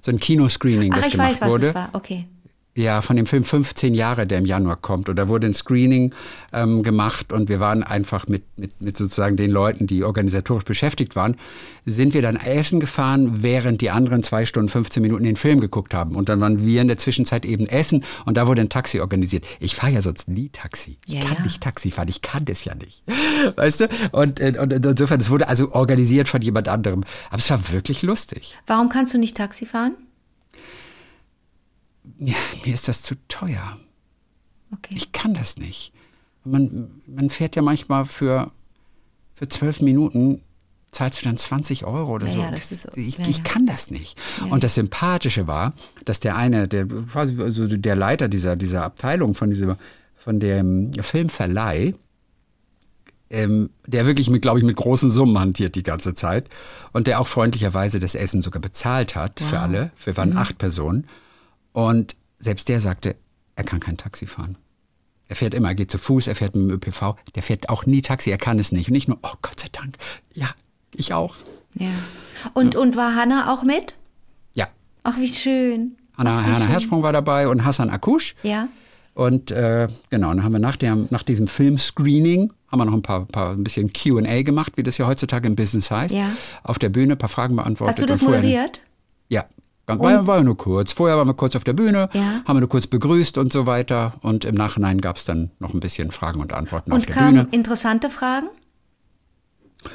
so 0.00 0.12
ein 0.12 0.20
Kinoscreening, 0.20 0.92
Ach, 0.92 0.98
das 0.98 1.06
ich 1.08 1.12
gemacht 1.14 1.30
weiß, 1.30 1.40
was 1.40 1.52
wurde. 1.52 1.66
es 1.68 1.74
war. 1.74 1.88
Okay. 1.92 2.26
Ja, 2.76 3.00
von 3.00 3.16
dem 3.16 3.24
Film 3.24 3.42
15 3.42 3.94
Jahre, 3.94 4.26
der 4.26 4.36
im 4.36 4.44
Januar 4.44 4.76
kommt. 4.76 5.08
Und 5.08 5.16
da 5.16 5.28
wurde 5.28 5.46
ein 5.46 5.54
Screening 5.54 6.12
ähm, 6.52 6.82
gemacht 6.82 7.32
und 7.32 7.48
wir 7.48 7.58
waren 7.58 7.82
einfach 7.82 8.28
mit, 8.28 8.42
mit, 8.58 8.82
mit 8.82 8.98
sozusagen 8.98 9.38
den 9.38 9.50
Leuten, 9.50 9.86
die 9.86 10.04
organisatorisch 10.04 10.64
beschäftigt 10.64 11.16
waren, 11.16 11.36
sind 11.86 12.12
wir 12.12 12.20
dann 12.20 12.36
essen 12.36 12.78
gefahren, 12.78 13.42
während 13.42 13.80
die 13.80 13.88
anderen 13.90 14.22
zwei 14.22 14.44
Stunden 14.44 14.68
15 14.68 15.02
Minuten 15.02 15.24
den 15.24 15.36
Film 15.36 15.60
geguckt 15.60 15.94
haben. 15.94 16.16
Und 16.16 16.28
dann 16.28 16.38
waren 16.40 16.66
wir 16.66 16.82
in 16.82 16.88
der 16.88 16.98
Zwischenzeit 16.98 17.46
eben 17.46 17.66
essen 17.66 18.04
und 18.26 18.36
da 18.36 18.46
wurde 18.46 18.60
ein 18.60 18.68
Taxi 18.68 19.00
organisiert. 19.00 19.46
Ich 19.58 19.74
fahre 19.74 19.92
ja 19.92 20.02
sonst 20.02 20.28
nie 20.28 20.50
Taxi. 20.50 20.98
Ich 21.06 21.14
Ja, 21.14 21.20
kann 21.20 21.36
ja. 21.38 21.42
nicht 21.44 21.62
Taxi 21.62 21.90
fahren, 21.90 22.08
ich 22.08 22.20
kann 22.20 22.44
das 22.44 22.66
ja 22.66 22.74
nicht. 22.74 23.04
Weißt 23.56 23.80
du? 23.80 23.88
Und, 24.12 24.38
äh, 24.38 24.52
und 24.60 24.74
insofern, 24.74 25.20
es 25.20 25.30
wurde 25.30 25.48
also 25.48 25.72
organisiert 25.72 26.28
von 26.28 26.42
jemand 26.42 26.68
anderem. 26.68 27.04
Aber 27.30 27.38
es 27.38 27.48
war 27.48 27.72
wirklich 27.72 28.02
lustig. 28.02 28.58
Warum 28.66 28.90
kannst 28.90 29.14
du 29.14 29.18
nicht 29.18 29.34
Taxi 29.34 29.64
fahren? 29.64 29.94
Ja, 32.18 32.34
mir 32.64 32.74
ist 32.74 32.88
das 32.88 33.02
zu 33.02 33.14
teuer. 33.28 33.78
Okay. 34.72 34.94
Ich 34.96 35.12
kann 35.12 35.34
das 35.34 35.56
nicht. 35.58 35.92
Man, 36.44 36.90
man 37.06 37.30
fährt 37.30 37.56
ja 37.56 37.62
manchmal 37.62 38.04
für, 38.04 38.50
für 39.34 39.48
zwölf 39.48 39.80
Minuten, 39.80 40.40
zahlst 40.92 41.20
du 41.20 41.24
dann 41.26 41.36
20 41.36 41.84
Euro 41.84 42.14
oder 42.14 42.26
Ja, 42.26 42.32
so. 42.32 42.38
ja, 42.40 42.50
das 42.50 42.72
ist 42.72 42.82
so. 42.82 42.90
ich, 42.94 43.18
ich 43.20 43.42
kann 43.42 43.66
das 43.66 43.90
nicht. 43.90 44.16
Und 44.48 44.64
das 44.64 44.74
Sympathische 44.76 45.46
war, 45.46 45.74
dass 46.04 46.20
der 46.20 46.36
eine, 46.36 46.68
der 46.68 46.86
quasi 46.86 47.40
also 47.42 47.66
der 47.66 47.96
Leiter 47.96 48.28
dieser, 48.28 48.56
dieser 48.56 48.84
Abteilung 48.84 49.34
von, 49.34 49.50
dieser, 49.50 49.76
von 50.16 50.40
dem 50.40 50.92
Filmverleih, 51.00 51.94
ähm, 53.28 53.70
der 53.86 54.06
wirklich 54.06 54.30
mit, 54.30 54.42
glaube 54.42 54.58
ich, 54.60 54.64
mit 54.64 54.76
großen 54.76 55.10
Summen 55.10 55.38
hantiert 55.38 55.74
die 55.74 55.82
ganze 55.82 56.14
Zeit 56.14 56.48
und 56.92 57.08
der 57.08 57.20
auch 57.20 57.26
freundlicherweise 57.26 57.98
das 57.98 58.14
Essen 58.14 58.40
sogar 58.40 58.62
bezahlt 58.62 59.16
hat 59.16 59.40
für 59.40 59.58
alle. 59.58 59.90
Wir 60.04 60.12
Mhm. 60.12 60.16
waren 60.16 60.36
acht 60.36 60.58
Personen. 60.58 61.06
Und 61.76 62.16
selbst 62.38 62.70
der 62.70 62.80
sagte, 62.80 63.16
er 63.54 63.62
kann 63.62 63.80
kein 63.80 63.98
Taxi 63.98 64.26
fahren. 64.26 64.56
Er 65.28 65.36
fährt 65.36 65.52
immer, 65.52 65.68
er 65.68 65.74
geht 65.74 65.90
zu 65.90 65.98
Fuß, 65.98 66.26
er 66.26 66.34
fährt 66.34 66.54
mit 66.54 66.70
dem 66.70 66.70
ÖPV, 66.70 67.16
der 67.34 67.42
fährt 67.42 67.68
auch 67.68 67.84
nie 67.84 68.00
Taxi, 68.00 68.30
er 68.30 68.38
kann 68.38 68.58
es 68.58 68.72
nicht. 68.72 68.88
Und 68.88 68.94
nicht 68.94 69.08
nur, 69.08 69.18
oh 69.22 69.34
Gott 69.42 69.60
sei 69.60 69.66
Dank, 69.72 69.98
ja, 70.32 70.48
ich 70.94 71.12
auch. 71.12 71.36
Ja. 71.74 71.90
Und, 72.54 72.76
und 72.76 72.96
war 72.96 73.14
Hanna 73.14 73.52
auch 73.52 73.62
mit? 73.62 73.92
Ja, 74.54 74.68
Ach, 75.02 75.18
wie 75.18 75.28
schön. 75.28 75.96
Hanna, 76.16 76.38
Ach, 76.38 76.40
wie 76.40 76.46
Hanna 76.46 76.60
schön. 76.60 76.68
Herzsprung 76.68 77.02
war 77.02 77.12
dabei 77.12 77.46
und 77.46 77.66
Hassan 77.66 77.90
Akush. 77.90 78.36
Ja. 78.42 78.68
Und 79.12 79.50
äh, 79.50 79.88
genau, 80.08 80.28
dann 80.28 80.44
haben 80.44 80.52
wir 80.52 80.58
nach, 80.58 80.76
der, 80.76 80.96
nach 81.10 81.24
diesem 81.24 81.46
Filmscreening 81.46 82.54
haben 82.68 82.78
wir 82.78 82.86
noch 82.86 82.94
ein 82.94 83.02
paar, 83.02 83.26
paar 83.26 83.52
ein 83.52 83.64
bisschen 83.64 83.92
Q&A 83.92 84.40
gemacht, 84.40 84.72
wie 84.76 84.82
das 84.82 84.96
ja 84.96 85.06
heutzutage 85.06 85.46
im 85.46 85.56
Business 85.56 85.90
heißt. 85.90 86.14
Ja. 86.14 86.30
Auf 86.62 86.78
der 86.78 86.88
Bühne 86.88 87.16
ein 87.16 87.18
paar 87.18 87.28
Fragen 87.28 87.54
beantwortet. 87.54 87.96
Hast 87.96 88.02
du 88.02 88.06
das 88.06 88.22
moderiert? 88.22 88.80
Ja. 89.28 89.44
War, 89.86 90.26
war 90.26 90.36
ja 90.38 90.42
nur 90.42 90.56
kurz. 90.56 90.92
Vorher 90.92 91.16
waren 91.16 91.28
wir 91.28 91.34
kurz 91.34 91.54
auf 91.54 91.64
der 91.64 91.72
Bühne, 91.72 92.08
Ja. 92.12 92.42
haben 92.44 92.56
wir 92.56 92.60
nur 92.60 92.68
kurz 92.68 92.86
begrüßt 92.86 93.38
und 93.38 93.52
so 93.52 93.66
weiter. 93.66 94.14
Und 94.22 94.44
im 94.44 94.54
Nachhinein 94.56 95.00
gab 95.00 95.16
es 95.16 95.24
dann 95.24 95.50
noch 95.60 95.74
ein 95.74 95.80
bisschen 95.80 96.10
Fragen 96.10 96.40
und 96.40 96.52
Antworten 96.52 96.90
auf 96.92 96.98
Und 96.98 97.08
der 97.08 97.14
kamen 97.14 97.34
Bühne. 97.34 97.48
interessante 97.52 98.10
Fragen? 98.10 98.48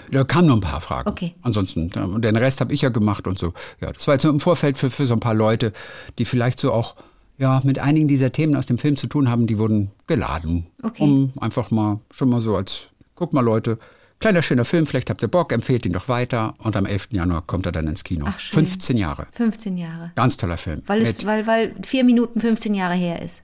Da 0.10 0.24
kamen 0.24 0.48
nur 0.48 0.58
ein 0.58 0.62
paar 0.62 0.80
Fragen. 0.80 1.10
Okay. 1.10 1.36
Ansonsten, 1.42 1.92
und 1.92 2.22
den 2.24 2.38
Rest 2.38 2.62
habe 2.62 2.74
ich 2.74 2.82
ja 2.82 2.90
gemacht 2.90 3.28
und 3.28 3.38
so. 3.38 3.52
Ja, 3.82 3.92
das 3.92 4.08
war 4.08 4.16
jetzt 4.16 4.24
nur 4.24 4.32
im 4.32 4.40
Vorfeld 4.40 4.78
für, 4.78 4.90
für 4.90 5.06
so 5.06 5.14
ein 5.14 5.20
paar 5.20 5.34
Leute, 5.34 5.74
die 6.18 6.24
vielleicht 6.26 6.60
so 6.62 6.72
auch 6.72 6.96
ja, 7.38 7.60
mit 7.66 7.80
einigen 7.80 8.08
dieser 8.08 8.32
Themen 8.32 8.56
aus 8.56 8.68
dem 8.68 8.78
Film 8.78 8.96
zu 8.96 9.08
tun 9.08 9.28
haben, 9.30 9.48
die 9.48 9.58
wurden 9.58 9.92
geladen. 10.08 10.68
Okay. 10.84 11.04
Um 11.04 11.34
einfach 11.42 11.72
mal, 11.72 12.00
schon 12.12 12.30
mal 12.30 12.40
so 12.40 12.56
als, 12.56 12.84
guck 13.16 13.34
mal 13.34 13.42
Leute, 13.42 13.80
kleiner 14.22 14.42
schöner 14.42 14.64
Film, 14.66 14.86
vielleicht 14.86 15.10
habt 15.10 15.22
ihr 15.22 15.28
Bock, 15.28 15.52
empfehlt 15.52 15.86
ihn 15.86 15.92
doch 15.94 16.08
weiter. 16.08 16.54
Und 16.60 16.76
am 16.78 16.86
11. 16.86 17.10
Januar 17.12 17.42
kommt 17.46 17.66
er 17.66 17.72
dann 17.74 17.88
ins 17.88 18.04
Kino. 18.06 18.26
Ach, 18.28 18.40
schön. 18.40 18.66
15 18.66 18.98
Jahre. 18.98 19.28
15 19.34 19.78
Jahre. 19.78 20.12
Ganz 20.16 20.38
toller 20.38 20.58
Film. 20.58 20.82
Weil 20.86 21.02
es, 21.02 21.18
Mit- 21.18 21.26
weil, 21.26 21.48
weil 21.48 21.76
vier 21.86 22.04
Minuten 22.06 22.40
15 22.40 22.74
Jahre 22.74 22.94
her 22.96 23.22
ist. 23.22 23.44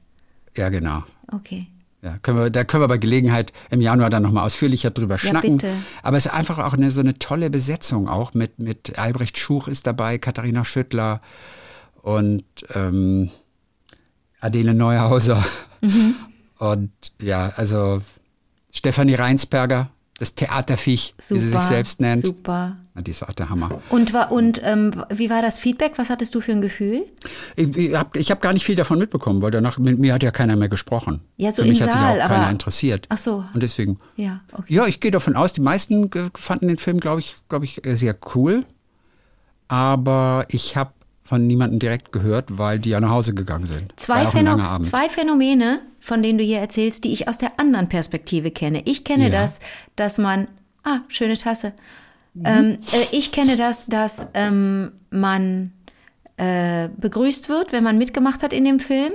ja, 0.56 0.70
genau. 0.70 1.04
Okay. 1.34 1.68
Ja, 2.04 2.18
können 2.20 2.38
wir, 2.38 2.50
da 2.52 2.64
können 2.64 2.84
wir 2.84 2.88
bei 2.88 3.00
Gelegenheit 3.00 3.52
im 3.72 3.82
Januar 3.82 4.12
dann 4.12 4.22
nochmal 4.22 4.46
ausführlicher 4.46 4.92
drüber 4.92 5.16
Ja, 5.16 5.30
schnacken. 5.30 5.58
bitte. 5.58 5.74
Aber 6.04 6.16
es 6.16 6.28
ist 6.28 6.32
einfach 6.32 6.60
auch 6.60 6.74
eine, 6.74 6.92
so 6.92 7.02
eine 7.02 7.18
tolle 7.18 7.50
Besetzung 7.50 8.08
auch 8.08 8.34
mit, 8.36 8.60
mit 8.60 8.98
Albrecht 9.00 9.38
Schuch 9.40 9.68
ist 9.68 9.88
dabei, 9.88 10.20
Katharina 10.20 10.64
Schüttler 10.64 11.22
und 12.04 12.44
ähm, 12.76 13.32
Adele 14.40 14.74
Neuhauser. 14.76 15.44
Mhm. 15.82 16.16
Und 16.60 16.92
ja, 17.22 17.52
also 17.56 18.00
Stefanie 18.72 19.16
Reinsberger, 19.16 19.90
das 20.20 20.34
Theaterviech, 20.36 21.14
Super. 21.20 21.36
wie 21.36 21.40
sie 21.44 21.50
sich 21.52 21.62
selbst 21.62 22.02
nennt. 22.02 22.26
Super. 22.26 22.78
Ja, 22.96 23.02
Die 23.02 23.12
ist 23.12 23.22
auch 23.24 23.34
der 23.34 23.50
Hammer. 23.52 23.82
Und, 23.90 24.14
war, 24.14 24.32
und 24.32 24.60
ähm, 24.64 25.04
wie 25.10 25.30
war 25.30 25.42
das 25.44 25.60
Feedback? 25.60 25.94
Was 25.98 26.10
hattest 26.10 26.34
du 26.34 26.42
für 26.42 26.52
ein 26.54 26.62
Gefühl? 26.62 27.04
Ich, 27.56 27.78
ich 27.78 27.94
habe 27.96 28.20
hab 28.20 28.42
gar 28.42 28.54
nicht 28.54 28.66
viel 28.66 28.76
davon 28.76 28.98
mitbekommen, 28.98 29.42
weil 29.44 29.52
danach 29.52 29.78
mit 29.78 30.00
mir 30.00 30.14
hat 30.16 30.24
ja 30.24 30.32
keiner 30.32 30.56
mehr 30.56 30.70
gesprochen. 30.70 31.22
Ja, 31.38 31.52
so 31.52 31.62
Für 31.62 31.68
im 31.68 31.74
mich 31.74 31.82
hat 31.84 31.92
sich 31.92 32.02
Saal, 32.02 32.22
auch 32.22 32.28
keiner 32.28 32.42
aber- 32.44 32.50
interessiert. 32.52 33.06
Ach 33.10 33.18
so. 33.20 33.44
Und 33.54 33.62
deswegen 33.62 34.00
Ja, 34.16 34.42
okay. 34.54 34.74
Ja, 34.74 34.88
ich 34.88 35.00
gehe 35.00 35.12
davon 35.12 35.36
aus, 35.36 35.54
die 35.54 35.62
meisten 35.62 36.10
fanden 36.34 36.68
den 36.68 36.78
Film, 36.78 37.00
glaube 37.00 37.20
ich, 37.20 37.38
glaube 37.50 37.66
ich, 37.66 37.86
äh, 37.86 37.96
sehr 37.96 38.16
cool. 38.36 38.66
Aber 39.68 40.46
ich 40.50 40.78
habe 40.78 40.92
von 41.24 41.46
niemandem 41.46 41.80
direkt 41.80 42.12
gehört, 42.14 42.58
weil 42.58 42.80
die 42.80 42.90
ja 42.92 43.00
nach 43.02 43.10
Hause 43.10 43.34
gegangen 43.34 43.66
sind. 43.66 43.92
Zwei, 43.98 44.26
Phäno 44.28 44.82
zwei 44.84 45.10
Phänomene, 45.10 45.82
von 46.08 46.24
denen 46.24 46.38
du 46.38 46.44
hier 46.44 46.60
erzählst, 46.60 47.04
die 47.04 47.12
ich 47.12 47.28
aus 47.28 47.38
der 47.38 47.60
anderen 47.60 47.90
Perspektive 47.90 48.50
kenne. 48.50 48.82
Ich 48.86 49.04
kenne 49.04 49.26
Ja. 49.26 49.30
das, 49.30 49.60
dass 49.98 50.18
man, 50.18 50.48
ah, 50.84 51.00
schöne 51.10 51.38
Tasse. 51.38 51.74
Mhm. 52.34 52.44
Ähm, 52.46 52.78
äh, 52.94 53.16
ich 53.16 53.32
kenne 53.34 53.58
das, 53.58 53.88
dass 53.88 54.32
ähm, 54.34 54.94
man 55.10 55.74
äh, 56.38 56.88
begrüßt 56.98 57.50
wird, 57.50 57.72
wenn 57.74 57.84
man 57.84 57.98
mitgemacht 57.98 58.42
hat 58.42 58.54
in 58.54 58.64
dem 58.66 58.80
Film. 58.80 59.12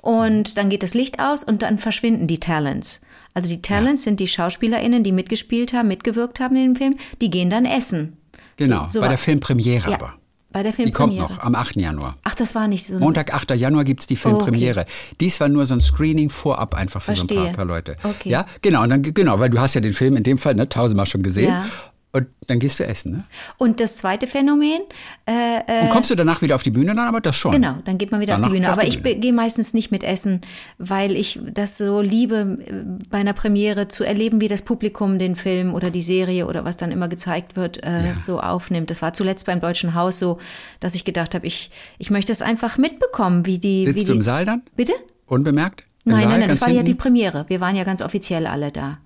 Und 0.00 0.56
dann 0.56 0.70
geht 0.70 0.82
das 0.82 0.94
Licht 0.94 1.20
aus 1.20 1.44
und 1.44 1.60
dann 1.62 1.78
verschwinden 1.78 2.26
die 2.26 2.40
Talents. 2.40 3.02
Also 3.34 3.50
die 3.50 3.60
Talents 3.60 4.02
sind 4.04 4.18
die 4.18 4.28
SchauspielerInnen, 4.28 5.04
die 5.04 5.12
mitgespielt 5.12 5.74
haben, 5.74 5.88
mitgewirkt 5.88 6.40
haben 6.40 6.56
in 6.56 6.72
dem 6.72 6.76
Film. 6.76 6.96
Die 7.20 7.28
gehen 7.30 7.50
dann 7.50 7.66
essen. 7.66 8.16
Genau, 8.56 8.86
so 8.88 8.98
bei 8.98 9.02
war- 9.02 9.08
der 9.10 9.18
Filmpremiere 9.18 9.90
Ja, 9.90 9.96
aber. 9.96 10.14
Bei 10.52 10.62
der 10.62 10.72
Die 10.72 10.90
kommt 10.90 11.14
Filmpremiere. 11.14 11.38
noch 11.38 11.38
am 11.44 11.54
8. 11.54 11.76
Januar. 11.76 12.16
Ach, 12.24 12.34
das 12.34 12.54
war 12.54 12.66
nicht 12.68 12.86
so. 12.86 12.98
Montag, 12.98 13.32
8. 13.32 13.50
Januar 13.52 13.84
gibt's 13.84 14.06
die 14.06 14.16
Filmpremiere. 14.16 14.86
Dies 15.20 15.38
war 15.40 15.48
nur 15.48 15.64
so 15.66 15.74
ein 15.74 15.80
Screening 15.80 16.30
vorab 16.30 16.74
einfach 16.74 17.00
für 17.02 17.14
so 17.14 17.22
ein 17.22 17.26
paar, 17.28 17.36
Verstehe. 17.36 17.54
paar 17.56 17.64
Leute. 17.64 17.96
Okay. 18.02 18.30
Ja, 18.30 18.46
genau, 18.62 18.82
und 18.82 18.90
dann, 18.90 19.02
genau, 19.02 19.38
weil 19.38 19.50
du 19.50 19.60
hast 19.60 19.74
ja 19.74 19.80
den 19.80 19.92
Film 19.92 20.16
in 20.16 20.22
dem 20.24 20.38
Fall 20.38 20.54
ne, 20.54 20.68
tausendmal 20.68 21.06
schon 21.06 21.22
gesehen. 21.22 21.48
Ja. 21.50 21.66
Und 22.12 22.26
dann 22.48 22.58
gehst 22.58 22.80
du 22.80 22.84
essen. 22.84 23.12
Ne? 23.12 23.24
Und 23.56 23.78
das 23.78 23.96
zweite 23.96 24.26
Phänomen, 24.26 24.80
äh, 25.26 25.82
Und 25.84 25.90
kommst 25.90 26.10
du 26.10 26.16
danach 26.16 26.42
wieder 26.42 26.56
auf 26.56 26.64
die 26.64 26.70
Bühne 26.72 26.86
dann, 26.94 27.06
aber 27.06 27.20
das 27.20 27.36
schon. 27.36 27.52
Genau, 27.52 27.76
dann 27.84 27.98
geht 27.98 28.10
man 28.10 28.20
wieder 28.20 28.32
auf 28.34 28.38
Danach 28.40 28.48
die 28.48 28.56
Bühne. 28.58 28.66
auf 28.68 28.72
Aber 28.72 28.82
die 28.82 28.88
ich 28.88 29.02
Bühne. 29.02 29.20
gehe 29.20 29.32
meistens 29.32 29.74
nicht 29.74 29.92
mit 29.92 30.02
Essen, 30.02 30.40
weil 30.78 31.14
ich 31.14 31.38
das 31.52 31.78
so 31.78 32.00
liebe, 32.00 32.58
äh, 32.66 32.72
bei 33.08 33.18
einer 33.18 33.32
Premiere 33.32 33.86
zu 33.86 34.02
erleben, 34.02 34.40
wie 34.40 34.48
das 34.48 34.62
Publikum 34.62 35.20
den 35.20 35.36
Film 35.36 35.72
oder 35.72 35.90
die 35.90 36.02
Serie 36.02 36.46
oder 36.48 36.64
was 36.64 36.76
dann 36.76 36.90
immer 36.90 37.06
gezeigt 37.06 37.54
wird, 37.54 37.84
äh, 37.84 38.06
Ja. 38.14 38.18
so 38.20 38.40
aufnimmt. 38.40 38.90
Das 38.90 39.02
war 39.02 39.12
zuletzt 39.12 39.46
beim 39.46 39.60
Deutschen 39.60 39.94
Haus 39.94 40.18
so, 40.18 40.38
dass 40.80 40.96
ich 40.96 41.04
gedacht 41.04 41.36
habe, 41.36 41.46
ich, 41.46 41.70
ich 41.98 42.10
möchte 42.10 42.32
es 42.32 42.42
einfach 42.42 42.76
mitbekommen, 42.76 43.46
wie 43.46 43.58
die. 43.58 43.82
wie 43.82 43.90
Sitzt 43.90 44.02
die, 44.02 44.06
du 44.06 44.12
im 44.14 44.22
Saal 44.22 44.44
dann? 44.44 44.62
Bitte? 44.74 44.94
Unbemerkt? 45.26 45.84
Im 46.04 46.12
Nein, 46.12 46.20
Saal, 46.22 46.28
nein, 46.30 46.40
nein, 46.40 46.48
das 46.48 46.60
war 46.60 46.70
ja 46.70 46.82
die? 46.82 46.94
Premiere. 46.94 47.44
Wir 47.46 47.60
waren 47.60 47.76
ja 47.76 47.84
ganz 47.84 48.02
offiziell 48.02 48.46
alle 48.48 48.72
da. 48.72 48.98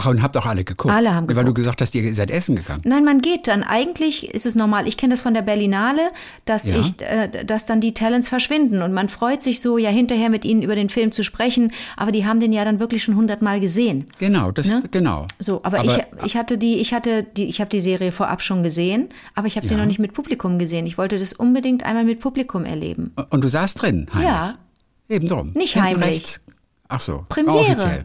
Ach, 0.00 0.06
und 0.06 0.22
habt 0.22 0.36
auch 0.36 0.46
alle 0.46 0.62
geguckt? 0.62 0.94
Alle 0.94 1.12
haben 1.12 1.26
Weil 1.26 1.34
du 1.34 1.40
geguckt. 1.52 1.56
gesagt 1.56 1.80
hast, 1.80 1.92
ihr 1.96 2.14
seid 2.14 2.30
essen 2.30 2.54
gegangen. 2.54 2.82
Nein, 2.84 3.04
man 3.04 3.20
geht 3.20 3.48
dann. 3.48 3.64
Eigentlich 3.64 4.32
ist 4.32 4.46
es 4.46 4.54
normal. 4.54 4.86
Ich 4.86 4.96
kenne 4.96 5.12
das 5.12 5.20
von 5.20 5.34
der 5.34 5.42
Berlinale, 5.42 6.02
dass 6.44 6.68
Ja. 6.68 6.78
ich, 6.78 7.00
äh, 7.02 7.44
dass 7.44 7.66
dann 7.66 7.80
die 7.80 7.94
Talents 7.94 8.28
verschwinden 8.28 8.82
und 8.82 8.92
man 8.92 9.08
freut 9.08 9.42
sich 9.42 9.60
so, 9.60 9.76
ja 9.76 9.90
hinterher 9.90 10.28
mit 10.30 10.44
ihnen 10.44 10.62
über 10.62 10.76
den 10.76 10.88
Film 10.88 11.10
zu 11.10 11.24
sprechen. 11.24 11.72
Aber 11.96 12.12
die 12.12 12.24
haben 12.24 12.38
den 12.38 12.52
ja 12.52 12.64
dann 12.64 12.78
wirklich 12.78 13.02
schon 13.02 13.16
hundertmal 13.16 13.58
gesehen. 13.58 14.06
Genau, 14.18 14.52
das, 14.52 14.66
Ne? 14.66 14.84
genau. 14.92 15.26
So, 15.40 15.60
aber, 15.64 15.84
ich, 15.84 15.98
ich 16.24 16.36
hatte 16.36 16.58
die, 16.58 16.76
ich 16.78 16.94
hatte 16.94 17.24
die, 17.24 17.46
ich 17.46 17.60
habe 17.60 17.70
die 17.70 17.80
Serie 17.80 18.12
vorab 18.12 18.40
schon 18.42 18.62
gesehen, 18.62 19.08
aber 19.34 19.48
ich 19.48 19.56
habe 19.56 19.66
sie 19.66 19.74
Ja. 19.74 19.80
noch 19.80 19.86
nicht 19.86 19.98
mit 19.98 20.12
Publikum 20.12 20.58
gesehen. 20.60 20.86
Ich 20.86 20.96
wollte 20.96 21.18
das 21.18 21.32
unbedingt 21.32 21.82
einmal 21.84 22.04
mit 22.04 22.20
Publikum 22.20 22.64
erleben. 22.64 23.12
Und 23.30 23.42
du 23.42 23.48
saßt 23.48 23.82
drin, 23.82 24.06
heimlich? 24.14 24.28
Ja. 24.28 24.54
Eben 25.08 25.26
drum. 25.26 25.50
Nicht 25.54 25.72
Hinten 25.72 25.88
heimlich. 25.88 26.08
Rechts. 26.10 26.40
Ach 26.88 27.00
so. 27.00 27.24
Premiere. 27.28 27.56
Offiziell. 27.58 28.04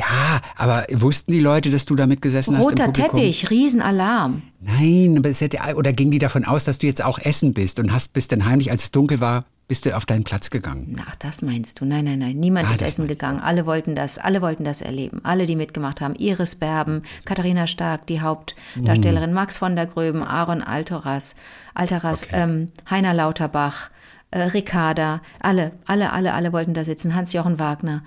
Ja, 0.00 0.40
aber 0.56 0.86
wussten 0.92 1.32
die 1.32 1.40
Leute, 1.40 1.70
dass 1.70 1.84
du 1.84 1.94
da 1.94 2.06
mitgesessen 2.06 2.56
hast 2.56 2.64
im 2.72 2.78
Roter? 2.78 2.92
Teppich, 2.92 3.50
Riesenalarm. 3.50 4.42
Nein, 4.60 5.16
aber 5.18 5.28
es 5.28 5.40
hätte, 5.40 5.58
oder 5.76 5.92
gingen 5.92 6.10
die 6.10 6.18
davon 6.18 6.44
aus, 6.44 6.64
dass 6.64 6.78
du 6.78 6.86
jetzt 6.86 7.04
auch 7.04 7.18
essen 7.18 7.52
bist 7.54 7.78
und 7.78 7.92
hast 7.92 8.12
bist 8.12 8.32
dann 8.32 8.44
heimlich, 8.46 8.70
als 8.70 8.84
es 8.84 8.90
dunkel 8.90 9.20
war, 9.20 9.44
bist 9.68 9.86
du 9.86 9.96
auf 9.96 10.04
deinen 10.04 10.24
Platz 10.24 10.50
gegangen? 10.50 10.96
Ach, 11.08 11.14
das 11.16 11.42
meinst 11.42 11.80
du? 11.80 11.84
Nein, 11.84 12.04
nein, 12.04 12.18
nein. 12.18 12.36
Niemand 12.36 12.68
Ah, 12.68 12.72
ist 12.72 12.82
essen 12.82 13.06
gegangen. 13.06 13.38
Alle 13.38 13.66
wollten 13.66 13.94
das, 13.94 14.18
alle 14.18 14.42
wollten 14.42 14.64
das 14.64 14.80
erleben. 14.80 15.20
Alle, 15.22 15.46
die 15.46 15.54
mitgemacht 15.54 16.00
haben. 16.00 16.16
Iris 16.16 16.56
Berben, 16.56 17.02
Katharina 17.24 17.68
Stark, 17.68 18.06
die. 18.08 18.20
Hauptdarstellerin, 18.20 19.32
Max 19.32 19.58
von 19.58 19.76
der 19.76 19.86
Gröben, 19.86 20.24
Aaron 20.24 20.62
Alteras, 20.62 21.36
Alteras, 21.74 22.26
ähm, 22.32 22.72
Heiner 22.90 23.14
Lauterbach, 23.14 23.90
äh, 24.32 24.40
Ricarda, 24.40 25.20
alle, 25.38 25.70
alle, 25.84 26.12
alle, 26.12 26.32
alle 26.32 26.52
wollten 26.52 26.74
da 26.74 26.84
sitzen. 26.84 27.14
Hans-Jochen 27.14 27.60
Wagner. 27.60 28.02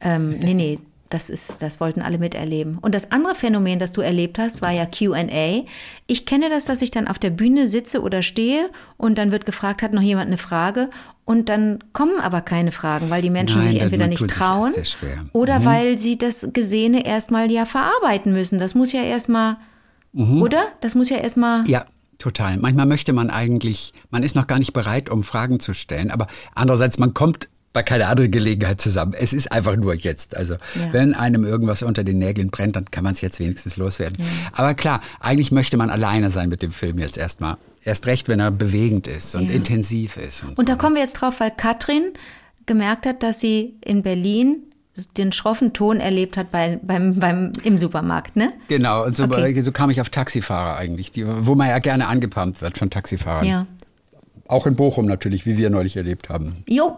Ähm, 0.00 0.30
nee, 0.38 0.54
nee, 0.54 0.78
Das, 1.10 1.30
ist, 1.30 1.62
das 1.62 1.80
wollten 1.80 2.02
alle 2.02 2.18
miterleben. 2.18 2.78
Und 2.78 2.94
das 2.94 3.12
andere 3.12 3.34
Phänomen, 3.34 3.78
das 3.78 3.92
du 3.92 4.00
erlebt 4.00 4.38
hast, 4.38 4.62
war 4.62 4.72
ja 4.72 4.86
QA. 4.86 5.64
Ich 6.06 6.26
kenne 6.26 6.48
das, 6.50 6.64
dass 6.64 6.82
ich 6.82 6.90
dann 6.90 7.06
auf 7.06 7.18
der 7.18 7.30
Bühne 7.30 7.66
sitze 7.66 8.02
oder 8.02 8.22
stehe 8.22 8.70
und 8.96 9.16
dann 9.16 9.30
wird 9.30 9.46
gefragt, 9.46 9.82
hat 9.82 9.92
noch 9.92 10.02
jemand 10.02 10.28
eine 10.28 10.38
Frage? 10.38 10.90
Und 11.24 11.48
dann 11.48 11.78
kommen 11.92 12.20
aber 12.20 12.42
keine 12.42 12.70
Fragen, 12.70 13.08
weil 13.10 13.22
die 13.22 13.30
Menschen 13.30 13.60
Nein, 13.60 13.70
sich 13.70 13.80
entweder 13.80 14.08
nicht 14.08 14.28
trauen 14.28 14.72
schwer. 14.84 15.16
Mhm. 15.16 15.30
oder 15.32 15.64
weil 15.64 15.96
sie 15.96 16.18
das 16.18 16.48
Gesehene 16.52 17.06
erstmal 17.06 17.50
ja 17.50 17.64
verarbeiten 17.64 18.32
müssen. 18.32 18.58
Das 18.58 18.74
muss 18.74 18.92
ja 18.92 19.02
erstmal, 19.02 19.56
oder? 20.12 20.64
Das 20.80 20.94
muss 20.94 21.08
ja 21.08 21.16
erstmal. 21.16 21.62
Mhm. 21.62 21.66
Ja, 21.66 21.86
total. 22.18 22.58
Manchmal 22.58 22.86
möchte 22.86 23.12
man 23.14 23.30
eigentlich, 23.30 23.94
man 24.10 24.22
ist 24.22 24.36
noch 24.36 24.46
gar 24.46 24.58
nicht 24.58 24.74
bereit, 24.74 25.08
um 25.08 25.24
Fragen 25.24 25.60
zu 25.60 25.72
stellen, 25.72 26.10
aber 26.10 26.26
andererseits, 26.54 26.98
man 26.98 27.14
kommt 27.14 27.48
bei 27.74 27.82
keiner 27.82 28.08
anderen 28.08 28.30
Gelegenheit 28.30 28.80
zusammen. 28.80 29.12
Es 29.18 29.34
ist 29.34 29.52
einfach 29.52 29.76
nur 29.76 29.94
jetzt. 29.94 30.34
Also 30.36 30.54
Ja. 30.54 30.92
wenn 30.92 31.12
einem 31.12 31.44
irgendwas 31.44 31.82
unter 31.82 32.04
den 32.04 32.16
Nägeln 32.18 32.48
brennt, 32.50 32.76
dann 32.76 32.86
kann 32.90 33.04
man 33.04 33.12
es 33.12 33.20
jetzt 33.20 33.38
wenigstens 33.40 33.76
loswerden. 33.76 34.16
Aber 34.52 34.72
klar, 34.74 35.02
eigentlich 35.20 35.52
möchte 35.52 35.76
man 35.76 35.90
alleine 35.90 36.30
sein 36.30 36.48
mit 36.48 36.62
dem 36.62 36.72
Film 36.72 36.98
jetzt 36.98 37.18
erstmal. 37.18 37.56
Erst 37.84 38.06
recht, 38.06 38.28
wenn 38.28 38.40
er 38.40 38.50
bewegend 38.50 39.08
ist 39.08 39.34
und 39.34 39.48
Ja. 39.50 39.56
intensiv 39.56 40.16
ist. 40.16 40.42
Und, 40.44 40.50
Und 40.50 40.58
so. 40.60 40.64
da 40.64 40.76
kommen 40.76 40.94
wir 40.94 41.02
jetzt 41.02 41.14
drauf, 41.14 41.40
weil 41.40 41.50
Katrin 41.50 42.12
gemerkt 42.64 43.04
hat, 43.06 43.22
dass 43.22 43.40
sie 43.40 43.74
in 43.84 44.02
Berlin 44.02 44.58
den 45.18 45.32
schroffen 45.32 45.72
Ton 45.72 45.98
erlebt 45.98 46.36
hat 46.36 46.52
bei, 46.52 46.78
beim, 46.80 47.16
beim, 47.18 47.50
im 47.64 47.76
Supermarkt, 47.76 48.36
ne? 48.36 48.52
Genau, 48.68 49.04
und 49.04 49.16
so, 49.16 49.24
Okay. 49.24 49.60
so 49.62 49.72
kam 49.72 49.90
ich 49.90 50.00
auf 50.00 50.08
Taxifahrer 50.08 50.76
eigentlich, 50.76 51.10
die, 51.10 51.26
wo 51.26 51.56
man 51.56 51.68
ja 51.68 51.80
gerne 51.80 52.06
angepumpt 52.06 52.62
wird 52.62 52.78
von 52.78 52.88
Taxifahrern. 52.90 53.44
Ja. 53.46 53.66
Auch 54.46 54.68
in 54.68 54.76
Bochum 54.76 55.06
natürlich, 55.06 55.44
wie 55.44 55.56
wir 55.58 55.68
neulich 55.70 55.96
erlebt 55.96 56.28
haben. 56.28 56.62
Jo, 56.68 56.96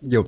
Jo. 0.00 0.26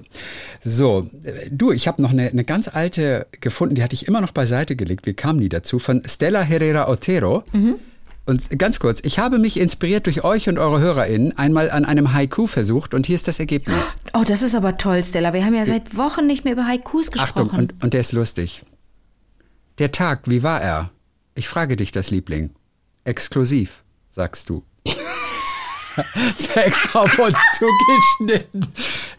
So, 0.65 1.09
äh, 1.23 1.49
du, 1.51 1.73
ich 1.73 1.87
habe 1.87 2.03
noch 2.03 2.11
eine, 2.11 2.29
eine 2.29 2.45
ganz 2.45 2.69
alte 2.69 3.27
gefunden, 3.41 3.75
die 3.75 3.83
hatte 3.83 3.95
ich 3.95 4.07
immer 4.09 4.21
noch 4.21 4.33
beiseite 4.33 4.77
gelegt. 4.77 5.07
Wir 5.07 5.15
kamen 5.15 5.39
nie 5.39 5.49
dazu, 5.49 5.79
von 5.79 6.03
Stella 6.07 6.43
Herrera 6.43 6.89
Otero. 6.89 7.45
Und 8.27 8.59
ganz 8.59 8.79
kurz, 8.79 9.01
ich 9.03 9.19
habe 9.19 9.39
mich 9.39 9.59
inspiriert 9.59 10.07
durch 10.07 10.23
euch 10.25 10.49
und 10.49 10.59
eure 10.59 10.79
HörerInnen 10.79 11.37
einmal 11.37 11.71
an 11.71 11.85
einem 11.85 12.13
Haiku 12.13 12.47
versucht 12.47 12.95
und 12.95 13.07
hier 13.07 13.17
ist 13.17 13.27
das 13.27 13.41
Ergebnis. 13.41 13.97
Oh, 14.13 14.23
das 14.25 14.43
ist 14.43 14.55
aber 14.55 14.77
toll, 14.77 15.03
Stella. 15.05 15.33
Wir 15.33 15.45
haben 15.45 15.55
ja 15.55 15.67
seit 15.67 15.97
Wochen 15.97 16.27
nicht 16.27 16.45
mehr 16.45 16.53
über 16.53 16.67
Haikus 16.67 17.11
gesprochen. 17.11 17.49
Achtung, 17.51 17.59
und, 17.59 17.83
und 17.83 17.95
der 17.95 18.01
ist 18.01 18.13
lustig. 18.13 18.63
Der 19.79 19.91
Tag, 19.91 20.23
wie 20.27 20.43
war 20.43 20.61
er? 20.61 20.91
Ich 21.35 21.49
frage 21.49 21.77
dich 21.77 21.91
das, 21.91 22.11
Liebling. 22.11 22.51
Exklusiv, 23.05 23.83
sagst 24.11 24.49
du. 24.49 24.63
Sex 26.37 26.95
auf 26.95 27.19
uns 27.19 27.39
zugeschnitten. 27.59 28.67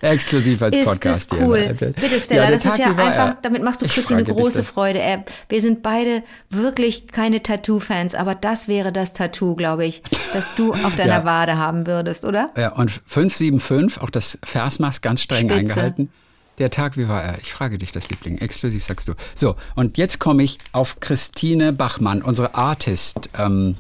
Exklusiv 0.01 0.61
als 0.61 0.75
ist 0.75 0.85
Podcast. 0.85 1.31
das 1.31 1.37
hier. 1.37 1.47
cool. 1.47 1.75
Bitte, 1.77 2.19
Stella, 2.19 2.41
der 2.43 2.51
das 2.51 2.65
ist 2.65 2.71
Tag, 2.71 2.79
ja 2.79 2.91
wie 2.93 2.97
war 2.97 3.05
einfach, 3.05 3.27
er? 3.29 3.37
damit 3.41 3.63
machst 3.63 3.81
du 3.81 3.87
Christine 3.87 4.23
dich 4.23 4.35
große. 4.35 4.63
Freude. 4.63 4.99
Er, 4.99 5.23
wir 5.49 5.61
sind 5.61 5.83
beide 5.83 6.23
wirklich 6.49 7.07
keine 7.07 7.43
Tattoo-Fans, 7.43 8.15
aber 8.15 8.35
das 8.35 8.67
wäre 8.67 8.91
das 8.91 9.13
Tattoo, 9.13 9.55
glaube 9.55 9.85
ich, 9.85 10.01
das 10.33 10.55
du 10.55 10.73
auf 10.73 10.95
deiner 10.95 11.19
Ja. 11.19 11.25
Wade 11.25 11.57
haben 11.57 11.85
würdest, 11.87 12.25
oder? 12.25 12.49
Ja, 12.57 12.73
und 12.73 12.89
575, 13.05 14.01
auch 14.01 14.09
das 14.09 14.37
Versmaß 14.43 15.01
ganz 15.01 15.21
streng 15.21 15.49
Spitze. 15.49 15.53
eingehalten. 15.55 16.09
Der 16.57 16.69
Tag, 16.69 16.97
wie 16.97 17.07
war 17.07 17.23
er? 17.23 17.39
Ich 17.39 17.51
frage 17.53 17.77
dich 17.77 17.91
das, 17.91 18.09
Liebling. 18.09 18.37
Exklusiv 18.37 18.83
sagst 18.83 19.07
du. 19.07 19.13
So, 19.33 19.55
und 19.75 19.97
jetzt 19.97 20.19
komme 20.19 20.43
ich 20.43 20.57
auf 20.73 20.99
Christine 20.99 21.73
Bachmann, 21.73 22.21
unsere 22.21 22.53
Artist. 22.55 23.29
Ähm, 23.39 23.75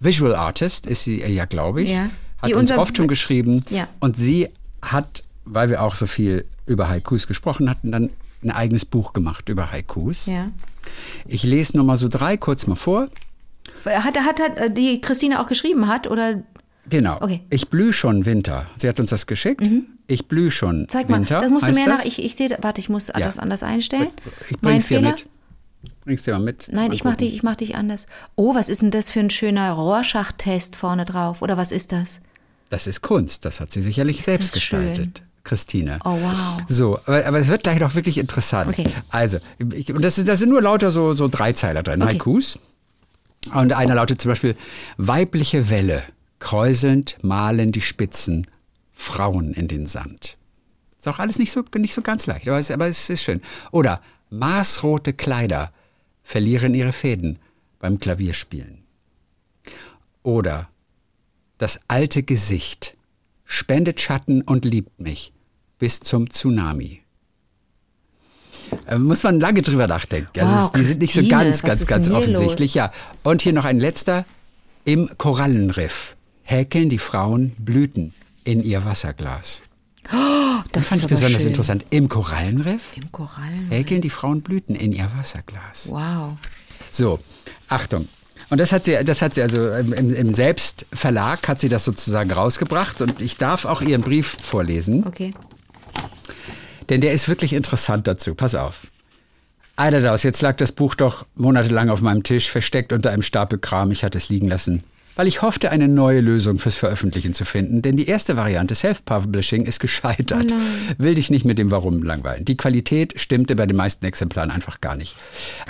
Visual 0.00 0.34
Artist 0.34 0.86
ist 0.86 1.04
sie 1.04 1.20
ja, 1.22 1.44
glaube 1.46 1.82
ich. 1.82 1.90
Ja. 1.90 2.10
Hat 2.42 2.52
uns 2.52 2.70
unser- 2.70 2.78
oft 2.78 2.96
schon 2.96 3.08
geschrieben. 3.08 3.64
Ja. 3.70 3.88
Und 4.00 4.16
sie 4.16 4.48
hat, 4.82 5.22
weil 5.44 5.68
wir 5.70 5.82
auch 5.82 5.94
so 5.94 6.06
viel 6.06 6.46
über 6.66 6.88
Haikus 6.88 7.26
gesprochen 7.26 7.68
hatten, 7.70 7.92
dann 7.92 8.10
ein 8.42 8.50
eigenes 8.50 8.84
Buch 8.84 9.12
gemacht 9.12 9.48
über 9.48 9.72
Haikus. 9.72 10.26
Ja. 10.26 10.44
Ich 11.26 11.42
lese 11.44 11.76
nur 11.76 11.86
mal 11.86 11.96
so 11.96 12.08
drei 12.08 12.36
kurz 12.36 12.66
mal 12.66 12.76
vor. 12.76 13.08
Hat, 13.84 14.18
hat, 14.18 14.40
hat 14.40 14.58
äh, 14.58 14.70
die 14.70 15.00
Christine 15.00 15.40
auch 15.40 15.46
geschrieben 15.46 15.88
hat 15.88 16.06
oder 16.06 16.42
Genau. 16.88 17.16
Okay. 17.20 17.38
Mhm. 17.38 17.46
Ich 17.50 17.68
blühe 17.70 17.92
schon 17.92 18.26
Winter. 18.26 18.66
Sie 18.76 18.88
hat 18.88 19.00
uns 19.00 19.10
das 19.10 19.26
geschickt. 19.26 19.62
Ich 20.06 20.28
blühe 20.28 20.50
schon 20.50 20.86
zeig 20.88 21.08
mal, 21.08 21.18
Winter. 21.18 21.40
das 21.40 21.50
musst 21.50 21.66
du 21.66 21.72
das? 21.72 21.86
nach. 21.86 22.04
Ich, 22.04 22.22
ich 22.22 22.34
sehe, 22.36 22.56
warte, 22.60 22.78
ich 22.80 22.90
muss 22.90 23.06
das 23.06 23.38
anders 23.38 23.62
einstellen. 23.62 24.08
Ich 24.50 24.60
mein 24.60 24.72
bring's 24.72 24.88
dir 24.88 24.98
Fehler. 24.98 25.12
mit. 25.12 25.26
Bring's 26.04 26.22
dir 26.24 26.34
mal 26.34 26.40
mit. 26.40 26.68
Nein, 26.70 26.88
Mal 26.88 26.94
ich 26.94 27.04
mach 27.04 27.12
gucken. 27.12 27.26
dich, 27.26 27.34
ich 27.34 27.42
mach 27.42 27.56
dich 27.56 27.74
anders. 27.74 28.06
Oh, 28.36 28.54
was 28.54 28.68
ist 28.68 28.82
denn 28.82 28.90
das 28.90 29.08
für 29.08 29.20
ein 29.20 29.30
schöner 29.30 29.72
Rorschach-Test 29.72 30.76
vorne 30.76 31.06
drauf? 31.06 31.40
Oder 31.40 31.56
was 31.56 31.72
ist 31.72 31.92
das? 31.92 32.20
Das 32.68 32.86
ist 32.86 33.00
Kunst. 33.00 33.44
Das 33.46 33.60
hat 33.60 33.72
sie 33.72 33.80
sicherlich 33.80 34.22
selbst 34.22 34.54
das 34.54 34.62
schön. 34.62 35.12
Christine. 35.44 35.98
Oh, 36.04 36.18
wow. 36.20 36.58
So, 36.68 36.98
aber, 37.06 37.26
aber 37.26 37.38
es 37.38 37.48
wird 37.48 37.62
gleich 37.62 37.78
noch 37.78 37.94
wirklich 37.94 38.18
interessant. 38.18 38.70
Okay. 38.70 38.84
Also, 39.10 39.38
ich, 39.74 39.92
und 39.94 40.02
das, 40.02 40.18
ist- 40.18 40.26
da 40.26 40.36
sind 40.36 40.48
nur 40.48 40.62
lauter 40.62 40.90
so, 40.90 41.12
so 41.14 41.28
Dreizeiler 41.28 41.82
drin, 41.82 42.02
Okay. 42.02 42.14
Haikus. 42.14 42.58
Und 43.52 43.72
einer 43.74 43.94
lautet 43.94 44.22
zum 44.22 44.30
Beispiel, 44.30 44.56
weibliche 44.96 45.68
Welle, 45.68 46.02
kräuselnd 46.38 47.18
malen 47.22 47.72
die 47.72 47.82
Spitzen, 47.82 48.46
Frauen 48.94 49.52
in 49.52 49.68
den 49.68 49.86
Sand. 49.86 50.38
Ist 50.98 51.06
auch 51.08 51.18
alles 51.18 51.38
nicht 51.38 51.52
so, 51.52 51.62
nicht 51.76 51.92
so 51.92 52.00
ganz 52.00 52.26
leicht, 52.26 52.48
aber 52.48 52.58
es, 52.58 52.70
aber 52.70 52.86
es 52.88 53.10
ist 53.10 53.22
schön. 53.22 53.42
Oder 53.70 54.00
maßrote 54.30 55.12
Kleider 55.12 55.72
verlieren 56.22 56.74
ihre 56.74 56.94
Fäden 56.94 57.38
beim 57.80 57.98
Klavierspielen. 58.00 58.78
Oder 60.22 60.68
das 61.58 61.80
alte 61.88 62.22
Gesicht 62.22 62.96
spendet 63.44 64.00
Schatten 64.00 64.42
und 64.42 64.64
liebt 64.64 65.00
mich 65.00 65.32
bis 65.78 66.00
zum 66.00 66.30
Tsunami. 66.30 67.00
Äh, 68.86 68.98
muss 68.98 69.22
man 69.22 69.40
lange 69.40 69.62
drüber 69.62 69.86
nachdenken. 69.86 70.40
Also 70.40 70.54
Wow, 70.54 70.64
es- 70.66 70.72
die 70.72 70.84
sind 70.84 71.00
nicht 71.00 71.14
so 71.14 71.26
ganz, 71.28 71.62
ganz, 71.62 71.86
ganz 71.86 72.08
offensichtlich. 72.10 72.74
Ja. 72.74 72.92
Und 73.22 73.42
hier 73.42 73.52
noch 73.52 73.64
ein 73.64 73.78
letzter. 73.78 74.24
Im 74.86 75.08
Korallenriff 75.16 76.16
häkeln 76.42 76.90
die 76.90 76.98
Frauen 76.98 77.50
Blüten 77.58 78.12
in 78.44 78.62
ihr 78.62 78.84
Wasserglas. 78.84 79.62
Das 80.04 80.12
Das 80.72 80.88
fand 80.88 80.98
ist 81.00 81.04
ich 81.04 81.08
besonders 81.08 81.40
schön. 81.42 81.48
interessant. 81.50 81.84
Im 81.90 82.08
Korallenriff 82.10 82.94
Im 82.96 83.10
Korallen. 83.10 83.68
häkeln 83.70 84.02
die 84.02 84.10
Frauen 84.10 84.42
Blüten 84.42 84.74
in 84.74 84.92
ihr 84.92 85.10
Wasserglas. 85.16 85.88
Wow. 85.88 86.36
So, 86.90 87.18
Achtung. 87.68 88.08
Und 88.54 88.60
das 88.60 88.70
hat 88.70 88.84
sie, 88.84 88.96
das 89.04 89.20
hat 89.20 89.34
sie 89.34 89.42
also 89.42 89.68
im, 89.68 90.14
im 90.14 90.32
Selbstverlag 90.32 91.48
hat 91.48 91.58
sie 91.58 91.68
das 91.68 91.84
sozusagen 91.84 92.30
rausgebracht 92.30 93.00
und 93.00 93.20
ich 93.20 93.36
darf 93.36 93.64
auch 93.64 93.80
ihren 93.80 94.00
Brief 94.00 94.36
vorlesen, 94.40 95.04
Okay. 95.08 95.34
denn 96.88 97.00
der 97.00 97.14
ist 97.14 97.28
wirklich 97.28 97.52
interessant 97.52 98.06
dazu. 98.06 98.36
Pass 98.36 98.54
auf. 98.54 98.86
Eiderdaus, 99.74 100.22
jetzt 100.22 100.40
lag 100.40 100.56
das 100.56 100.70
Buch 100.70 100.94
doch 100.94 101.26
monatelang 101.34 101.88
auf 101.88 102.00
meinem 102.00 102.22
Tisch, 102.22 102.48
versteckt 102.48 102.92
unter 102.92 103.10
einem 103.10 103.22
Stapel 103.22 103.58
Kram. 103.58 103.90
Ich 103.90 104.04
hatte 104.04 104.18
es 104.18 104.28
liegen 104.28 104.46
lassen, 104.46 104.84
weil 105.16 105.26
ich 105.26 105.42
hoffte, 105.42 105.72
eine 105.72 105.88
neue 105.88 106.20
Lösung 106.20 106.60
fürs 106.60 106.76
Veröffentlichen 106.76 107.34
zu 107.34 107.44
finden. 107.44 107.82
Denn 107.82 107.96
die 107.96 108.06
erste 108.06 108.36
Variante, 108.36 108.76
Self-Publishing, 108.76 109.64
ist 109.64 109.80
gescheitert. 109.80 110.54
Will 110.96 111.16
dich 111.16 111.28
nicht 111.28 111.44
mit 111.44 111.58
dem 111.58 111.72
Warum 111.72 112.04
langweilen. 112.04 112.44
Die 112.44 112.56
Qualität 112.56 113.20
stimmte 113.20 113.56
bei 113.56 113.66
den 113.66 113.76
meisten 113.76 114.06
Exemplaren 114.06 114.52
einfach 114.52 114.80
gar 114.80 114.94
nicht. 114.94 115.16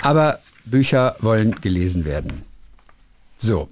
Aber 0.03 0.37
Bücher 0.65 1.15
wollen 1.19 1.59
gelesen 1.61 2.05
werden. 2.05 2.43
So. 3.45 3.69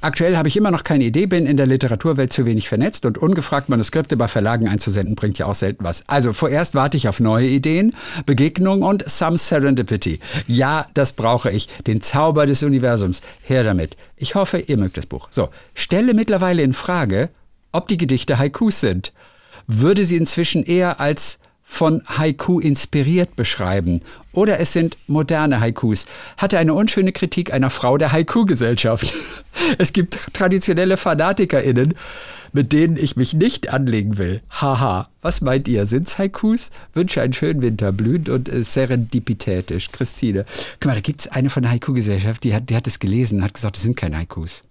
Aktuell 0.00 0.36
habe 0.36 0.46
ich 0.46 0.56
immer 0.56 0.70
noch 0.70 0.84
keine 0.84 1.02
Idee, 1.04 1.26
bin 1.26 1.44
in 1.44 1.56
der 1.56 1.66
Literaturwelt 1.66 2.32
zu 2.32 2.46
wenig 2.46 2.68
vernetzt 2.68 3.04
und 3.04 3.18
ungefragt 3.18 3.68
Manuskripte 3.68 4.16
bei 4.16 4.28
Verlagen 4.28 4.68
einzusenden 4.68 5.16
bringt 5.16 5.38
ja 5.38 5.46
auch 5.46 5.56
selten 5.56 5.82
was. 5.82 6.08
Also 6.08 6.32
vorerst 6.32 6.76
warte 6.76 6.96
ich 6.96 7.08
auf 7.08 7.18
neue 7.18 7.48
Ideen, 7.48 7.96
Begegnungen 8.24 8.84
und 8.84 9.08
some 9.10 9.36
Serendipity. 9.36 10.20
Ja, 10.46 10.86
das 10.94 11.14
brauche 11.14 11.50
ich. 11.50 11.66
Den 11.86 12.00
Zauber 12.00 12.46
des 12.46 12.62
Universums. 12.62 13.22
Her 13.42 13.64
damit. 13.64 13.96
Ich 14.16 14.36
hoffe, 14.36 14.58
ihr 14.60 14.76
mögt 14.76 14.96
das 14.96 15.06
Buch. 15.06 15.26
So. 15.30 15.48
Stelle 15.74 16.14
mittlerweile 16.14 16.62
in 16.62 16.74
Frage, 16.74 17.30
ob 17.72 17.88
die 17.88 17.98
Gedichte 17.98 18.38
Haikus 18.38 18.80
sind. 18.80 19.12
Würde 19.66 20.04
sie 20.04 20.16
inzwischen 20.16 20.62
eher 20.62 21.00
als 21.00 21.40
von 21.68 22.02
Haiku 22.06 22.58
inspiriert 22.58 23.36
beschreiben. 23.36 24.00
Oder 24.32 24.58
es 24.58 24.72
sind 24.72 24.96
moderne 25.06 25.60
Haikus. 25.60 26.06
Hatte 26.38 26.58
eine 26.58 26.74
unschöne 26.74 27.12
Kritik 27.12 27.52
einer 27.52 27.70
Frau 27.70 27.98
der 27.98 28.10
Haiku-Gesellschaft. 28.10 29.14
Es 29.76 29.92
gibt 29.92 30.32
traditionelle 30.34 30.96
FanatikerInnen, 30.96 31.94
mit 32.52 32.72
denen 32.72 32.96
ich 32.96 33.16
mich 33.16 33.34
nicht 33.34 33.72
anlegen 33.72 34.16
will. 34.16 34.40
Haha. 34.50 35.08
Was 35.20 35.40
meint 35.40 35.66
ihr? 35.66 35.84
Sind's 35.84 36.16
Haikus? 36.16 36.70
Wünsche 36.94 37.20
einen 37.20 37.32
schönen 37.32 37.60
Winter, 37.60 37.90
blühend 37.90 38.28
und 38.28 38.48
äh, 38.48 38.62
serendipitätisch. 38.62 39.90
Christine. 39.90 40.46
Guck 40.80 40.86
mal, 40.86 40.94
da 40.94 41.00
gibt's 41.00 41.26
eine 41.26 41.50
von 41.50 41.64
der 41.64 41.72
Haiku-Gesellschaft, 41.72 42.44
die 42.44 42.54
hat, 42.54 42.70
die 42.70 42.76
hat 42.76 42.86
es 42.86 43.00
gelesen 43.00 43.38
und 43.38 43.44
hat 43.44 43.54
gesagt, 43.54 43.76
das 43.76 43.82
sind 43.82 43.96
keine 43.96 44.16
Haikus. 44.16 44.62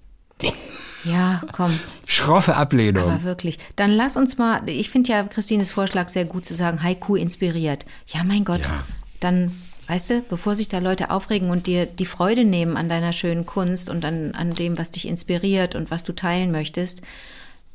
Ja, 1.07 1.41
komm. 1.51 1.79
Schroffe 2.05 2.55
Ablehnung. 2.55 3.09
Aber 3.09 3.23
wirklich. 3.23 3.59
Dann 3.75 3.91
lass 3.91 4.17
uns 4.17 4.37
mal, 4.37 4.67
ich 4.67 4.89
finde 4.89 5.11
ja 5.11 5.23
Christines 5.23 5.71
Vorschlag 5.71 6.09
sehr 6.09 6.25
gut 6.25 6.45
zu 6.45 6.53
sagen, 6.53 6.83
Haiku 6.83 7.15
inspiriert. 7.15 7.85
Ja, 8.07 8.23
mein 8.23 8.45
Gott. 8.45 8.61
Ja. 8.61 8.83
Dann, 9.19 9.55
weißt 9.87 10.09
du, 10.09 10.21
bevor 10.21 10.55
sich 10.55 10.67
da 10.67 10.79
Leute 10.79 11.09
aufregen 11.09 11.49
und 11.49 11.67
dir 11.67 11.85
die 11.85 12.05
Freude 12.05 12.43
nehmen 12.43 12.77
an 12.77 12.89
deiner 12.89 13.13
schönen 13.13 13.45
Kunst 13.45 13.89
und 13.89 14.05
an, 14.05 14.33
an 14.35 14.51
dem, 14.51 14.77
was 14.77 14.91
dich 14.91 15.07
inspiriert 15.07 15.75
und 15.75 15.91
was 15.91 16.03
du 16.03 16.13
teilen 16.13 16.51
möchtest, 16.51 17.01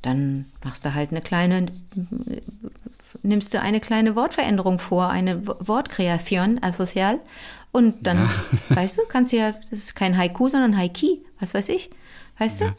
dann 0.02 0.46
machst 0.64 0.84
du 0.84 0.94
halt 0.94 1.10
eine 1.10 1.20
kleine, 1.20 1.66
nimmst 3.22 3.54
du 3.54 3.60
eine 3.60 3.80
kleine 3.80 4.16
Wortveränderung 4.16 4.78
vor, 4.78 5.08
eine 5.08 5.46
Wortkreation 5.46 6.62
asozial. 6.62 7.20
Und 7.70 8.06
dann, 8.06 8.18
ja. 8.18 8.76
weißt 8.76 8.98
du, 8.98 9.02
kannst 9.08 9.32
du 9.32 9.38
ja, 9.38 9.52
das 9.70 9.78
ist 9.78 9.94
kein 9.94 10.18
Haiku, 10.18 10.48
sondern 10.48 10.76
Haiki, 10.76 11.24
was 11.40 11.54
weiß 11.54 11.70
ich. 11.70 11.88
Weißt 12.38 12.60
du? 12.60 12.74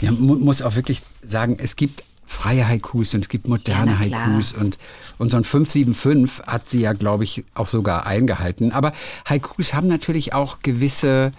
Ja, 0.00 0.12
man 0.12 0.40
muss 0.40 0.62
auch 0.62 0.76
wirklich 0.76 1.02
sagen, 1.22 1.56
es 1.60 1.76
gibt 1.76 2.04
freie 2.26 2.66
Haikus 2.66 3.14
und 3.14 3.20
es 3.20 3.28
gibt 3.28 3.48
moderne 3.48 3.92
ja, 3.92 3.98
Haikus 3.98 4.52
und, 4.52 4.78
und 5.18 5.30
so 5.30 5.36
ein 5.36 5.44
575 5.44 6.46
hat 6.46 6.68
sie 6.68 6.80
ja, 6.80 6.92
glaube 6.92 7.24
ich, 7.24 7.44
auch 7.54 7.66
sogar 7.66 8.06
eingehalten. 8.06 8.72
Aber 8.72 8.92
Haikus 9.28 9.74
haben 9.74 9.88
natürlich 9.88 10.32
auch 10.32 10.60
gewisse, 10.60 11.32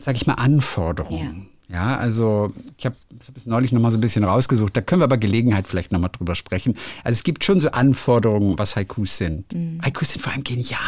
sag 0.00 0.16
ich 0.16 0.26
mal, 0.26 0.34
Anforderungen. 0.34 1.48
Ja. 1.68 1.92
ja 1.92 1.96
also 1.96 2.52
ich 2.76 2.86
habe 2.86 2.96
es 3.36 3.46
neulich 3.46 3.72
noch 3.72 3.80
mal 3.80 3.90
so 3.90 3.98
ein 3.98 4.02
bisschen 4.02 4.24
rausgesucht. 4.24 4.76
Da 4.76 4.80
können 4.80 5.00
wir 5.00 5.04
aber 5.04 5.18
Gelegenheit 5.18 5.66
vielleicht 5.66 5.92
noch 5.92 6.00
mal 6.00 6.08
drüber 6.08 6.34
sprechen. 6.34 6.76
Also 7.02 7.16
es 7.16 7.24
gibt 7.24 7.44
schon 7.44 7.60
so 7.60 7.70
Anforderungen, 7.70 8.58
was 8.58 8.76
Haikus 8.76 9.16
sind. 9.16 9.52
Mhm. 9.52 9.80
Haikus 9.82 10.10
sind 10.10 10.22
vor 10.22 10.32
allem 10.32 10.44
genial. 10.44 10.80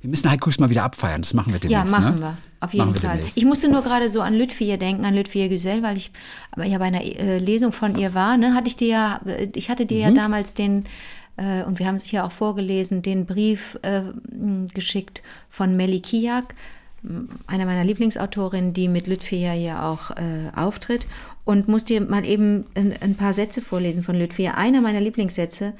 Wir 0.00 0.08
müssen 0.08 0.30
Haikus 0.30 0.58
mal 0.58 0.70
wieder 0.70 0.84
abfeiern. 0.84 1.22
Das 1.22 1.34
machen 1.34 1.52
wir 1.52 1.60
demnächst. 1.60 1.92
Ja, 1.92 1.98
machen 1.98 2.16
ne? 2.16 2.20
wir. 2.20 2.36
Auf 2.60 2.72
jeden 2.72 2.94
Fall. 2.94 3.16
Demnächst. 3.16 3.36
Ich 3.36 3.44
musste 3.44 3.70
nur 3.70 3.82
gerade 3.82 4.08
so 4.08 4.22
an 4.22 4.34
Lütfier 4.34 4.78
denken, 4.78 5.04
an 5.04 5.14
Lütfier 5.14 5.48
Güsel, 5.48 5.82
weil 5.82 5.96
ich 5.96 6.10
ja 6.56 6.78
bei 6.78 6.86
einer 6.86 7.02
äh, 7.02 7.38
Lesung 7.38 7.72
von 7.72 7.96
ihr 7.96 8.14
war. 8.14 8.36
Ne? 8.36 8.54
Hatte 8.54 8.68
ich 8.68 8.76
dir 8.76 8.88
ja, 8.88 9.20
ich 9.54 9.68
hatte 9.68 9.86
dir 9.86 10.08
mhm. 10.08 10.16
ja 10.16 10.22
damals 10.22 10.54
den 10.54 10.84
äh, 11.36 11.62
und 11.64 11.78
wir 11.78 11.86
haben 11.86 11.94
es 11.94 12.10
ja 12.10 12.24
auch 12.24 12.32
vorgelesen, 12.32 13.02
den 13.02 13.26
Brief 13.26 13.78
äh, 13.82 14.02
geschickt 14.72 15.22
von 15.48 15.76
Melly 15.76 16.00
Kiak, 16.00 16.54
einer 17.46 17.64
meiner 17.64 17.84
Lieblingsautorinnen, 17.84 18.74
die 18.74 18.88
mit 18.88 19.06
Lütfier 19.06 19.54
ja 19.54 19.90
auch 19.90 20.10
äh, 20.10 20.50
auftritt. 20.54 21.06
Und 21.44 21.66
musste 21.66 21.94
dir 21.94 22.02
mal 22.02 22.26
eben 22.26 22.66
ein, 22.74 22.94
ein, 23.00 23.14
paar 23.16 23.32
Sätze 23.32 23.62
vorlesen 23.62 24.02
von 24.02 24.16
Lütfier. 24.16 24.56
Einer 24.56 24.82
meiner 24.82 25.00
Lieblingssätze 25.00 25.72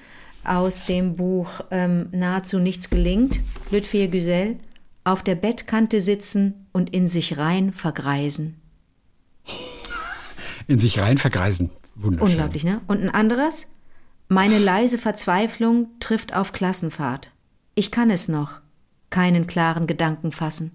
aus 0.44 0.86
dem 0.86 1.16
Buch 1.16 1.48
ähm, 1.70 2.08
Nahezu 2.12 2.58
nichts 2.58 2.90
gelingt, 2.90 3.40
Lütfier 3.70 4.08
Güsel, 4.08 4.58
auf 5.04 5.22
der 5.22 5.34
Bettkante 5.34 6.00
sitzen 6.00 6.66
und 6.72 6.90
in 6.90 7.08
sich 7.08 7.38
rein 7.38 7.72
vergreisen. 7.72 8.60
In 10.66 10.78
sich 10.78 11.00
rein 11.00 11.18
vergreisen. 11.18 11.70
Wunderschön. 11.94 12.28
Unglaublich, 12.28 12.64
ne? 12.64 12.80
Und 12.86 13.02
ein 13.02 13.10
anderes? 13.10 13.72
Meine 14.28 14.58
leise 14.58 14.98
Verzweiflung 14.98 15.88
trifft 15.98 16.34
auf 16.34 16.52
Klassenfahrt. 16.52 17.30
Ich 17.74 17.90
kann 17.90 18.10
es 18.10 18.28
noch. 18.28 18.60
Keinen 19.10 19.46
klaren 19.46 19.86
Gedanken 19.86 20.30
fassen. 20.32 20.72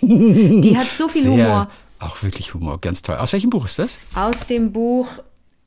Die 0.00 0.76
hat 0.76 0.90
so 0.90 1.08
viel 1.08 1.22
Sehr, 1.22 1.32
Humor. 1.32 1.70
Auch 1.98 2.22
wirklich 2.22 2.54
Humor, 2.54 2.80
ganz 2.80 3.02
toll. 3.02 3.16
Aus 3.16 3.32
welchem 3.32 3.50
Buch 3.50 3.66
ist 3.66 3.78
das? 3.78 3.98
Aus 4.14 4.46
dem 4.46 4.72
Buch 4.72 5.08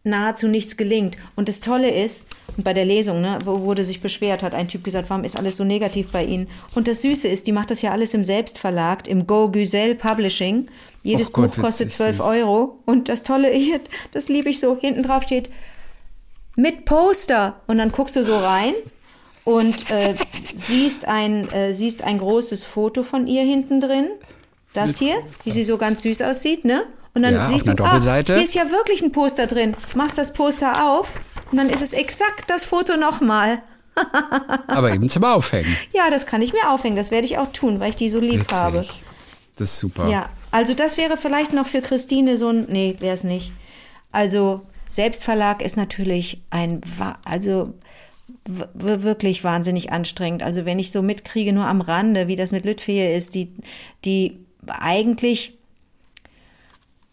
nahezu 0.04 0.48
nichts 0.48 0.78
gelingt. 0.78 1.18
Und 1.36 1.48
das 1.48 1.62
Tolle 1.62 1.92
ist, 1.92 2.28
bei 2.58 2.74
der 2.74 2.86
Lesung, 2.86 3.22
ne, 3.22 3.38
wo 3.46 3.62
wurde 3.62 3.84
sich 3.84 4.02
beschwert, 4.02 4.42
hat 4.42 4.54
ein 4.54 4.68
Typ 4.68 4.84
gesagt, 4.84 5.10
warum 5.10 5.24
ist 5.24 5.38
alles 5.38 5.58
so 5.58 5.64
negativ 5.64 6.12
bei 6.12 6.26
Ihnen? 6.26 6.48
Und 6.74 6.88
das 6.88 7.04
Süße 7.04 7.28
ist, 7.28 7.46
die 7.46 7.52
macht 7.52 7.70
das 7.70 7.82
ja 7.82 7.92
alles 7.92 8.14
im 8.14 8.24
Selbstverlag, 8.24 9.08
im 9.08 9.28
Go 9.28 9.50
Güsel 9.50 9.96
Publishing. 9.96 10.68
Jedes 11.04 11.30
Buch 11.30 11.44
Gott, 11.44 11.58
kostet 11.58 11.92
12 11.92 12.20
Euro. 12.20 12.80
Und 12.86 13.10
das 13.10 13.24
Tolle, 13.24 13.52
das 14.12 14.28
liebe 14.28 14.50
ich 14.50 14.60
so, 14.60 14.78
hinten 14.80 15.04
drauf 15.04 15.24
steht, 15.24 15.50
mit 16.56 16.86
Poster. 16.86 17.62
Und 17.68 17.78
dann 17.78 17.92
guckst 17.92 18.16
du 18.16 18.24
so 18.24 18.36
rein 18.36 18.74
und 19.46 19.90
äh, 19.92 20.16
siehst, 20.56 21.08
ein, 21.08 21.50
äh, 21.52 21.74
siehst 21.74 22.04
ein 22.04 22.18
großes 22.18 22.64
Foto 22.64 23.04
von 23.04 23.28
ihr 23.28 23.44
hinten 23.44 23.80
drin. 23.80 24.08
Das 24.74 25.00
hier, 25.00 25.16
wie 25.44 25.52
sie 25.52 25.64
so 25.64 25.78
ganz 25.78 26.02
süß 26.02 26.22
aussieht, 26.22 26.66
ne? 26.66 26.84
Und 27.14 27.24
dann 27.24 27.34
ja, 27.34 27.46
siehst 27.46 27.68
du, 27.68 27.74
ah, 27.84 28.00
hier 28.00 28.36
ist 28.36 28.54
ja 28.54 28.70
wirklich 28.70 29.02
ein 29.02 29.12
Poster 29.12 29.48
drin. 29.48 29.76
Machst 29.96 30.20
das 30.20 30.34
Poster 30.34 30.92
auf 30.92 31.08
und 31.52 31.58
dann 31.58 31.70
ist 31.70 31.82
es 31.82 31.94
exakt 31.94 32.50
das 32.50 32.66
Foto 32.66 32.98
nochmal. 32.98 33.62
Aber 34.68 34.94
eben 34.94 35.10
zum 35.10 35.24
Aufhängen. 35.24 35.76
Ja, 35.94 36.10
das 36.10 36.28
kann 36.28 36.42
ich 36.42 36.54
mir 36.54 36.70
aufhängen. 36.70 36.96
Das 36.96 37.10
werde 37.10 37.26
ich 37.26 37.38
auch 37.38 37.52
tun, 37.52 37.80
weil 37.80 37.90
ich 37.90 37.96
die 37.96 38.10
so 38.10 38.20
lieb 38.20 38.42
Witzig. 38.42 38.58
habe. 38.58 38.86
Das 39.56 39.72
ist 39.72 39.80
super. 39.80 40.08
Ja, 40.08 40.30
also 40.52 40.74
das 40.74 40.98
wäre 40.98 41.18
vielleicht 41.18 41.54
noch 41.54 41.66
für 41.66 41.82
Christine 41.82 42.38
so 42.38 42.50
ein. 42.50 42.68
Nee, 42.70 42.96
wäre 43.00 43.16
es 43.16 43.24
nicht. 43.24 43.54
Also 44.12 44.62
Selbstverlag 44.88 45.62
ist 45.64 45.78
natürlich 45.78 46.42
ein. 46.52 46.82
Also 47.26 47.74
wirklich 48.46 49.44
wahnsinnig 49.44 49.92
anstrengend. 49.92 50.44
Also 50.44 50.66
wenn 50.66 50.80
ich 50.80 50.92
so 50.92 51.02
mitkriege, 51.02 51.52
nur 51.52 51.66
am 51.66 51.82
Rande, 51.82 52.28
wie 52.28 52.36
das 52.36 52.52
mit 52.52 52.66
Lütfehe 52.66 53.16
ist, 53.16 53.36
die, 53.36 53.52
die 54.06 54.38
eigentlich 54.68 55.58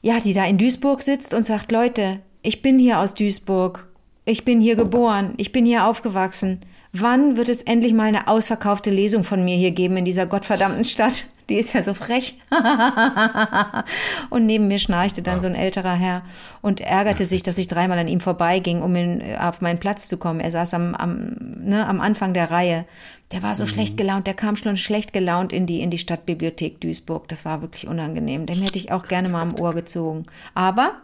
ja, 0.05 0.20
die 0.20 0.35
da 0.35 0.45
in 0.45 0.59
Duisburg 0.59 1.01
sitzt 1.01 1.32
und 1.32 1.45
sagt, 1.45 1.72
Leute, 1.72 2.20
ich 2.43 2.61
bin 2.61 2.78
hier 2.78 3.01
aus 3.01 3.14
Duisburg, 3.14 3.89
ich 4.25 4.45
bin 4.45 4.61
hier 4.61 4.77
geboren, 4.77 5.35
ich 5.37 5.53
bin 5.53 5.66
hier 5.66 5.87
aufgewachsen. 5.87 6.61
Wann 6.93 7.37
wird 7.37 7.49
es 7.49 7.62
endlich 7.62 7.93
mal 7.93 8.07
eine 8.07 8.29
ausverkaufte 8.29 8.91
Lesung 8.91 9.25
von 9.25 9.45
mir 9.45 9.57
hier 9.57 9.72
geben 9.72 9.97
in 9.97 10.05
dieser 10.05 10.27
gottverdammten 10.27 10.85
Stadt? 10.85 11.25
Die 11.49 11.57
ist 11.57 11.75
ja 11.75 11.83
so 11.83 11.93
frech. 11.93 12.39
und 14.31 14.47
neben 14.47 14.68
mir 14.68 14.79
schnarchte 14.79 15.20
dann 15.20 15.43
so 15.43 15.47
ein 15.47 15.55
älterer 15.55 15.95
Herr 15.95 16.22
und 16.62 16.81
ärgerte 16.81 17.27
sich, 17.27 17.43
dass 17.43 17.59
ich 17.59 17.68
dreimal 17.68 17.99
an 17.99 18.09
ihm 18.09 18.20
vorbeiging, 18.20 18.81
um 18.81 18.97
in, 18.97 19.37
auf 19.37 19.61
meinen 19.61 19.79
Platz 19.79 20.09
zu 20.09 20.16
kommen. 20.16 20.41
Er 20.41 20.51
saß 20.51 20.72
am, 20.75 20.95
am, 20.95 21.37
ne, 21.39 21.87
am 21.87 22.01
Anfang 22.01 22.33
der 22.33 22.51
Reihe. 22.51 22.87
Der 23.33 23.43
war 23.43 23.55
so 23.55 23.64
mhm. 23.64 23.68
schlecht 23.68 23.97
gelaunt, 23.97 24.27
der 24.27 24.35
kam 24.35 24.57
schon 24.57 24.77
schlecht 24.77 25.12
gelaunt 25.12 25.53
in 25.53 25.66
die, 25.66 25.81
in 25.81 25.91
die 25.91 25.99
Stadtbibliothek 25.99 26.81
Duisburg. 26.81 27.29
Das 27.29 27.45
war 27.45 27.61
wirklich 27.61 27.89
unangenehm. 27.89 28.47
Dem 28.47 28.62
hätte 28.62 28.79
ich 28.79 28.91
auch 28.93 29.07
gerne 29.07 29.29
mal 29.29 29.43
am 29.43 29.59
Ohr 29.61 29.75
gezogen. 29.75 30.25
Aber. 30.55 30.95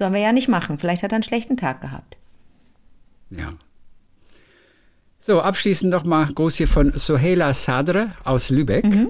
Sollen 0.00 0.14
wir 0.14 0.20
ja 0.20 0.32
nicht 0.32 0.48
machen. 0.48 0.78
Vielleicht 0.78 1.02
hat 1.02 1.12
er 1.12 1.16
einen 1.16 1.22
schlechten 1.22 1.56
Tag 1.56 1.82
gehabt. 1.82 2.16
Ja. 3.30 3.52
So, 5.20 5.40
abschließend 5.42 5.92
noch 5.92 6.04
mal 6.04 6.26
groß 6.26 6.56
hier 6.56 6.68
von 6.68 6.92
Sohela 6.96 7.52
Sadre 7.52 8.12
aus 8.24 8.48
Lübeck, 8.48 8.84
mhm. 8.84 9.08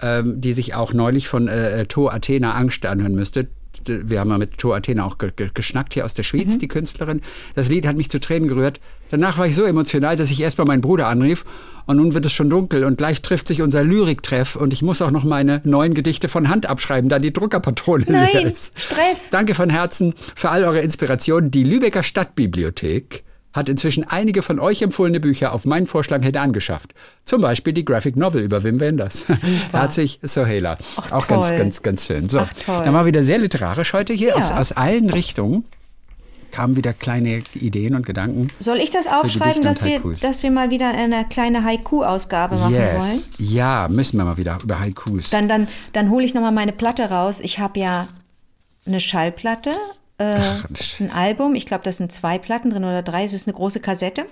ähm, 0.00 0.40
die 0.40 0.54
sich 0.54 0.76
auch 0.76 0.92
neulich 0.92 1.26
von 1.26 1.48
äh, 1.48 1.86
To 1.86 2.08
Athena 2.08 2.54
Angst 2.54 2.86
anhören 2.86 3.16
müsste. 3.16 3.48
Wir 3.86 4.20
haben 4.20 4.28
mal 4.28 4.38
mit 4.38 4.58
To 4.58 4.74
Athena 4.74 5.04
auch 5.04 5.18
ge 5.18 5.30
ge 5.34 5.50
geschnackt 5.52 5.94
hier 5.94 6.04
aus 6.04 6.14
der 6.14 6.22
Schweiz, 6.22 6.54
mhm. 6.54 6.58
die 6.60 6.68
Künstlerin. 6.68 7.20
Das 7.54 7.68
Lied 7.68 7.86
hat 7.86 7.96
mich 7.96 8.10
zu 8.10 8.20
Tränen 8.20 8.48
gerührt. 8.48 8.80
Danach 9.10 9.38
war 9.38 9.46
ich 9.46 9.54
so 9.54 9.64
emotional, 9.64 10.16
dass 10.16 10.30
ich 10.30 10.40
erst 10.40 10.58
mal 10.58 10.64
meinen 10.64 10.80
Bruder 10.80 11.06
anrief. 11.06 11.44
Und 11.86 11.96
nun 11.96 12.12
wird 12.12 12.26
es 12.26 12.32
schon 12.32 12.50
dunkel 12.50 12.84
und 12.84 12.98
gleich 12.98 13.22
trifft 13.22 13.48
sich 13.48 13.62
unser 13.62 13.82
Lyriktreff 13.82 14.56
und 14.56 14.74
ich 14.74 14.82
muss 14.82 15.00
auch 15.00 15.10
noch 15.10 15.24
meine 15.24 15.62
neuen 15.64 15.94
Gedichte 15.94 16.28
von 16.28 16.50
Hand 16.50 16.66
abschreiben, 16.66 17.08
da 17.08 17.18
die 17.18 17.32
Druckerpatrone 17.32 18.04
Nein, 18.06 18.28
leer 18.30 18.52
ist. 18.52 18.78
Stress. 18.78 19.30
Danke 19.30 19.54
von 19.54 19.70
Herzen 19.70 20.12
für 20.36 20.50
all 20.50 20.64
eure 20.64 20.80
Inspirationen. 20.80 21.50
Die 21.50 21.64
Lübecker 21.64 22.02
Stadtbibliothek 22.02 23.24
hat 23.52 23.68
inzwischen 23.68 24.04
einige 24.04 24.42
von 24.42 24.60
euch 24.60 24.82
empfohlene 24.82 25.20
Bücher 25.20 25.52
auf 25.52 25.64
meinen 25.64 25.86
Vorschlag 25.86 26.22
hin 26.22 26.36
angeschafft. 26.36 26.94
Zum 27.24 27.40
Beispiel 27.40 27.72
die 27.72 27.84
Graphic 27.84 28.16
Novel 28.16 28.42
über 28.42 28.62
Wim 28.62 28.78
Wenders. 28.80 29.24
Super. 29.28 29.52
Herzlich, 29.80 30.20
Sohela. 30.22 30.76
Ach, 30.96 31.12
Auch 31.12 31.26
toll. 31.26 31.38
ganz, 31.40 31.50
ganz, 31.56 31.82
ganz 31.82 32.06
schön. 32.06 32.28
So, 32.28 32.40
Ach, 32.40 32.52
toll. 32.52 32.84
dann 32.84 32.94
war 32.94 33.06
wieder 33.06 33.22
sehr 33.22 33.38
literarisch 33.38 33.92
heute 33.94 34.12
hier 34.12 34.30
Ja. 34.30 34.34
aus, 34.36 34.50
aus 34.52 34.72
allen 34.72 35.10
Richtungen. 35.10 35.64
Kamen 36.50 36.76
wieder 36.76 36.94
kleine 36.94 37.42
Ideen 37.54 37.94
und 37.94 38.06
Gedanken. 38.06 38.48
Soll 38.58 38.78
ich 38.78 38.90
das 38.90 39.06
aufschreiben, 39.06 39.62
dass 39.62 39.84
wir, 39.84 40.00
dass 40.22 40.42
wir 40.42 40.50
mal 40.50 40.70
wieder 40.70 40.88
eine 40.88 41.26
kleine 41.28 41.62
Haiku-Ausgabe 41.62 42.56
machen 42.56 42.72
wollen? 42.74 43.12
Yes. 43.12 43.30
Ja, 43.38 43.86
müssen 43.90 44.16
wir 44.16 44.24
mal 44.24 44.38
wieder 44.38 44.58
über 44.62 44.80
Haikus. 44.80 45.28
Dann, 45.28 45.46
dann, 45.48 45.68
dann 45.92 46.10
hole 46.10 46.24
ich 46.24 46.32
nochmal 46.32 46.52
meine 46.52 46.72
Platte 46.72 47.10
raus. 47.10 47.40
Ich 47.42 47.58
habe 47.58 47.78
ja 47.80 48.08
eine 48.86 48.98
Schallplatte, 49.00 49.72
äh, 50.18 50.56
ein 51.00 51.10
Album. 51.10 51.54
Ich 51.54 51.66
glaube, 51.66 51.84
da 51.84 51.92
sind 51.92 52.12
zwei 52.12 52.38
Platten 52.38 52.70
drin 52.70 52.84
oder 52.84 53.02
drei. 53.02 53.24
Es 53.24 53.32
ist 53.32 53.48
eine 53.48 53.56
große 53.56 53.80
Kassette. 53.80 54.26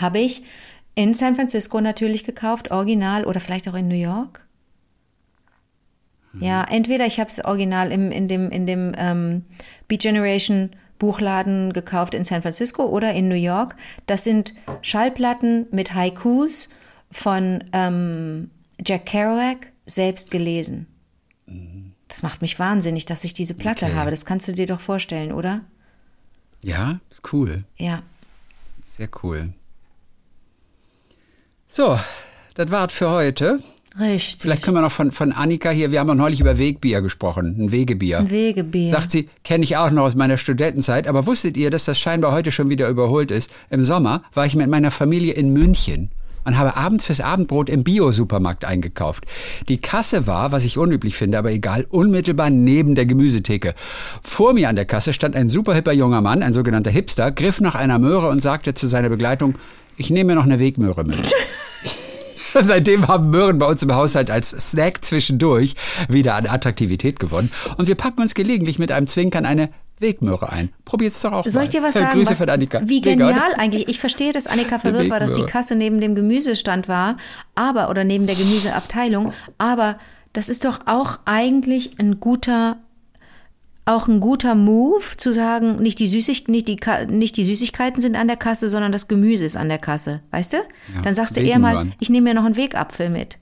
Habe 0.00 0.18
ich 0.18 0.42
in 0.94 1.14
San 1.14 1.36
Francisco 1.36 1.80
natürlich 1.80 2.24
gekauft, 2.24 2.70
original 2.70 3.24
oder 3.24 3.40
vielleicht 3.40 3.68
auch 3.68 3.74
in 3.74 3.88
New 3.88 3.94
York. 3.94 4.46
Ja, 6.38 6.64
entweder 6.64 7.06
ich 7.06 7.18
habe 7.18 7.28
es 7.28 7.44
original 7.44 7.90
im, 7.90 8.12
in 8.12 8.28
dem, 8.28 8.50
in 8.50 8.66
dem 8.66 8.92
ähm, 8.96 9.44
Beat 9.88 10.02
Generation 10.02 10.70
Buchladen 10.98 11.72
gekauft 11.72 12.14
in 12.14 12.24
San 12.24 12.42
Francisco 12.42 12.84
oder 12.84 13.12
in 13.14 13.28
New 13.28 13.34
York. 13.34 13.74
Das 14.06 14.22
sind 14.22 14.54
Schallplatten 14.82 15.66
mit 15.72 15.94
Haikus 15.94 16.68
von 17.10 17.64
ähm, 17.72 18.50
Jack 18.84 19.06
Kerouac 19.06 19.72
selbst 19.86 20.30
gelesen. 20.30 20.86
Das 22.10 22.24
macht 22.24 22.42
mich 22.42 22.58
wahnsinnig, 22.58 23.06
dass 23.06 23.22
ich 23.22 23.34
diese 23.34 23.54
Platte 23.54 23.86
Okay. 23.86 23.94
habe. 23.94 24.10
Das 24.10 24.24
kannst 24.26 24.48
du 24.48 24.52
dir 24.52 24.66
doch 24.66 24.80
vorstellen, 24.80 25.30
oder? 25.30 25.60
Ja, 26.64 26.98
ist 27.08 27.32
cool. 27.32 27.62
Ja. 27.78 28.02
Sehr 28.84 29.08
cool. 29.22 29.52
So, 31.68 31.96
das 32.54 32.70
war's 32.72 32.92
für 32.92 33.10
heute. 33.10 33.58
Richtig. 33.98 34.42
Vielleicht 34.42 34.62
können 34.64 34.76
wir 34.76 34.80
noch 34.82 34.90
von, 34.90 35.12
von 35.12 35.30
Annika 35.32 35.70
hier, 35.70 35.92
wir 35.92 36.00
haben 36.00 36.10
auch 36.10 36.14
neulich 36.16 36.40
über 36.40 36.58
Wegbier 36.58 37.00
gesprochen, 37.00 37.56
ein 37.60 37.70
Wegebier. 37.72 38.18
Ein 38.18 38.30
Wegebier. 38.30 38.90
Sagt 38.90 39.12
sie, 39.12 39.28
kenne 39.44 39.62
ich 39.62 39.76
auch 39.76 39.90
noch 39.92 40.02
aus 40.02 40.16
meiner 40.16 40.36
Studentenzeit, 40.36 41.06
aber 41.06 41.26
wusstet 41.26 41.56
ihr, 41.56 41.70
dass 41.70 41.84
das 41.84 41.98
scheinbar 42.00 42.32
heute 42.32 42.50
schon 42.50 42.70
wieder 42.70 42.88
überholt 42.88 43.30
ist? 43.30 43.52
Im 43.70 43.82
Sommer 43.82 44.24
war 44.34 44.46
ich 44.46 44.56
mit 44.56 44.68
meiner 44.68 44.90
Familie 44.90 45.34
in 45.34 45.52
München. 45.52 46.10
Und 46.44 46.58
habe 46.58 46.76
abends 46.76 47.04
fürs 47.04 47.20
Abendbrot 47.20 47.68
im 47.68 47.84
Bio-Supermarkt 47.84 48.64
eingekauft. 48.64 49.24
Die 49.68 49.80
Kasse 49.80 50.26
war, 50.26 50.52
was 50.52 50.64
ich 50.64 50.78
unüblich 50.78 51.16
finde, 51.16 51.38
aber 51.38 51.50
egal, 51.52 51.86
unmittelbar 51.90 52.50
neben 52.50 52.94
der 52.94 53.06
Gemüsetheke. 53.06 53.74
Vor 54.22 54.52
mir 54.52 54.68
an 54.68 54.76
der 54.76 54.84
Kasse 54.84 55.12
stand 55.12 55.36
ein 55.36 55.48
super 55.48 55.74
hipper 55.74 55.92
junger 55.92 56.20
Mann, 56.20 56.42
ein 56.42 56.52
sogenannter 56.52 56.90
Hipster, 56.90 57.30
griff 57.32 57.60
nach 57.60 57.74
einer 57.74 57.98
Möhre 57.98 58.28
und 58.28 58.42
sagte 58.42 58.74
zu 58.74 58.86
seiner 58.86 59.08
Begleitung, 59.08 59.54
ich 59.96 60.10
nehme 60.10 60.28
mir 60.28 60.36
noch 60.36 60.44
eine 60.44 60.58
Wegmöhre 60.58 61.04
mit. 61.04 61.32
Seitdem 62.58 63.06
haben 63.06 63.30
Möhren 63.30 63.58
bei 63.58 63.66
uns 63.66 63.82
im 63.82 63.94
Haushalt 63.94 64.30
als 64.30 64.50
Snack 64.50 65.04
zwischendurch 65.04 65.76
wieder 66.08 66.34
an 66.34 66.46
Attraktivität 66.46 67.20
gewonnen. 67.20 67.52
Und 67.76 67.86
wir 67.86 67.94
packen 67.94 68.20
uns 68.22 68.34
gelegentlich 68.34 68.78
mit 68.78 68.90
einem 68.90 69.06
Zwinkern 69.06 69.46
eine 69.46 69.70
Wegmöhre 70.00 70.50
ein. 70.50 70.70
Probiert's 70.84 71.20
doch 71.20 71.32
auch 71.32 71.44
Soll 71.46 71.60
mal. 71.60 71.64
ich 71.64 71.70
dir 71.70 71.82
was 71.82 71.94
sagen? 71.94 72.12
Grüße 72.12 72.30
was, 72.30 72.38
von 72.38 72.48
Annika. 72.48 72.80
Wie 72.84 73.00
Mega, 73.00 73.10
genial 73.10 73.54
eigentlich. 73.56 73.88
Ich 73.88 74.00
verstehe, 74.00 74.32
dass 74.32 74.46
Annika 74.46 74.78
verwirrt 74.80 75.10
war, 75.10 75.20
dass 75.20 75.34
die. 75.34 75.44
Kasse 75.44 75.74
neben 75.74 76.00
dem 76.00 76.14
Gemüsestand 76.14 76.88
war, 76.88 77.16
aber 77.54 77.90
oder 77.90 78.04
neben 78.04 78.26
der 78.26 78.36
Gemüseabteilung. 78.36 79.32
Aber 79.58 79.98
das 80.32 80.48
ist 80.48 80.64
doch 80.64 80.80
auch 80.86 81.18
eigentlich 81.24 81.98
ein 81.98 82.20
guter 82.20 82.76
auch 83.86 84.06
ein 84.06 84.20
guter 84.20 84.54
Move 84.54 85.16
zu 85.16 85.32
sagen, 85.32 85.76
nicht 85.76 85.98
die, 85.98 86.06
Süßig 86.06 86.46
nicht, 86.46 86.68
die, 86.68 86.78
nicht 87.08 87.36
die 87.36 87.44
Süßigkeiten 87.44 88.00
sind 88.00 88.14
an 88.14 88.28
der 88.28 88.36
Kasse, 88.36 88.68
sondern 88.68 88.92
das 88.92 89.08
Gemüse 89.08 89.44
ist 89.44 89.56
an 89.56 89.68
der 89.68 89.78
Kasse. 89.78 90.20
Weißt 90.30 90.52
du? 90.52 90.58
Dann 91.02 91.14
sagst 91.14 91.36
du 91.36 91.40
eher 91.40 91.58
mal, 91.58 91.92
ich 91.98 92.10
nehme 92.10 92.28
mir 92.28 92.34
noch 92.34 92.44
einen 92.44 92.56
Wegapfel 92.56 93.10
mit. 93.10 93.38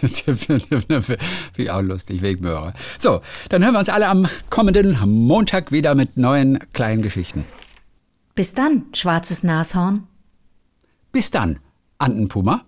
Das 0.00 0.26
auch 1.70 1.80
lustig, 1.80 2.22
Wegmöhre. 2.22 2.72
So, 2.98 3.20
dann 3.48 3.64
hören 3.64 3.74
wir 3.74 3.78
uns 3.78 3.88
alle 3.88 4.08
am 4.08 4.26
kommenden 4.50 4.98
Montag 5.08 5.72
wieder 5.72 5.94
mit 5.94 6.16
neuen 6.16 6.58
kleinen 6.72 7.02
Geschichten. 7.02 7.44
Bis 8.34 8.54
dann, 8.54 8.84
schwarzes 8.92 9.42
Nashorn. 9.42 10.06
Bis 11.12 11.30
dann, 11.30 11.58
Antenpuma. 11.98 12.64